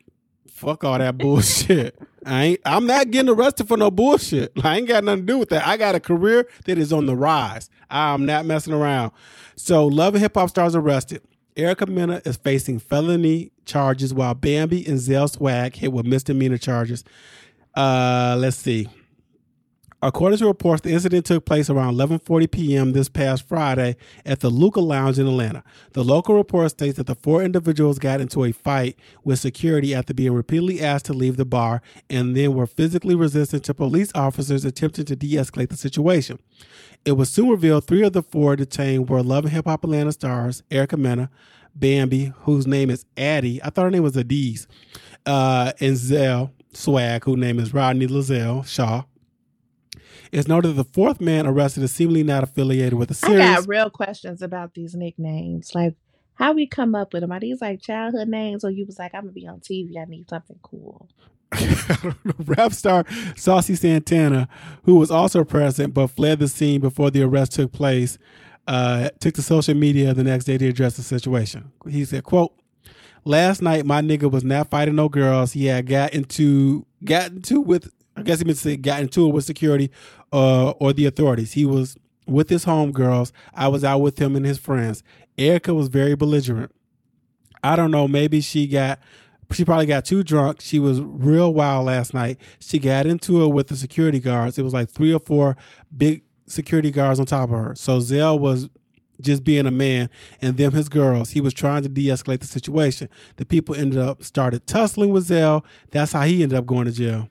Fuck 0.54 0.84
all 0.84 0.96
that 0.98 1.18
bullshit. 1.18 1.98
I 2.24 2.44
ain't 2.44 2.60
I'm 2.64 2.86
not 2.86 3.10
getting 3.10 3.28
arrested 3.28 3.66
for 3.66 3.76
no 3.76 3.90
bullshit. 3.90 4.52
I 4.62 4.78
ain't 4.78 4.86
got 4.86 5.02
nothing 5.02 5.26
to 5.26 5.32
do 5.32 5.36
with 5.38 5.48
that. 5.48 5.66
I 5.66 5.76
got 5.76 5.96
a 5.96 6.00
career 6.00 6.46
that 6.66 6.78
is 6.78 6.92
on 6.92 7.06
the 7.06 7.16
rise. 7.16 7.68
I'm 7.90 8.24
not 8.24 8.46
messing 8.46 8.72
around. 8.72 9.10
So 9.56 9.88
Love 9.88 10.14
and 10.14 10.22
Hip 10.22 10.36
Hop 10.36 10.48
stars 10.48 10.76
arrested. 10.76 11.22
Erica 11.56 11.86
Mena 11.86 12.22
is 12.24 12.36
facing 12.36 12.78
felony 12.78 13.50
charges 13.64 14.14
while 14.14 14.34
Bambi 14.34 14.86
and 14.86 15.00
Zell 15.00 15.26
Swag 15.26 15.74
hit 15.74 15.92
with 15.92 16.06
misdemeanor 16.06 16.58
charges. 16.58 17.02
Uh 17.74 18.36
let's 18.38 18.56
see. 18.56 18.88
According 20.04 20.38
to 20.40 20.46
reports, 20.46 20.82
the 20.82 20.92
incident 20.92 21.24
took 21.24 21.46
place 21.46 21.70
around 21.70 21.94
11:40 21.94 22.50
p.m. 22.50 22.92
this 22.92 23.08
past 23.08 23.48
Friday 23.48 23.96
at 24.26 24.40
the 24.40 24.50
Luca 24.50 24.80
Lounge 24.80 25.18
in 25.18 25.26
Atlanta. 25.26 25.64
The 25.94 26.04
local 26.04 26.34
report 26.34 26.72
states 26.72 26.98
that 26.98 27.06
the 27.06 27.14
four 27.14 27.42
individuals 27.42 27.98
got 27.98 28.20
into 28.20 28.44
a 28.44 28.52
fight 28.52 28.98
with 29.24 29.38
security 29.38 29.94
after 29.94 30.12
being 30.12 30.34
repeatedly 30.34 30.82
asked 30.82 31.06
to 31.06 31.14
leave 31.14 31.38
the 31.38 31.46
bar 31.46 31.80
and 32.10 32.36
then 32.36 32.52
were 32.52 32.66
physically 32.66 33.14
resistant 33.14 33.64
to 33.64 33.72
police 33.72 34.12
officers 34.14 34.66
attempting 34.66 35.06
to 35.06 35.16
de-escalate 35.16 35.70
the 35.70 35.76
situation. 35.78 36.38
It 37.06 37.12
was 37.12 37.30
soon 37.30 37.48
revealed 37.48 37.86
three 37.86 38.02
of 38.02 38.12
the 38.12 38.22
four 38.22 38.56
detained 38.56 39.08
were 39.08 39.22
Love 39.22 39.44
and 39.44 39.54
Hip 39.54 39.64
Hop 39.64 39.84
Atlanta 39.84 40.12
stars, 40.12 40.62
Erica 40.70 40.98
Mena, 40.98 41.30
Bambi, 41.74 42.34
whose 42.40 42.66
name 42.66 42.90
is 42.90 43.06
Addie. 43.16 43.58
I 43.62 43.70
thought 43.70 43.84
her 43.84 43.90
name 43.90 44.02
was 44.02 44.16
Adiz, 44.16 44.66
uh, 45.24 45.72
and 45.80 45.96
Zell 45.96 46.52
Swag, 46.74 47.24
whose 47.24 47.38
name 47.38 47.58
is 47.58 47.72
Rodney 47.72 48.06
Lazelle 48.06 48.66
Shaw. 48.66 49.04
It's 50.34 50.48
noted 50.48 50.68
that 50.68 50.82
the 50.82 50.92
fourth 50.92 51.20
man 51.20 51.46
arrested 51.46 51.82
is 51.84 51.92
seemingly 51.92 52.24
not 52.24 52.42
affiliated 52.42 52.94
with 52.94 53.08
the 53.08 53.14
series. 53.14 53.40
I 53.40 53.54
got 53.54 53.68
real 53.68 53.88
questions 53.88 54.42
about 54.42 54.74
these 54.74 54.94
nicknames. 54.94 55.74
Like, 55.74 55.94
how 56.34 56.52
we 56.52 56.66
come 56.66 56.94
up 56.94 57.12
with 57.12 57.20
them? 57.20 57.30
Are 57.30 57.38
these 57.38 57.60
like 57.60 57.80
childhood 57.80 58.28
names, 58.28 58.64
or 58.64 58.70
you 58.70 58.84
was 58.84 58.98
like, 58.98 59.14
I'm 59.14 59.22
gonna 59.22 59.32
be 59.32 59.46
on 59.46 59.60
TV. 59.60 59.96
I 59.96 60.04
need 60.06 60.28
something 60.28 60.58
cool. 60.62 61.08
I 61.52 61.98
don't 62.02 62.24
know, 62.24 62.34
rap 62.56 62.72
star 62.72 63.04
Saucy 63.36 63.76
Santana, 63.76 64.48
who 64.84 64.96
was 64.96 65.10
also 65.10 65.44
present 65.44 65.94
but 65.94 66.08
fled 66.08 66.40
the 66.40 66.48
scene 66.48 66.80
before 66.80 67.12
the 67.12 67.22
arrest 67.22 67.52
took 67.52 67.70
place, 67.70 68.18
uh, 68.66 69.10
took 69.20 69.34
to 69.34 69.42
social 69.42 69.74
media 69.74 70.12
the 70.14 70.24
next 70.24 70.46
day 70.46 70.58
to 70.58 70.66
address 70.66 70.96
the 70.96 71.02
situation. 71.02 71.70
He 71.88 72.04
said, 72.04 72.24
quote, 72.24 72.52
Last 73.24 73.62
night 73.62 73.86
my 73.86 74.02
nigga 74.02 74.30
was 74.30 74.42
not 74.42 74.68
fighting 74.68 74.96
no 74.96 75.08
girls. 75.08 75.52
He 75.52 75.66
had 75.66 75.86
got 75.86 76.12
into 76.12 76.84
got 77.04 77.30
into 77.30 77.60
with 77.60 77.90
I 78.16 78.22
guess 78.22 78.38
he 78.38 78.44
meant 78.44 78.58
to 78.58 78.62
say 78.62 78.76
got 78.76 79.00
into 79.00 79.28
it 79.28 79.32
with 79.32 79.44
security 79.44 79.90
uh, 80.34 80.70
or 80.72 80.92
the 80.92 81.06
authorities. 81.06 81.52
He 81.52 81.64
was 81.64 81.96
with 82.26 82.50
his 82.50 82.64
homegirls. 82.64 83.30
I 83.54 83.68
was 83.68 83.84
out 83.84 84.00
with 84.00 84.18
him 84.18 84.34
and 84.34 84.44
his 84.44 84.58
friends. 84.58 85.04
Erica 85.38 85.72
was 85.72 85.86
very 85.88 86.16
belligerent. 86.16 86.74
I 87.62 87.76
don't 87.76 87.92
know. 87.92 88.08
Maybe 88.08 88.40
she 88.40 88.66
got, 88.66 88.98
she 89.52 89.64
probably 89.64 89.86
got 89.86 90.04
too 90.04 90.24
drunk. 90.24 90.60
She 90.60 90.80
was 90.80 91.00
real 91.00 91.54
wild 91.54 91.86
last 91.86 92.12
night. 92.14 92.38
She 92.58 92.80
got 92.80 93.06
into 93.06 93.44
it 93.44 93.48
with 93.48 93.68
the 93.68 93.76
security 93.76 94.18
guards. 94.18 94.58
It 94.58 94.64
was 94.64 94.74
like 94.74 94.90
three 94.90 95.14
or 95.14 95.20
four 95.20 95.56
big 95.96 96.24
security 96.46 96.90
guards 96.90 97.20
on 97.20 97.26
top 97.26 97.50
of 97.50 97.56
her. 97.56 97.74
So 97.76 98.00
Zell 98.00 98.36
was 98.36 98.68
just 99.20 99.44
being 99.44 99.66
a 99.66 99.70
man 99.70 100.10
and 100.42 100.56
them 100.56 100.72
his 100.72 100.88
girls. 100.88 101.30
He 101.30 101.40
was 101.40 101.54
trying 101.54 101.84
to 101.84 101.88
de-escalate 101.88 102.40
the 102.40 102.46
situation. 102.46 103.08
The 103.36 103.46
people 103.46 103.76
ended 103.76 104.00
up 104.00 104.24
started 104.24 104.66
tussling 104.66 105.10
with 105.10 105.24
Zell. 105.24 105.64
That's 105.92 106.10
how 106.10 106.22
he 106.22 106.42
ended 106.42 106.58
up 106.58 106.66
going 106.66 106.86
to 106.86 106.92
jail. 106.92 107.28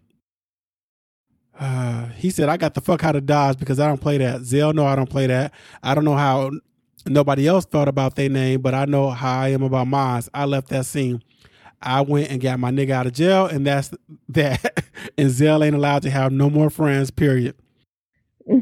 Uh, 1.60 2.08
he 2.10 2.30
said, 2.30 2.50
I 2.50 2.58
got 2.58 2.74
the 2.74 2.82
fuck 2.82 3.04
out 3.04 3.16
of 3.16 3.26
Dodge 3.26 3.60
because 3.60 3.80
I 3.80 3.88
don't 3.88 4.02
play 4.02 4.18
that. 4.18 4.42
Zell, 4.44 4.74
no, 4.74 4.86
I 4.86 4.96
don't 4.96 5.10
play 5.10 5.28
that. 5.28 5.54
I 5.84 5.96
don't 5.96 6.06
know 6.06 6.16
how 6.16 6.52
nobody 7.08 7.48
else 7.48 7.66
thought 7.66 7.88
about 7.88 8.16
their 8.16 8.30
name, 8.30 8.62
but 8.62 8.74
I 8.74 8.86
know 8.86 9.10
how 9.12 9.42
I 9.42 9.50
am 9.50 9.64
about 9.64 9.88
mine. 9.88 10.24
I 10.34 10.46
left 10.46 10.70
that 10.70 10.86
scene. 10.86 11.24
I 11.82 12.02
went 12.02 12.32
and 12.32 12.42
got 12.42 12.60
my 12.60 12.72
nigga 12.72 12.92
out 12.92 13.08
of 13.08 13.14
jail, 13.14 13.46
and 13.46 13.66
that's 13.68 13.92
that. 14.30 14.84
and 15.18 15.30
Zell 15.30 15.64
ain't 15.64 15.76
allowed 15.76 16.04
to 16.04 16.10
have 16.10 16.32
no 16.32 16.50
more 16.50 16.70
friends, 16.70 17.12
period. 17.12 17.56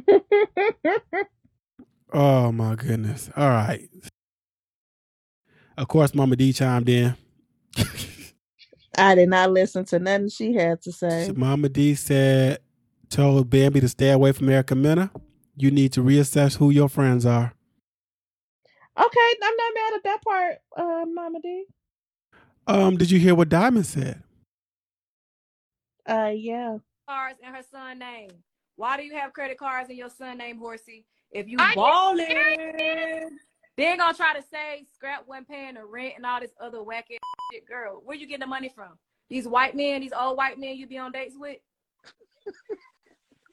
Oh 2.13 2.51
my 2.51 2.75
goodness. 2.75 3.30
All 3.38 3.49
right. 3.49 3.89
Of 5.77 5.88
course, 5.88 6.13
Mama 6.13 6.36
D 6.36 6.51
chimed 6.54 6.89
in. 6.89 7.15
I 8.97 9.15
did 9.15 9.30
not 9.30 9.51
listen 9.51 9.86
to 9.86 9.99
nothing 9.99 10.30
she 10.30 10.54
had 10.54 10.82
to 10.82 10.91
say. 10.91 11.28
So 11.28 11.34
Mama 11.34 11.70
D 11.70 11.95
said, 11.95 12.59
told 13.12 13.49
Bambi 13.49 13.82
to 13.82 13.89
stay 13.89 14.09
away 14.09 14.32
from 14.32 14.49
Erica 14.49 14.74
Mena. 14.74 15.12
You 15.55 15.70
need 15.70 15.93
to 15.93 16.01
reassess 16.01 16.57
who 16.57 16.70
your 16.70 16.89
friends 16.89 17.26
are. 17.26 17.53
Okay, 18.97 19.34
I'm 19.43 19.55
not 19.55 19.74
mad 19.76 19.93
at 19.95 20.03
that 20.03 20.22
part, 20.24 20.57
uh, 20.76 21.05
Mama 21.05 21.39
D. 21.41 21.66
Um, 22.68 22.97
did 22.97 23.12
you 23.12 23.20
hear 23.20 23.36
what 23.36 23.49
Diamond 23.49 23.86
said? 23.86 24.24
Uh, 26.07 26.32
yeah. 26.36 26.78
cards 27.07 27.39
in 27.45 27.53
her 27.53 27.64
son 27.70 27.99
name. 27.99 28.32
Why 28.76 28.97
do 28.97 29.03
you 29.03 29.16
have 29.16 29.34
credit 29.34 29.57
cards 29.57 29.89
in 29.89 29.97
your 29.97 30.09
son 30.09 30.38
name, 30.38 30.57
Horsey? 30.57 31.05
If 31.32 31.47
you 31.47 31.57
I 31.59 31.76
balling, 31.76 32.28
then 33.78 33.97
gonna 33.97 34.14
try 34.14 34.34
to 34.34 34.43
say 34.51 34.86
scrap 34.93 35.24
one 35.26 35.45
paying 35.45 35.76
the 35.76 35.86
rent 35.86 36.14
and 36.18 36.26
all 36.26 36.39
this 36.39 36.51
other 36.59 36.84
whack 36.84 37.07
shit. 37.09 37.68
Girl, 37.68 38.01
where 38.03 38.18
you 38.18 38.28
getting 38.28 38.41
the 38.41 38.47
money 38.47 38.70
from? 38.74 38.97
These 39.30 39.47
white 39.47 39.76
men, 39.76 40.01
these 40.01 40.14
old 40.14 40.38
white 40.38 40.59
men 40.59 40.76
you 40.76 40.88
be 40.88 40.97
on 40.97 41.12
dates 41.12 41.36
with? 41.38 41.57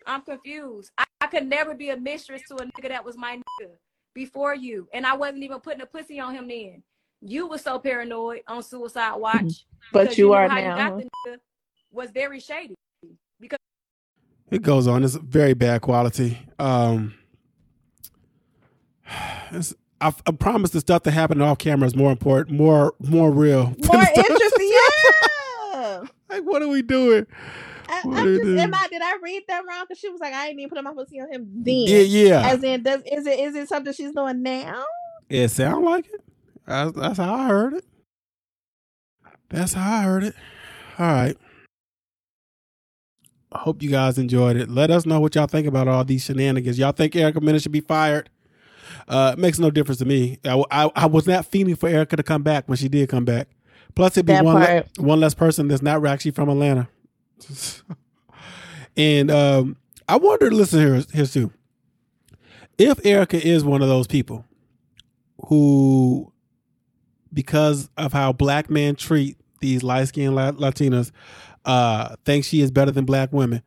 I'm 0.09 0.23
confused. 0.23 0.91
I, 0.97 1.05
I 1.21 1.27
could 1.27 1.47
never 1.47 1.75
be 1.75 1.91
a 1.91 1.97
mistress 1.97 2.43
to 2.49 2.57
a 2.57 2.65
nigga 2.67 2.89
that 2.89 3.05
was 3.05 3.17
my 3.17 3.37
nigga 3.37 3.71
before 4.15 4.55
you, 4.55 4.89
and 4.93 5.07
I 5.07 5.15
wasn't 5.15 5.45
even 5.45 5.61
putting 5.61 5.83
a 5.83 5.87
pussy 5.87 6.19
on 6.19 6.35
him 6.35 6.49
then. 6.49 6.83
You 7.21 7.47
was 7.47 7.63
so 7.63 7.79
paranoid 7.79 8.41
on 8.49 8.63
suicide 8.63 9.17
watch. 9.17 9.67
But 9.91 10.03
because 10.03 10.19
you 10.19 10.35
are 10.35 10.47
how 10.49 10.57
now. 10.57 10.61
You 10.61 10.77
got 10.77 10.99
the 10.99 11.05
nigga 11.05 11.37
was 11.91 12.11
very 12.11 12.41
shady. 12.41 12.75
Because 13.41 13.59
it 14.51 14.61
goes 14.61 14.87
on. 14.87 15.03
It's 15.03 15.15
very 15.15 15.55
bad 15.55 15.81
quality. 15.81 16.39
Um, 16.59 17.15
it's, 19.51 19.75
I, 20.01 20.13
I 20.27 20.33
promise 20.33 20.71
the 20.71 20.81
stuff 20.81 21.05
that 21.05 21.13
happened 21.13 21.43
off 21.43 21.59
camera 21.59 21.87
is 21.87 21.97
more 21.97 22.13
important, 22.13 22.59
more 22.59 22.95
more 23.01 23.31
real. 23.31 23.75
More 23.87 24.03
interesting. 24.17 24.48
Like, 26.29 26.43
what 26.43 26.63
are 26.63 26.69
we 26.69 26.83
doing? 26.83 27.27
I, 27.89 28.03
I 28.07 28.27
it 28.27 28.43
just, 28.43 28.63
am 28.63 28.75
I, 28.75 28.87
did 28.91 29.01
I 29.03 29.17
read 29.23 29.45
that 29.49 29.63
wrong? 29.67 29.85
Because 29.89 29.99
she 29.99 30.11
was 30.11 30.21
like, 30.21 30.35
I 30.35 30.49
ain't 30.49 30.59
even 30.59 30.69
put 30.69 30.85
my 30.85 30.93
pussy 30.93 31.21
on 31.21 31.33
him 31.33 31.49
then. 31.55 31.85
Yeah, 31.87 31.99
yeah. 32.01 32.49
As 32.49 32.63
in, 32.63 32.83
does 32.83 33.01
is 33.11 33.27
it 33.27 33.39
is 33.39 33.55
it 33.55 33.69
something 33.69 33.93
she's 33.93 34.13
doing 34.13 34.43
now? 34.43 34.85
It 35.31 35.49
sound 35.49 35.85
like 35.85 36.07
it. 36.07 36.23
That's, 36.67 36.93
that's 36.93 37.19
how 37.19 37.35
I 37.35 37.47
heard 37.47 37.75
it. 37.75 37.85
That's 39.49 39.73
how 39.73 40.01
I 40.01 40.03
heard 40.03 40.25
it. 40.25 40.35
All 40.99 41.07
right. 41.07 41.37
I 43.51 43.59
hope 43.61 43.83
you 43.83 43.89
guys 43.89 44.19
enjoyed 44.19 44.57
it. 44.57 44.69
Let 44.69 44.91
us 44.91 45.07
know 45.07 45.21
what 45.21 45.35
y'all 45.35 45.47
think 45.47 45.67
about 45.67 45.89
all 45.89 46.05
these 46.05 46.25
shenanigans. 46.25 46.79
Y'all 46.79 46.93
think 46.93 47.17
Erica 47.17 47.41
Mena 47.41 47.59
should 47.59 47.73
be 47.73 47.81
fired? 47.81 48.29
Uh, 49.07 49.35
it 49.35 49.39
makes 49.39 49.59
no 49.59 49.71
difference 49.71 49.99
to 50.01 50.05
me. 50.05 50.39
I, 50.45 50.63
I, 50.71 50.91
I 50.95 51.07
was 51.07 51.27
not 51.27 51.47
feeling 51.47 51.77
for 51.77 51.89
Erica 51.89 52.17
to 52.17 52.23
come 52.23 52.43
back 52.43 52.69
when 52.69 52.77
she 52.77 52.91
did 52.91 53.09
come 53.09 53.25
back. 53.25 53.49
Plus, 53.95 54.17
it'd 54.17 54.27
be 54.27 54.33
That 54.33 54.45
one, 54.45 54.61
le- 54.63 54.85
one 54.99 55.21
less 55.21 55.35
person 55.35 55.69
that's 55.69 55.83
not 55.83 56.05
actually 56.07 56.31
from 56.33 56.49
Atlanta. 56.49 56.89
and 58.97 59.31
um, 59.31 59.77
I 60.09 60.17
wonder, 60.17 60.51
listen 60.51 60.81
here, 60.81 61.05
here's 61.13 61.33
too. 61.33 61.53
If 62.79 63.05
Erica 63.05 63.45
is 63.45 63.65
one 63.65 63.83
of 63.83 63.89
those 63.89 64.07
people 64.07 64.45
who, 65.47 66.33
because 67.33 67.91
of 67.97 68.13
how 68.13 68.33
black 68.33 68.71
men 68.71 68.95
treat 68.95 69.37
these 69.61 69.83
light 69.83 70.09
skinned 70.09 70.35
Latinas, 70.35 71.11
uh, 71.65 72.15
thinks 72.25 72.47
she 72.47 72.61
is 72.61 72.71
better 72.71 72.93
than 72.93 73.05
black 73.05 73.33
women, 73.33 73.63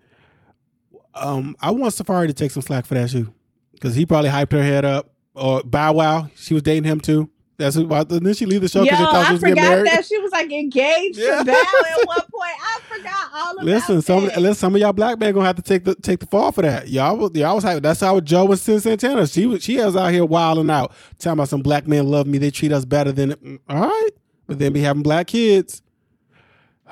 um, 1.13 1.55
I 1.59 1.71
want 1.71 1.93
Safaree 1.93 2.27
to 2.27 2.33
take 2.33 2.51
some 2.51 2.61
slack 2.63 2.85
for 2.85 2.93
that 2.93 3.09
too, 3.09 3.33
because 3.73 3.95
he 3.95 4.05
probably 4.05 4.29
hyped 4.29 4.53
her 4.53 4.63
head 4.63 4.85
up. 4.85 5.09
Or 5.33 5.63
Bow 5.63 5.93
Wow, 5.93 6.29
she 6.35 6.53
was 6.53 6.63
dating 6.63 6.83
him 6.83 6.99
too. 6.99 7.29
That's 7.61 7.75
who. 7.75 7.87
Didn't 7.87 8.33
she 8.35 8.45
leave 8.45 8.61
the 8.61 8.67
show 8.67 8.83
because 8.83 8.97
she 8.99 9.03
thought 9.05 9.27
she 9.27 9.33
was 9.33 9.41
getting 9.41 9.55
forgot 9.55 9.69
married? 9.69 9.87
that 9.87 10.05
she 10.05 10.17
was 10.19 10.31
like 10.31 10.51
engaged 10.51 11.17
Yeah. 11.17 11.37
to 11.39 11.43
Val 11.45 11.55
at 11.55 12.07
one 12.07 12.17
point. 12.31 12.51
I 12.61 12.79
forgot 12.87 13.29
all 13.33 13.53
about 13.53 13.65
Listen, 13.65 14.01
some 14.01 14.25
that. 14.25 14.41
listen, 14.41 14.55
some 14.55 14.75
of 14.75 14.81
y'all 14.81 14.93
black 14.93 15.17
men 15.19 15.33
gonna 15.33 15.45
have 15.45 15.55
to 15.55 15.61
take 15.61 15.83
the 15.85 15.95
take 15.95 16.19
the 16.19 16.25
fall 16.25 16.51
for 16.51 16.61
that. 16.63 16.89
Y'all, 16.89 17.15
was- 17.17 17.31
y'all 17.35 17.55
was 17.55 17.63
hyped. 17.63 17.81
That's 17.83 17.99
how 18.01 18.19
Joe 18.19 18.47
and 18.47 18.59
Sin 18.59 18.79
Santana. 18.79 19.25
She 19.27 19.45
was 19.45 19.63
she 19.63 19.77
was 19.77 19.95
out 19.95 20.11
here 20.11 20.25
wilding 20.25 20.69
out, 20.69 20.91
talking 21.19 21.33
about 21.33 21.49
some 21.49 21.61
black 21.61 21.87
men 21.87 22.07
love 22.07 22.27
me. 22.27 22.37
They 22.37 22.51
treat 22.51 22.71
us 22.71 22.83
better 22.85 23.11
than. 23.11 23.31
mm, 23.33 23.59
All 23.69 23.81
right, 23.87 24.09
but 24.47 24.59
then 24.59 24.73
be 24.73 24.81
having 24.81 25.03
black 25.03 25.27
kids. 25.27 25.81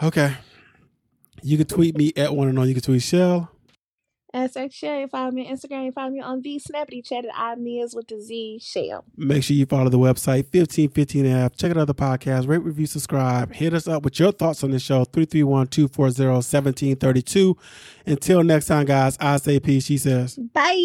Okay, 0.02 0.34
you 1.44 1.58
can 1.58 1.66
tweet 1.68 1.98
me 1.98 2.14
at 2.16 2.34
one 2.34 2.48
and 2.48 2.58
on. 2.58 2.68
You 2.68 2.74
can 2.74 2.84
tweet 2.84 3.02
Chelle. 3.02 3.50
SX 4.34 4.72
Chelle. 4.72 5.02
You 5.02 5.08
Follow 5.08 5.30
me 5.32 5.48
on 5.48 5.56
Instagram. 5.56 5.86
You 5.86 5.92
Follow 5.92 6.10
me 6.12 6.22
on 6.22 6.42
the 6.42 6.60
Snappity 6.60 7.06
Chat 7.06 7.26
at 7.26 7.32
I 7.36 7.56
Miz 7.56 7.94
with 7.96 8.08
the 8.08 8.22
Z 8.22 8.60
Chelle. 8.62 9.04
Make 9.18 9.44
sure 9.44 9.56
you 9.56 9.66
follow 9.66 9.90
the 9.90 9.98
website 9.98 10.46
1515 10.54 11.26
app. 11.26 11.56
Check 11.58 11.72
out 11.72 11.78
other 11.78 11.94
podcasts. 11.94 12.48
Rate, 12.48 12.64
review, 12.64 12.86
subscribe. 12.86 13.54
Hit 13.54 13.74
us 13.74 13.88
up 13.88 14.04
with 14.04 14.20
your 14.20 14.32
thoughts 14.32 14.64
on 14.64 14.70
the 14.72 14.80
show 14.80 15.04
331-240-1732. 15.06 17.58
Until 18.06 18.44
next 18.44 18.68
time, 18.68 18.86
guys. 18.86 19.18
I 19.20 19.38
say 19.38 19.60
peace. 19.60 19.86
She 19.86 19.98
says. 19.98 20.36
Bye. 20.36 20.76